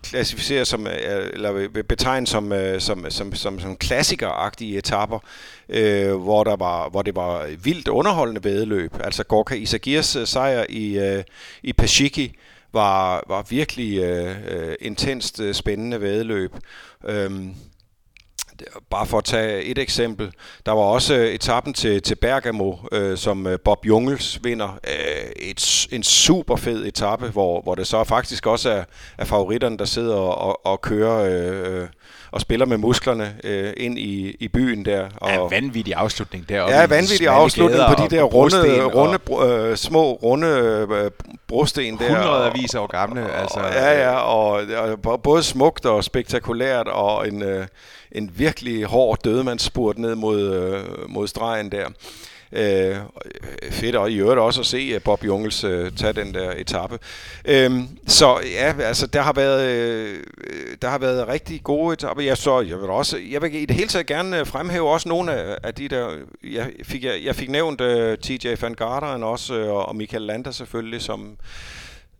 klassificere 0.02 0.64
som, 0.64 0.86
øh, 0.86 1.30
eller 1.32 1.52
vil 1.52 1.84
betegne 1.84 2.26
som, 2.26 2.52
øh, 2.52 2.80
som, 2.80 3.10
som, 3.10 3.34
som, 3.34 3.60
som 3.60 3.76
klassikeragtige 3.76 4.78
etapper, 4.78 5.18
øh, 5.68 6.14
hvor, 6.14 6.44
der 6.44 6.56
var, 6.56 6.88
hvor 6.88 7.02
det 7.02 7.16
var 7.16 7.46
vildt 7.62 7.88
underholdende 7.88 8.44
vedløb. 8.44 8.92
Altså 9.00 9.24
Gorka 9.24 9.54
Isagirs 9.54 10.16
sejr 10.24 10.64
i, 10.68 10.98
øh, 10.98 11.24
i 11.62 11.72
Pashiki 11.72 12.34
var, 12.72 13.24
var 13.28 13.46
virkelig 13.50 13.98
øh, 13.98 14.74
intenst 14.80 15.40
spændende 15.52 16.00
vedløb. 16.00 16.52
Øh, 17.08 17.30
bare 18.90 19.06
for 19.06 19.18
at 19.18 19.24
tage 19.24 19.62
et 19.62 19.78
eksempel, 19.78 20.32
der 20.66 20.72
var 20.72 20.82
også 20.82 21.14
etappen 21.14 21.74
til, 21.74 22.02
til 22.02 22.14
Bergamo, 22.14 22.74
øh, 22.92 23.18
som 23.18 23.46
øh, 23.46 23.58
Bob 23.64 23.86
Jungels 23.86 24.40
vinder. 24.44 24.78
Øh, 24.88 25.30
et, 25.36 25.86
en 25.92 26.02
super 26.02 26.56
fed 26.56 26.86
etape, 26.86 27.26
hvor, 27.26 27.60
hvor 27.62 27.74
det 27.74 27.86
så 27.86 28.04
faktisk 28.04 28.46
også 28.46 28.70
er, 28.70 28.84
er 29.18 29.24
favoritterne, 29.24 29.78
der 29.78 29.84
sidder 29.84 30.14
og, 30.14 30.38
og, 30.38 30.66
og 30.66 30.80
kører 30.80 31.28
øh, 31.82 31.88
og 32.30 32.40
spiller 32.40 32.66
med 32.66 32.76
musklerne 32.76 33.36
øh, 33.44 33.72
ind 33.76 33.98
i, 33.98 34.36
i 34.40 34.48
byen 34.48 34.84
der. 34.84 35.08
Og, 35.16 35.30
ja, 35.30 35.38
vanvittig 35.38 35.94
afslutning 35.94 36.48
der. 36.48 36.70
Ja, 36.70 36.86
vanvittig 36.86 37.28
afslutning 37.28 37.82
på 37.88 38.02
de 38.02 38.16
der 38.16 38.22
runde, 38.22 38.84
runde 38.84 39.18
øh, 39.52 39.76
små 39.76 40.12
runde 40.12 40.46
øh, 40.46 41.10
brosten 41.48 41.98
der. 41.98 42.08
Hundredvis 42.08 42.74
år 42.74 42.86
gamle. 42.86 43.32
Altså, 43.32 43.60
ja, 43.60 44.02
ja, 44.02 44.14
og, 44.14 44.62
og 45.04 45.22
både 45.22 45.42
smukt 45.42 45.86
og 45.86 46.04
spektakulært 46.04 46.88
og 46.88 47.28
en... 47.28 47.42
Øh, 47.42 47.66
en 48.12 48.30
virkelig 48.34 48.84
hård 48.84 49.18
dødmandsspurt 49.24 49.98
ned 49.98 50.14
mod, 50.14 50.40
øh, 50.42 51.10
mod 51.10 51.26
stregen 51.28 51.72
der. 51.72 51.88
Øh, 52.52 52.96
fedt 53.70 53.96
og 53.96 54.10
i 54.10 54.16
øvrigt 54.16 54.40
også 54.40 54.60
at 54.60 54.66
se 54.66 54.76
øh, 54.76 55.02
Bob 55.02 55.24
Jungels 55.24 55.64
øh, 55.64 55.92
tage 55.92 56.12
den 56.12 56.34
der 56.34 56.52
etape. 56.56 56.98
Øh, 57.44 57.70
så 58.06 58.40
ja, 58.52 58.74
altså 58.80 59.06
der 59.06 59.22
har 59.22 59.32
været 59.32 59.70
øh, 59.70 60.24
der 60.82 60.88
har 60.88 60.98
været 60.98 61.28
rigtig 61.28 61.60
gode 61.64 61.92
etaper. 61.92 62.22
Jeg 62.22 62.36
så 62.36 62.60
jeg 62.60 62.80
vil 62.80 62.90
også 62.90 63.18
jeg 63.30 63.42
vil 63.42 63.54
i 63.54 63.66
det 63.66 63.76
hele 63.76 63.88
taget 63.88 64.06
gerne 64.06 64.40
øh, 64.40 64.46
fremhæve 64.46 64.88
også 64.88 65.08
nogle 65.08 65.32
af, 65.32 65.58
af 65.62 65.74
de 65.74 65.88
der 65.88 66.08
jeg 66.44 66.70
fik 66.82 67.04
jeg, 67.04 67.14
jeg 67.24 67.36
fik 67.36 67.50
nævnt 67.50 67.80
øh, 67.80 68.18
TJ 68.18 68.48
van 68.60 68.74
Garderen 68.74 69.22
også 69.22 69.54
øh, 69.54 69.72
og 69.72 69.96
Michael 69.96 70.22
Lander 70.22 70.50
selvfølgelig 70.50 71.02
som 71.02 71.36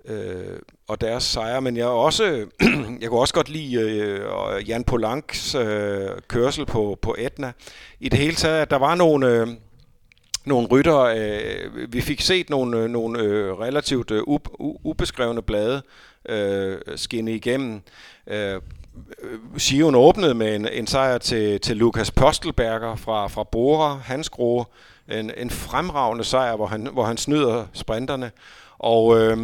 øh, 0.07 0.59
og 0.89 1.01
deres 1.01 1.25
sejre, 1.25 1.61
men 1.61 1.77
jeg 1.77 1.87
også 1.87 2.47
jeg 3.01 3.09
kunne 3.09 3.21
også 3.21 3.35
godt 3.35 3.49
lide 3.49 3.81
øh, 3.81 4.69
Jan 4.69 4.85
Polanks 4.85 5.55
øh, 5.55 6.09
kørsel 6.29 6.67
på 6.67 6.99
på 7.03 7.15
Etna. 7.19 7.53
I 8.01 8.09
det 8.09 8.19
hele 8.19 8.35
taget, 8.35 8.63
at 8.63 8.71
der 8.71 8.77
var 8.77 8.95
nogle 8.95 9.27
øh, 9.27 9.49
nogle 10.47 10.69
rytter. 10.69 10.99
Øh, 10.99 11.93
vi 11.93 12.01
fik 12.01 12.21
set 12.21 12.51
nogle, 12.51 12.79
øh, 12.79 12.91
nogle 12.91 13.23
øh, 13.23 13.59
relativt 13.59 14.11
øh, 14.11 14.23
u, 14.27 14.39
ubeskrevne 14.85 15.43
blade 15.43 15.83
øh, 16.29 16.79
skinne 16.97 17.35
igennem. 17.35 17.81
Øh, 18.27 18.61
Sion 19.57 19.95
åbnede 19.95 20.35
med 20.35 20.55
en, 20.55 20.69
en 20.69 20.87
sejr 20.87 21.19
til, 21.19 21.61
til 21.61 21.77
Lukas 21.77 22.11
Postelberger 22.11 22.97
fra, 22.97 23.27
fra 23.27 23.45
Bora, 23.45 23.95
hans 24.05 24.29
grove. 24.29 24.65
En, 25.09 25.31
en 25.37 25.51
fremragende 25.51 26.25
sejr, 26.25 26.57
hvor 26.57 26.67
han, 26.67 26.87
hvor 26.93 27.05
han 27.05 27.17
snyder 27.17 27.67
sprinterne. 27.73 28.31
Og 28.79 29.19
øh, 29.19 29.39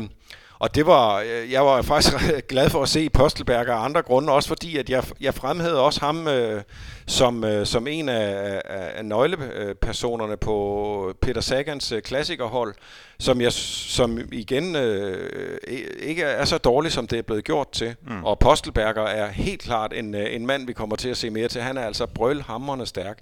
og 0.62 0.74
det 0.74 0.86
var, 0.86 1.20
øh, 1.20 1.52
jeg 1.52 1.66
var 1.66 1.82
faktisk 1.82 2.16
glad 2.48 2.70
for 2.70 2.82
at 2.82 2.88
se 2.88 3.10
Postelberg 3.10 3.68
af 3.68 3.84
andre 3.84 4.02
grunde, 4.02 4.32
også 4.32 4.48
fordi 4.48 4.76
at 4.76 4.90
jeg, 4.90 5.04
jeg 5.20 5.34
fremhævede 5.34 5.80
også 5.80 6.00
ham 6.00 6.28
øh, 6.28 6.62
som, 7.06 7.44
øh, 7.44 7.66
som 7.66 7.86
en 7.86 8.08
af, 8.08 8.60
af, 8.64 8.92
af 8.94 9.04
nøglepersonerne 9.04 10.36
på 10.36 11.14
Peter 11.22 11.40
Sagans 11.40 11.92
øh, 11.92 12.02
klassikerhold, 12.02 12.74
som, 13.18 13.40
jeg, 13.40 13.52
som 13.52 14.18
igen 14.32 14.76
øh, 14.76 15.58
ikke 15.98 16.22
er 16.22 16.44
så 16.44 16.58
dårlig, 16.58 16.92
som 16.92 17.06
det 17.06 17.18
er 17.18 17.22
blevet 17.22 17.44
gjort 17.44 17.70
til. 17.72 17.94
Mm. 18.02 18.24
Og 18.24 18.38
Postelberger 18.38 19.02
er 19.02 19.28
helt 19.28 19.62
klart 19.62 19.92
en, 19.92 20.14
øh, 20.14 20.34
en 20.34 20.46
mand, 20.46 20.66
vi 20.66 20.72
kommer 20.72 20.96
til 20.96 21.08
at 21.08 21.16
se 21.16 21.30
mere 21.30 21.48
til. 21.48 21.60
Han 21.60 21.76
er 21.76 21.86
altså 21.86 22.06
brølhamrende 22.06 22.86
stærk. 22.86 23.18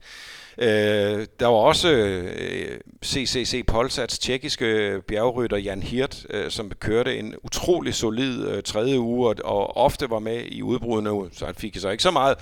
Øh, 0.63 1.27
der 1.41 1.47
var 1.47 1.57
også 1.57 1.89
øh, 1.89 2.81
CCC 3.05 3.67
Polsats 3.67 4.19
tjekkiske 4.19 4.67
øh, 4.67 5.03
bjergrytter 5.03 5.57
Jan 5.57 5.83
Hirt, 5.83 6.27
øh, 6.31 6.51
som 6.51 6.71
kørte 6.81 7.19
en 7.19 7.35
utrolig 7.43 7.95
solid 7.95 8.49
øh, 8.49 8.63
tredje 8.63 9.01
uge, 9.01 9.29
og, 9.29 9.37
og 9.45 9.77
ofte 9.77 10.11
var 10.11 10.19
med 10.19 10.43
i 10.47 10.63
udbruddene, 10.63 11.31
så 11.33 11.47
han 11.47 11.55
fik 11.55 11.77
så 11.77 11.89
ikke 11.89 12.03
så 12.03 12.11
meget 12.11 12.37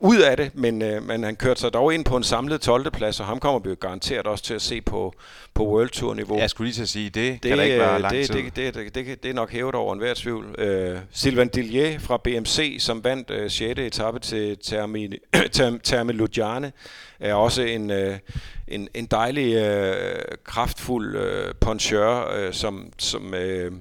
ud 0.00 0.18
af 0.18 0.36
det, 0.36 0.50
men, 0.54 0.82
øh, 0.82 1.02
men 1.02 1.24
han 1.24 1.36
kørte 1.36 1.60
sig 1.60 1.72
dog 1.72 1.94
ind 1.94 2.04
på 2.04 2.16
en 2.16 2.22
samlet 2.22 2.60
12. 2.60 2.90
plads, 2.90 3.20
og 3.20 3.26
ham 3.26 3.40
kommer 3.40 3.60
vi 3.60 3.68
jo 3.68 3.76
garanteret 3.80 4.26
også 4.26 4.44
til 4.44 4.54
at 4.54 4.62
se 4.62 4.80
på, 4.80 5.14
på 5.54 5.66
World 5.66 5.88
Tour 5.88 6.14
niveau. 6.14 6.38
Jeg 6.38 6.50
skulle 6.50 6.66
lige 6.66 6.74
til 6.74 6.82
at 6.82 6.88
sige, 6.88 7.10
det, 7.10 7.42
det 7.42 7.48
kan 7.48 7.58
da 7.58 7.64
ikke 7.64 7.78
være 7.78 7.94
øh, 7.94 8.00
lang 8.00 8.14
det, 8.14 8.26
tid. 8.26 8.34
Det, 8.34 8.56
det, 8.56 8.74
det, 8.74 8.94
det, 8.94 9.22
det 9.22 9.28
er 9.30 9.34
nok 9.34 9.50
hævet 9.52 9.74
over 9.74 9.92
enhver 9.92 10.14
tvivl. 10.14 10.44
Uh, 10.44 10.98
Sylvain 11.10 11.48
Dillier 11.48 11.98
fra 11.98 12.16
BMC, 12.24 12.76
som 12.78 13.04
vandt 13.04 13.30
uh, 13.30 13.50
6. 13.50 13.80
etape 13.80 14.18
til 14.18 14.58
Termi, 14.58 15.08
Termi 15.84 16.12
Lugiane, 16.12 16.72
er 17.20 17.34
også 17.34 17.62
en, 17.62 17.90
uh, 17.90 18.14
en, 18.68 18.88
en 18.94 19.06
dejlig, 19.06 19.56
uh, 19.56 20.36
kraftfuld 20.44 21.16
uh, 21.16 21.54
poncheur, 21.60 22.46
uh, 22.46 22.52
som, 22.52 22.92
som 22.98 23.34
uh, 23.34 23.72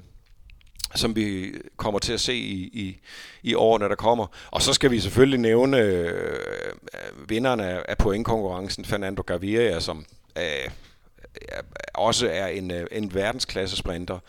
som 0.95 1.15
vi 1.15 1.51
kommer 1.77 1.99
til 1.99 2.13
at 2.13 2.19
se 2.19 2.33
i, 2.35 2.69
i, 2.73 2.99
i 3.43 3.53
årene, 3.53 3.89
der 3.89 3.95
kommer. 3.95 4.27
Og 4.51 4.61
så 4.61 4.73
skal 4.73 4.91
vi 4.91 4.99
selvfølgelig 4.99 5.39
nævne 5.39 5.77
øh, 5.77 7.29
vinderne 7.29 7.89
af 7.89 7.97
pointkonkurrencen, 7.97 8.85
Fernando 8.85 9.21
Gaviria, 9.21 9.79
som 9.79 10.05
øh, 10.37 10.71
også 11.93 12.29
er 12.29 12.47
en, 12.47 12.71
øh, 12.71 12.87
en 12.91 13.13
verdensklasse 13.13 13.77
sprinter. 13.77 14.19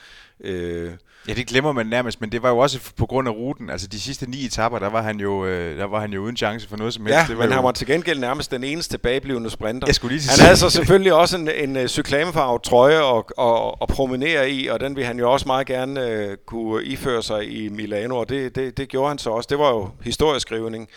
Øh, 0.44 0.90
Ja, 1.28 1.34
det 1.34 1.46
glemmer 1.46 1.72
man 1.72 1.86
nærmest, 1.86 2.20
men 2.20 2.32
det 2.32 2.42
var 2.42 2.48
jo 2.48 2.58
også 2.58 2.78
på 2.96 3.06
grund 3.06 3.28
af 3.28 3.32
ruten. 3.32 3.70
Altså 3.70 3.86
de 3.86 4.00
sidste 4.00 4.30
ni 4.30 4.44
etapper, 4.44 4.78
der 4.78 4.90
var 4.90 5.02
han 5.02 5.20
jo, 5.20 5.46
øh, 5.46 5.78
der 5.78 5.84
var 5.84 6.00
han 6.00 6.12
jo 6.12 6.22
uden 6.22 6.36
chance 6.36 6.68
for 6.68 6.76
noget 6.76 6.94
som 6.94 7.06
helst. 7.06 7.18
Ja, 7.18 7.24
det 7.28 7.38
var 7.38 7.42
men 7.42 7.50
jo... 7.50 7.54
han 7.54 7.64
var 7.64 7.72
til 7.72 7.86
gengæld 7.86 8.18
nærmest 8.18 8.50
den 8.50 8.64
eneste 8.64 8.92
tilbageblivende 8.92 9.50
sprinter. 9.50 9.88
Jeg 9.88 9.94
skulle 9.94 10.16
lige 10.16 10.30
han 10.30 10.44
havde 10.44 10.56
så 10.56 10.70
selvfølgelig 10.70 11.12
også 11.12 11.36
en, 11.36 11.50
en 11.50 11.76
uh, 11.76 11.86
cyklamefarvet 11.86 12.62
trøje 12.62 13.18
at, 13.18 13.24
at, 13.38 13.74
at 13.82 13.88
promenere 13.88 14.50
i, 14.50 14.66
og 14.66 14.80
den 14.80 14.96
vil 14.96 15.04
han 15.04 15.18
jo 15.18 15.32
også 15.32 15.46
meget 15.46 15.66
gerne 15.66 16.26
uh, 16.30 16.34
kunne 16.46 16.84
iføre 16.84 17.22
sig 17.22 17.64
i 17.64 17.68
Milano, 17.68 18.16
og 18.16 18.28
det, 18.28 18.54
det, 18.54 18.76
det 18.76 18.88
gjorde 18.88 19.08
han 19.08 19.18
så 19.18 19.30
også. 19.30 19.46
Det 19.50 19.58
var 19.58 19.70
jo 19.70 19.90
historieskrivning. 20.02 20.88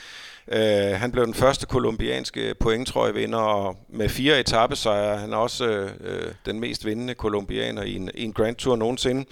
Øh, 0.52 1.00
han 1.00 1.12
blev 1.12 1.26
den 1.26 1.34
første 1.34 1.66
kolumbianske 1.66 2.56
pointtrøjevinder, 2.60 3.40
og 3.40 3.76
med 3.90 4.10
fire 4.10 4.40
etappesejre 4.40 5.18
han 5.18 5.34
er 5.34 5.38
også 5.38 5.66
øh, 5.66 6.34
den 6.46 6.60
mest 6.60 6.86
vindende 6.86 7.14
kolumbianer 7.14 7.84
i 7.84 7.96
en, 7.96 8.10
i 8.14 8.24
en 8.24 8.34
Grand 8.34 8.56
Tour 8.56 8.76
nogensinde. 8.76 9.26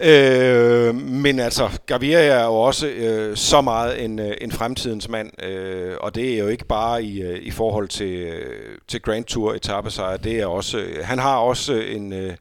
Øh, 0.00 0.94
men 0.94 1.38
altså, 1.38 1.80
Gaviria 1.86 2.18
er 2.18 2.44
jo 2.44 2.54
også 2.54 2.86
øh, 2.86 3.36
så 3.36 3.60
meget 3.60 4.04
en, 4.04 4.18
øh, 4.18 4.34
en 4.40 4.52
fremtidens 4.52 5.08
mand, 5.08 5.42
øh, 5.44 5.96
og 6.00 6.14
det 6.14 6.34
er 6.34 6.38
jo 6.38 6.48
ikke 6.48 6.64
bare 6.64 7.04
i, 7.04 7.22
øh, 7.22 7.38
i 7.42 7.50
forhold 7.50 7.88
til, 7.88 8.12
øh, 8.12 8.78
til 8.88 9.02
Grand 9.02 9.24
Tour 9.24 9.54
etappesejre, 9.54 10.16
det 10.16 10.40
er 10.40 10.46
også, 10.46 10.84
han 11.02 11.18
har 11.18 11.36
også 11.36 11.72
en, 11.72 12.12
øh, 12.12 12.34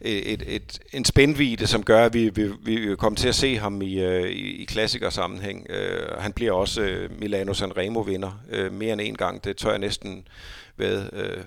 et, 0.00 0.42
et, 0.46 0.78
en 0.92 1.04
spændvide, 1.04 1.66
som 1.66 1.82
gør, 1.82 2.04
at 2.04 2.14
vi, 2.14 2.28
vi, 2.28 2.50
vi 2.62 2.96
kommer 2.96 3.16
til 3.16 3.28
at 3.28 3.34
se 3.34 3.58
ham 3.58 3.82
i, 3.82 4.00
øh, 4.00 4.30
i, 4.30 4.62
i 4.62 4.64
klassikersammenhæng. 4.64 5.66
Øh, 5.70 6.18
han 6.18 6.32
bliver 6.32 6.52
også 6.52 6.80
øh, 6.80 7.20
Milano 7.20 7.54
Sanremo 7.54 8.00
vinder 8.00 8.40
øh, 8.50 8.72
mere 8.72 8.92
end 8.92 9.00
en 9.00 9.16
gang, 9.16 9.44
det 9.44 9.56
tør 9.56 9.70
jeg 9.70 9.78
næsten 9.78 10.28
ved 10.76 11.08
øh, 11.12 11.44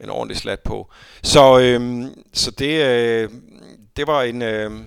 en 0.00 0.10
ordentlig 0.10 0.36
slat 0.36 0.60
på. 0.60 0.90
Så, 1.22 1.60
øh, 1.60 2.06
så 2.32 2.50
det, 2.50 2.84
øh, 2.86 3.30
det 3.96 4.06
var 4.06 4.22
en... 4.22 4.42
Øh, 4.42 4.72
øh 4.72 4.80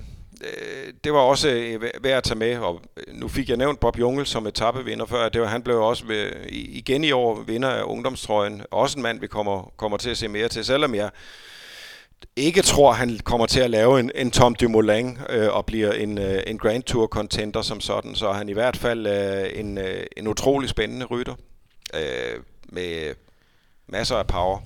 det 1.03 1.13
var 1.13 1.19
også 1.19 1.49
øh, 1.49 1.81
værd 1.81 2.17
at 2.17 2.23
tage 2.23 2.39
med, 2.39 2.57
og 2.57 2.81
nu 3.13 3.27
fik 3.27 3.49
jeg 3.49 3.57
nævnt 3.57 3.79
Bob 3.79 3.99
Jungel 3.99 4.25
som 4.25 4.47
etappevinder 4.47 5.05
før. 5.05 5.29
Det 5.29 5.41
var, 5.41 5.47
han 5.47 5.61
blev 5.61 5.81
også 5.81 6.03
øh, 6.03 6.09
ved, 6.09 6.31
igen 6.49 7.03
i 7.03 7.11
år 7.11 7.43
vinder 7.43 7.69
af 7.69 7.83
ungdomstrøjen. 7.83 8.61
Også 8.71 8.99
en 8.99 9.03
mand, 9.03 9.19
vi 9.19 9.27
kommer, 9.27 9.73
kommer 9.77 9.97
til 9.97 10.09
at 10.09 10.17
se 10.17 10.27
mere 10.27 10.47
til, 10.47 10.65
selvom 10.65 10.95
jeg 10.95 11.09
ikke 12.35 12.61
tror, 12.61 12.91
han 12.91 13.19
kommer 13.23 13.45
til 13.45 13.59
at 13.59 13.69
lave 13.69 13.99
en, 13.99 14.11
en 14.15 14.31
Tom 14.31 14.55
Dumoulin 14.55 15.17
øh, 15.29 15.53
og 15.53 15.65
bliver 15.65 15.91
en, 15.91 16.17
øh, 16.17 16.43
en 16.47 16.57
Grand 16.57 16.83
Tour 16.83 17.07
contender 17.07 17.61
som 17.61 17.81
sådan. 17.81 18.15
Så 18.15 18.27
er 18.29 18.33
han 18.33 18.49
i 18.49 18.53
hvert 18.53 18.77
fald 18.77 19.07
øh, 19.07 19.59
en, 19.59 19.77
øh, 19.77 20.03
en 20.17 20.27
utrolig 20.27 20.69
spændende 20.69 21.05
rytter 21.05 21.35
øh, 21.93 22.43
med 22.63 23.15
masser 23.87 24.15
af 24.15 24.27
power. 24.27 24.59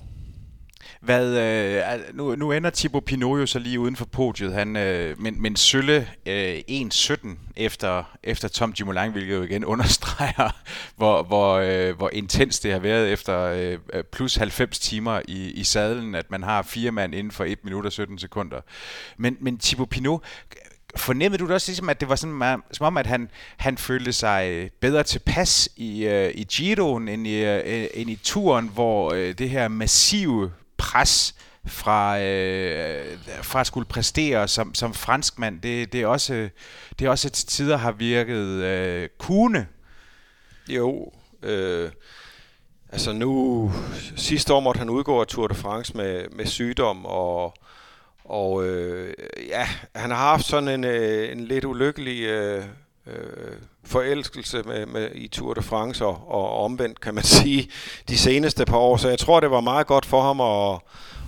Hvad, 1.00 1.36
øh, 1.38 2.16
nu, 2.16 2.34
nu 2.34 2.52
ender 2.52 2.70
Thibaut 2.70 3.04
Pinot 3.04 3.40
jo 3.40 3.46
så 3.46 3.58
lige 3.58 3.80
uden 3.80 3.96
for 3.96 4.04
podiet, 4.04 4.52
han, 4.52 4.76
øh, 4.76 5.20
men, 5.20 5.42
men 5.42 5.56
Sølle 5.56 6.08
øh, 6.26 6.58
1.17 6.70 7.28
efter, 7.56 8.16
efter 8.22 8.48
Tom 8.48 8.72
Dumoulin, 8.72 9.12
hvilket 9.12 9.34
jo 9.34 9.42
igen 9.42 9.64
understreger, 9.74 10.56
hvor, 10.96 11.22
hvor, 11.22 11.54
øh, 11.54 11.96
hvor 11.96 12.10
intens 12.12 12.60
det 12.60 12.72
har 12.72 12.78
været 12.78 13.12
efter 13.12 13.40
øh, 13.40 14.04
plus 14.12 14.36
90 14.36 14.78
timer 14.78 15.20
i, 15.28 15.50
i 15.50 15.64
sadlen, 15.64 16.14
at 16.14 16.30
man 16.30 16.42
har 16.42 16.62
fire 16.62 16.92
mand 16.92 17.14
inden 17.14 17.30
for 17.30 17.44
1 17.44 17.64
minut 17.64 17.86
og 17.86 17.92
17 17.92 18.18
sekunder. 18.18 18.60
Men, 19.16 19.36
men 19.40 19.58
Thibaut 19.58 19.88
Pinot, 19.88 20.22
fornemmede 20.96 21.38
du 21.38 21.46
det 21.46 21.54
også 21.54 21.70
ligesom, 21.70 21.88
at 21.88 22.00
det 22.00 22.08
var 22.08 22.16
sådan, 22.16 22.62
som 22.72 22.86
om, 22.86 22.96
at 22.96 23.06
han, 23.06 23.30
han 23.56 23.78
følte 23.78 24.12
sig 24.12 24.48
øh, 24.50 24.70
bedre 24.80 25.02
tilpas 25.02 25.68
i, 25.76 26.04
øh, 26.06 26.30
i 26.34 26.44
Giroen 26.44 27.08
end 27.08 27.26
i, 27.26 27.44
øh, 27.44 27.86
end 27.94 28.10
i 28.10 28.18
turen, 28.22 28.68
hvor 28.68 29.12
øh, 29.12 29.38
det 29.38 29.50
her 29.50 29.68
massive 29.68 30.52
pres 30.78 31.34
fra, 31.66 32.20
øh, 32.20 33.18
fra 33.42 33.60
at 33.60 33.66
skulle 33.66 33.88
præstere 33.88 34.48
som, 34.48 34.74
som 34.74 34.94
franskmand, 34.94 35.60
det, 35.60 35.92
det, 35.92 36.02
er 36.02 36.06
også, 36.06 36.48
det 36.98 37.04
er 37.04 37.10
også 37.10 37.30
til 37.30 37.46
tider 37.46 37.76
har 37.76 37.92
virket 37.92 38.46
øh, 38.46 39.08
kune. 39.18 39.66
Jo, 40.68 41.12
øh, 41.42 41.90
altså 42.88 43.12
nu, 43.12 43.72
sidste 44.16 44.54
år 44.54 44.60
måtte 44.60 44.78
han 44.78 44.90
udgå 44.90 45.20
af 45.20 45.26
Tour 45.26 45.46
de 45.46 45.54
France 45.54 45.96
med, 45.96 46.28
med 46.32 46.46
sygdom, 46.46 47.06
og, 47.06 47.54
og 48.24 48.66
øh, 48.66 49.14
ja, 49.48 49.68
han 49.94 50.10
har 50.10 50.16
haft 50.16 50.46
sådan 50.46 50.68
en, 50.68 50.84
øh, 50.84 51.32
en 51.32 51.44
lidt 51.44 51.64
ulykkelig 51.64 52.22
øh, 52.22 52.64
øh, 53.06 53.52
forelskelse 53.84 54.62
med, 54.62 54.86
med, 54.86 55.10
i 55.14 55.28
Tour 55.28 55.54
de 55.54 55.62
France 55.62 56.04
og, 56.04 56.24
og 56.28 56.64
omvendt, 56.64 57.00
kan 57.00 57.14
man 57.14 57.24
sige, 57.38 57.70
de 58.08 58.18
seneste 58.18 58.64
par 58.64 58.78
år. 58.78 58.96
Så 58.96 59.08
jeg 59.08 59.18
tror, 59.18 59.40
det 59.40 59.50
var 59.50 59.60
meget 59.60 59.86
godt 59.86 60.06
for 60.06 60.22
ham 60.22 60.40
at, 60.40 60.80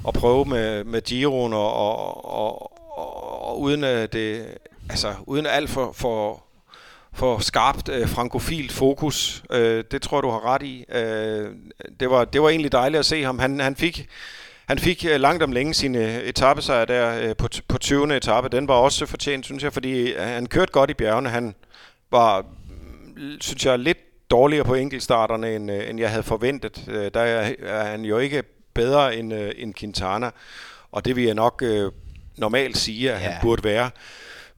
at 0.08 0.14
prøve 0.14 0.44
med, 0.44 0.84
med 0.84 1.00
Giroen 1.02 1.52
og, 1.52 1.74
og, 1.74 2.24
og, 2.24 2.72
og, 2.98 3.48
og 3.48 3.60
uden 3.60 3.84
at 3.84 4.12
det, 4.12 4.46
altså 4.90 5.14
uden 5.26 5.46
alt 5.46 5.70
for, 5.70 5.92
for 5.92 6.42
for 7.12 7.38
skarpt 7.38 7.88
øh, 7.88 8.08
frankofilt 8.08 8.72
fokus. 8.72 9.42
Øh, 9.52 9.84
det 9.90 10.02
tror 10.02 10.20
du 10.20 10.30
har 10.30 10.54
ret 10.54 10.62
i. 10.62 10.84
Øh, 10.94 11.50
det, 12.00 12.10
var, 12.10 12.24
det 12.24 12.42
var 12.42 12.48
egentlig 12.48 12.72
dejligt 12.72 12.98
at 12.98 13.06
se 13.06 13.22
ham. 13.22 13.38
Han, 13.38 13.60
han 13.60 13.76
fik, 13.76 14.08
han 14.66 14.78
fik 14.78 15.04
øh, 15.08 15.20
langt 15.20 15.42
om 15.42 15.52
længe 15.52 15.74
sine 15.74 15.98
øh, 15.98 16.18
etappesejre 16.18 16.86
der 16.86 17.28
øh, 17.28 17.36
på, 17.36 17.48
på 17.68 17.78
20. 17.78 18.16
etape. 18.16 18.48
Den 18.48 18.68
var 18.68 18.74
også 18.74 19.06
fortjent, 19.06 19.44
synes 19.44 19.62
jeg, 19.62 19.72
fordi 19.72 20.14
han 20.18 20.46
kørte 20.46 20.72
godt 20.72 20.90
i 20.90 20.94
bjergene. 20.94 21.28
Han 21.28 21.54
var, 22.10 22.46
synes 23.40 23.66
jeg, 23.66 23.78
lidt 23.78 23.98
dårligere 24.30 24.64
på 24.64 24.74
enkeltstarterne, 24.74 25.54
end, 25.54 25.70
øh, 25.70 25.90
end 25.90 26.00
jeg 26.00 26.10
havde 26.10 26.22
forventet. 26.22 26.84
Øh, 26.88 27.10
der 27.14 27.20
er, 27.20 27.84
han 27.84 28.04
jo 28.04 28.18
ikke 28.18 28.42
bedre 28.74 29.16
end, 29.16 29.34
øh, 29.34 29.52
end 29.56 29.74
Quintana, 29.74 30.30
og 30.92 31.04
det 31.04 31.16
vil 31.16 31.24
jeg 31.24 31.34
nok 31.34 31.62
øh, 31.64 31.92
normalt 32.36 32.76
sige, 32.76 33.12
at 33.12 33.22
ja. 33.22 33.28
han 33.28 33.38
burde 33.42 33.64
være. 33.64 33.90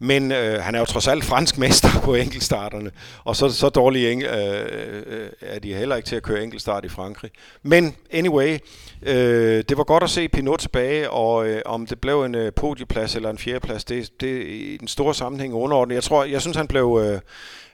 Men 0.03 0.33
øh, 0.33 0.61
han 0.63 0.75
er 0.75 0.79
jo 0.79 0.85
trods 0.85 1.09
alt 1.09 1.25
fransk 1.25 1.59
mester 1.59 1.89
på 2.05 2.15
enkeltstarterne, 2.15 2.91
og 3.25 3.37
så, 3.37 3.51
så 3.51 3.69
dårlige 3.69 4.13
eng, 4.13 4.23
øh, 4.23 5.03
øh, 5.07 5.29
er 5.41 5.59
de 5.59 5.75
heller 5.75 5.97
ikke 5.97 6.07
til 6.07 6.17
at 6.17 6.23
køre 6.23 6.43
enkeltstart 6.43 6.85
i 6.85 6.89
Frankrig. 6.89 7.31
Men 7.63 7.97
anyway, 8.13 8.59
øh, 9.03 9.65
det 9.69 9.77
var 9.77 9.85
godt 9.85 10.03
at 10.03 10.11
se 10.11 10.29
Pinot 10.29 10.59
tilbage, 10.59 11.11
og 11.11 11.47
øh, 11.49 11.63
om 11.65 11.87
det 11.87 12.01
blev 12.01 12.23
en 12.23 12.35
øh, 12.35 12.53
podieplads 12.53 13.17
eller 13.17 13.31
en 13.31 13.39
fjerdeplads, 13.39 13.85
det, 13.85 14.21
det 14.21 14.47
i 14.47 14.77
den 14.77 14.89
store 14.89 15.15
sammenhæng 15.15 15.55
underordnet. 15.55 15.95
Jeg 15.95 16.03
tror, 16.03 16.25
jeg 16.25 16.41
synes, 16.41 16.57
han 16.57 16.67
blev... 16.67 17.01
Øh, 17.05 17.21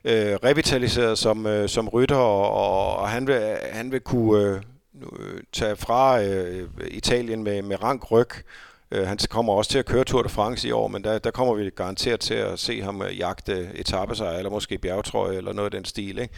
øh, 0.05 0.35
revitaliseret 0.45 1.19
som, 1.19 1.47
øh, 1.47 1.69
som 1.69 1.89
rytter, 1.89 2.17
og, 2.17 2.97
og 2.97 3.09
han, 3.09 3.27
vil, 3.27 3.57
han 3.73 3.93
vil 3.93 4.01
kunne 4.01 4.41
øh, 4.41 4.61
øh, 5.03 5.41
tage 5.53 5.77
fra 5.77 6.23
øh, 6.23 6.69
Italien 6.89 7.43
med, 7.43 7.63
med 7.63 7.83
rank 7.83 8.11
ryg 8.11 8.29
Øh, 8.91 9.07
han 9.07 9.19
kommer 9.31 9.53
også 9.53 9.71
til 9.71 9.79
at 9.79 9.87
køre 9.87 10.05
Tour 10.05 10.23
de 10.23 10.29
France 10.29 10.69
i 10.69 10.73
år, 10.73 10.89
men 10.89 11.05
der, 11.05 11.19
der 11.19 11.31
kommer 11.31 11.55
vi 11.55 11.71
garanteret 11.71 12.21
til 12.21 12.35
at 12.35 12.59
se 12.59 12.83
ham 12.83 13.03
øh, 13.03 13.19
jagte 13.19 13.69
etappesejr, 13.75 14.39
eller 14.39 14.51
måske 14.51 14.79
bjergtrøje, 14.79 15.37
eller 15.37 15.53
noget 15.53 15.67
af 15.67 15.71
den 15.79 15.85
stil. 15.85 16.19
Ikke? 16.19 16.35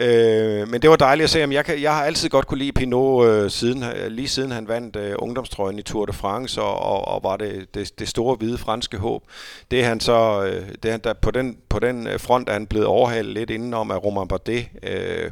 Øh, 0.00 0.68
men 0.68 0.82
det 0.82 0.90
var 0.90 0.96
dejligt 0.96 1.24
at 1.24 1.30
se 1.30 1.40
ham. 1.40 1.52
Jeg, 1.52 1.64
kan, 1.64 1.82
jeg 1.82 1.94
har 1.94 2.04
altid 2.04 2.28
godt 2.28 2.46
kunne 2.46 2.58
lide 2.58 2.72
Pinot, 2.72 3.26
øh, 3.26 3.50
siden, 3.50 3.82
øh, 3.82 4.06
lige 4.10 4.28
siden 4.28 4.50
han 4.50 4.68
vandt 4.68 4.96
øh, 4.96 5.14
ungdomstrøjen 5.18 5.78
i 5.78 5.82
Tour 5.82 6.06
de 6.06 6.12
France, 6.12 6.62
og, 6.62 6.78
og, 6.78 7.08
og 7.08 7.22
var 7.22 7.36
det, 7.36 7.74
det, 7.74 7.98
det 7.98 8.08
store 8.08 8.36
hvide 8.36 8.58
franske 8.58 8.96
håb. 8.96 9.22
Det 9.70 9.80
er 9.80 9.84
han 9.84 10.00
så, 10.00 10.44
øh, 10.44 10.68
det 10.82 10.84
er 10.84 10.90
han, 10.90 11.00
der, 11.04 11.12
på, 11.12 11.30
den, 11.30 11.58
på 11.68 11.78
den 11.78 12.06
øh, 12.06 12.20
front 12.20 12.48
er 12.48 12.52
han 12.52 12.66
blevet 12.66 12.86
overhalet 12.86 13.34
lidt 13.34 13.50
indenom 13.50 13.90
af 13.90 14.04
Romain 14.04 14.28
Bardet, 14.28 14.68
øh, 14.82 15.30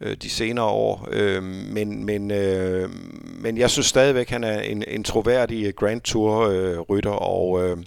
øh, 0.00 0.16
de 0.16 0.30
senere 0.30 0.66
år. 0.66 1.08
Øh, 1.12 1.42
men, 1.42 2.04
men, 2.04 2.30
øh, 2.30 2.90
men 3.24 3.58
jeg 3.58 3.70
synes 3.70 3.86
stadigvæk, 3.86 4.30
han 4.30 4.44
er 4.44 4.60
en, 4.60 4.84
en 4.88 5.04
troværdig 5.04 5.66
øh, 5.66 5.72
Grand 5.72 6.00
Tour-rytter, 6.00 7.12
øh, 7.12 7.18
og 7.20 7.64
øh, 7.64 7.78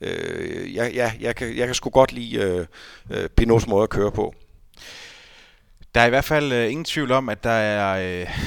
øh, 0.00 0.74
jeg, 0.74 0.92
ja, 0.94 1.12
jeg, 1.20 1.36
kan, 1.36 1.56
jeg 1.56 1.66
kan 1.66 1.74
sgu 1.74 1.90
godt 1.90 2.12
lide 2.12 2.36
øh, 2.36 2.66
øh, 3.10 3.28
Pinots 3.28 3.66
måde 3.66 3.82
at 3.82 3.90
køre 3.90 4.12
på. 4.12 4.34
Der 5.94 6.00
er 6.00 6.06
i 6.06 6.10
hvert 6.10 6.24
fald 6.24 6.52
øh, 6.52 6.70
ingen 6.70 6.84
tvivl 6.84 7.12
om, 7.12 7.28
at 7.28 7.44
der 7.44 7.50
er... 7.50 8.20
Øh 8.22 8.38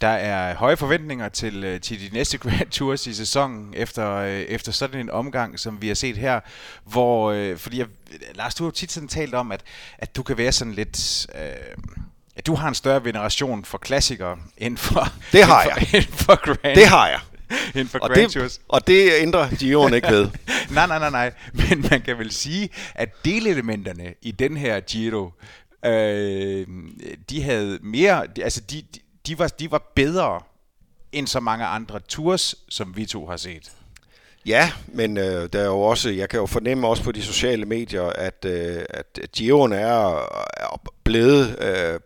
der 0.00 0.08
er 0.08 0.54
høje 0.54 0.76
forventninger 0.76 1.28
til, 1.28 1.64
øh, 1.64 1.80
til 1.80 2.00
de 2.00 2.14
næste 2.14 2.38
Grand 2.48 2.70
Tours 2.70 3.06
i 3.06 3.14
sæsonen, 3.14 3.74
efter, 3.76 4.22
efter 4.24 4.72
sådan 4.72 5.00
en 5.00 5.10
omgang, 5.10 5.58
som 5.58 5.82
vi 5.82 5.88
har 5.88 5.94
set 5.94 6.16
her, 6.16 6.40
hvor, 6.84 7.54
fordi 7.56 7.78
jeg, 7.78 7.86
Lars, 8.34 8.54
du 8.54 8.64
har 8.64 8.70
tit 8.70 8.92
sådan 8.92 9.08
talt 9.08 9.34
om, 9.34 9.52
at, 9.52 9.62
at 9.98 10.16
du 10.16 10.22
kan 10.22 10.38
være 10.38 10.52
sådan 10.52 10.74
lidt, 10.74 11.26
øh, 11.34 11.76
Ja, 12.38 12.42
du 12.46 12.54
har 12.54 12.68
en 12.68 12.74
større 12.74 13.04
veneration 13.04 13.64
for 13.64 13.78
klassikere 13.78 14.38
end 14.56 14.76
for... 14.76 15.08
Det 15.32 15.44
har 15.44 15.62
jeg. 15.62 15.86
For, 15.88 15.96
end 15.96 16.04
for 16.04 16.44
Grand, 16.44 16.76
det 16.76 16.86
har 16.86 17.08
jeg. 17.08 17.20
End 17.74 17.88
for 17.88 17.98
og, 17.98 18.10
Grand 18.10 18.30
det, 18.30 18.60
og 18.68 18.86
det 18.86 19.10
ændrer 19.18 19.50
Giroen 19.50 19.94
ikke 19.94 20.08
ved. 20.08 20.28
nej, 20.70 20.86
nej, 20.86 20.98
nej, 20.98 21.10
nej. 21.10 21.32
Men 21.52 21.86
man 21.90 22.00
kan 22.00 22.18
vel 22.18 22.32
sige, 22.32 22.68
at 22.94 23.24
delelementerne 23.24 24.14
i 24.22 24.30
den 24.30 24.56
her 24.56 24.80
Giro, 24.80 25.30
øh, 25.84 26.66
de 27.30 27.42
havde 27.42 27.78
mere... 27.82 28.26
Altså, 28.42 28.60
de, 28.60 28.82
de, 28.94 29.00
de, 29.26 29.38
var, 29.38 29.48
de 29.48 29.70
var 29.70 29.92
bedre 29.96 30.40
end 31.12 31.26
så 31.26 31.40
mange 31.40 31.64
andre 31.64 32.00
tours, 32.00 32.54
som 32.68 32.96
vi 32.96 33.06
to 33.06 33.26
har 33.26 33.36
set. 33.36 33.72
Ja, 34.46 34.72
men 34.86 35.16
øh, 35.16 35.48
der 35.52 35.60
er 35.60 35.66
jo 35.66 35.80
også, 35.80 36.10
jeg 36.10 36.28
kan 36.28 36.40
jo 36.40 36.46
fornemme 36.46 36.88
også 36.88 37.02
på 37.02 37.12
de 37.12 37.22
sociale 37.22 37.64
medier, 37.64 38.02
at, 38.02 38.44
øh, 38.44 38.82
at 38.90 39.18
Giroen 39.32 39.72
er, 39.72 40.16
er 40.56 40.82
blevet 41.04 41.62
øh, 41.62 42.00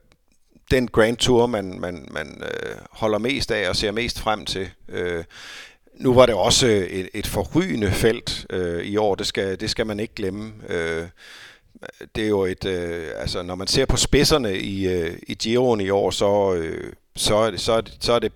den 0.72 0.88
Grand 0.88 1.16
Tour, 1.16 1.46
man, 1.46 1.80
man, 1.80 2.08
man 2.10 2.42
øh, 2.42 2.76
holder 2.90 3.18
mest 3.18 3.50
af 3.50 3.68
og 3.68 3.76
ser 3.76 3.90
mest 3.90 4.20
frem 4.20 4.44
til. 4.44 4.70
Øh, 4.88 5.24
nu 5.94 6.14
var 6.14 6.26
det 6.26 6.34
også 6.34 6.66
øh, 6.66 6.82
et, 6.82 7.08
et 7.14 7.26
forrygende 7.26 7.90
felt 7.90 8.46
øh, 8.50 8.84
i 8.84 8.96
år, 8.96 9.14
det 9.14 9.26
skal, 9.26 9.60
det 9.60 9.70
skal 9.70 9.86
man 9.86 10.00
ikke 10.00 10.14
glemme. 10.14 10.52
Øh, 10.68 11.06
det 12.14 12.24
er 12.24 12.28
jo 12.28 12.44
et, 12.44 12.64
øh, 12.64 13.08
altså 13.16 13.42
når 13.42 13.54
man 13.54 13.66
ser 13.66 13.86
på 13.86 13.96
spidserne 13.96 14.58
i, 14.58 14.88
øh, 14.88 15.16
i 15.28 15.34
Giroen 15.34 15.80
i 15.80 15.90
år, 15.90 16.10
så, 16.10 16.54
øh, 16.54 16.92
så, 17.16 17.36
er 17.36 17.50
det, 17.50 17.60
så, 17.60 17.72
er 17.72 17.80
det, 17.80 17.96
så 18.00 18.12
er 18.12 18.18
det 18.18 18.32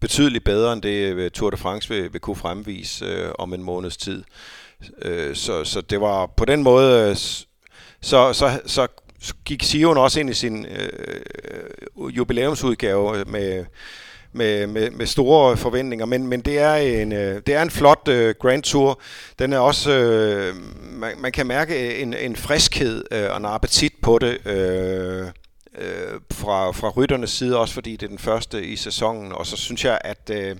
betydeligt 0.00 0.44
bedre 0.44 0.72
end 0.72 0.82
det 0.82 1.14
øh, 1.14 1.30
Tour 1.30 1.50
de 1.50 1.56
France 1.56 1.88
vil, 1.88 2.12
vil 2.12 2.20
kunne 2.20 2.36
fremvise 2.36 3.04
øh, 3.04 3.30
om 3.38 3.54
en 3.54 3.62
måneds 3.62 3.96
tid. 3.96 4.24
Øh, 5.02 5.36
så, 5.36 5.64
så 5.64 5.80
det 5.80 6.00
var 6.00 6.26
på 6.26 6.44
den 6.44 6.62
måde, 6.62 7.10
øh, 7.10 7.16
så, 8.00 8.32
så, 8.32 8.60
så 8.66 8.88
gik 9.44 9.62
Sion 9.62 9.96
også 9.96 10.20
ind 10.20 10.30
i 10.30 10.34
sin 10.34 10.66
øh, 10.66 11.20
jubilæumsudgave 12.10 13.24
med, 13.26 13.64
med, 14.32 14.66
med, 14.66 14.90
med 14.90 15.06
store 15.06 15.56
forventninger, 15.56 16.06
men, 16.06 16.26
men 16.26 16.40
det 16.40 16.58
er 16.58 16.74
en, 16.74 17.12
øh, 17.12 17.42
det 17.46 17.54
er 17.54 17.62
en 17.62 17.70
flot 17.70 18.08
øh, 18.08 18.34
Grand 18.40 18.62
Tour. 18.62 19.00
Den 19.38 19.52
er 19.52 19.58
også, 19.58 19.90
øh, 19.90 20.54
man, 20.80 21.12
man 21.18 21.32
kan 21.32 21.46
mærke 21.46 21.96
en, 21.96 22.14
en 22.14 22.36
friskhed 22.36 23.04
øh, 23.10 23.30
og 23.30 23.36
en 23.36 23.44
appetit 23.44 23.92
på 24.02 24.18
det. 24.18 24.46
Øh, 24.46 25.26
øh, 25.78 26.20
fra, 26.30 26.72
fra 26.72 26.88
rytternes 26.88 27.30
side, 27.30 27.58
også 27.58 27.74
fordi 27.74 27.92
det 27.92 28.02
er 28.02 28.08
den 28.08 28.18
første 28.18 28.64
i 28.66 28.76
sæsonen, 28.76 29.32
og 29.32 29.46
så 29.46 29.56
synes 29.56 29.84
jeg, 29.84 29.98
at 30.04 30.30
øh, 30.32 30.56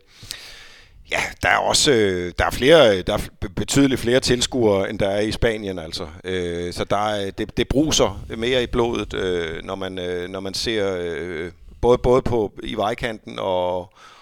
Ja, 1.10 1.20
der 1.42 1.48
er 1.48 1.56
også 1.56 1.92
øh, 1.92 2.32
der 2.38 2.44
er 2.44 2.50
flere, 2.50 2.98
øh, 2.98 3.06
der 3.06 3.12
er 3.14 3.48
betydeligt 3.56 4.00
flere 4.00 4.20
tilskuere, 4.20 4.90
end 4.90 4.98
der 4.98 5.08
er 5.08 5.20
i 5.20 5.32
Spanien, 5.32 5.78
altså. 5.78 6.06
Øh, 6.24 6.72
så 6.72 6.84
der 6.84 7.08
er, 7.08 7.26
øh, 7.26 7.32
det, 7.38 7.56
det 7.56 7.68
bruser 7.68 8.24
mere 8.36 8.62
i 8.62 8.66
blodet, 8.66 9.14
øh, 9.14 9.64
når 9.64 9.74
man 9.74 9.92
når 10.30 10.40
man 10.40 10.54
ser 10.54 11.50
både 11.80 11.98
både 11.98 12.22
på 12.22 12.52
i 12.62 12.74
vejkanten 12.74 13.38
og, 13.38 13.78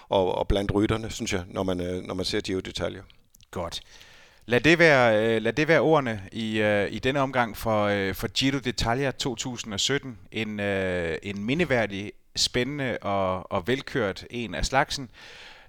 og, 0.09 0.35
og 0.35 0.47
blandt 0.47 0.73
rytterne, 0.73 1.09
synes 1.09 1.33
jeg, 1.33 1.43
når 1.47 1.63
man 1.63 1.77
når 1.77 2.13
man 2.13 2.25
ser 2.25 2.41
Giro 2.41 2.59
detaljer. 2.59 3.01
Godt. 3.51 3.81
Lad 4.45 4.61
det 4.61 4.79
være, 4.79 5.39
lad 5.39 5.53
det 5.53 5.67
være 5.67 5.79
ordene 5.79 6.21
i, 6.31 6.61
i 6.89 6.99
denne 6.99 7.19
omgang 7.19 7.57
for, 7.57 8.13
for 8.13 8.27
Giro 8.27 8.57
d'Italia 8.57 9.11
2017. 9.17 10.17
En, 10.31 10.59
en 10.59 11.45
mindeværdig, 11.45 12.11
spændende 12.35 12.97
og, 13.01 13.51
og 13.51 13.67
velkørt 13.67 14.25
en 14.29 14.55
af 14.55 14.65
slagsen. 14.65 15.09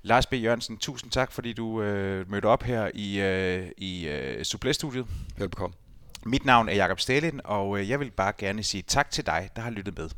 Lars 0.02 0.26
B. 0.26 0.32
Jørgensen, 0.32 0.78
tusind 0.78 1.10
tak, 1.10 1.32
fordi 1.32 1.52
du 1.52 1.82
øh, 1.82 2.30
mødte 2.30 2.46
op 2.46 2.62
her 2.62 2.90
i, 2.94 3.20
øh, 3.20 3.68
i 3.76 4.08
øh, 4.08 4.44
Suplæstudiet. 4.44 5.06
Velbekomme. 5.36 5.74
Mit 6.26 6.44
navn 6.44 6.68
er 6.68 6.74
Jakob 6.74 7.00
Stalin, 7.00 7.40
og 7.44 7.78
øh, 7.78 7.90
jeg 7.90 8.00
vil 8.00 8.10
bare 8.10 8.32
gerne 8.38 8.62
sige 8.62 8.82
tak 8.82 9.10
til 9.10 9.26
dig, 9.26 9.50
der 9.56 9.62
har 9.62 9.70
lyttet 9.70 9.98
med. 9.98 10.08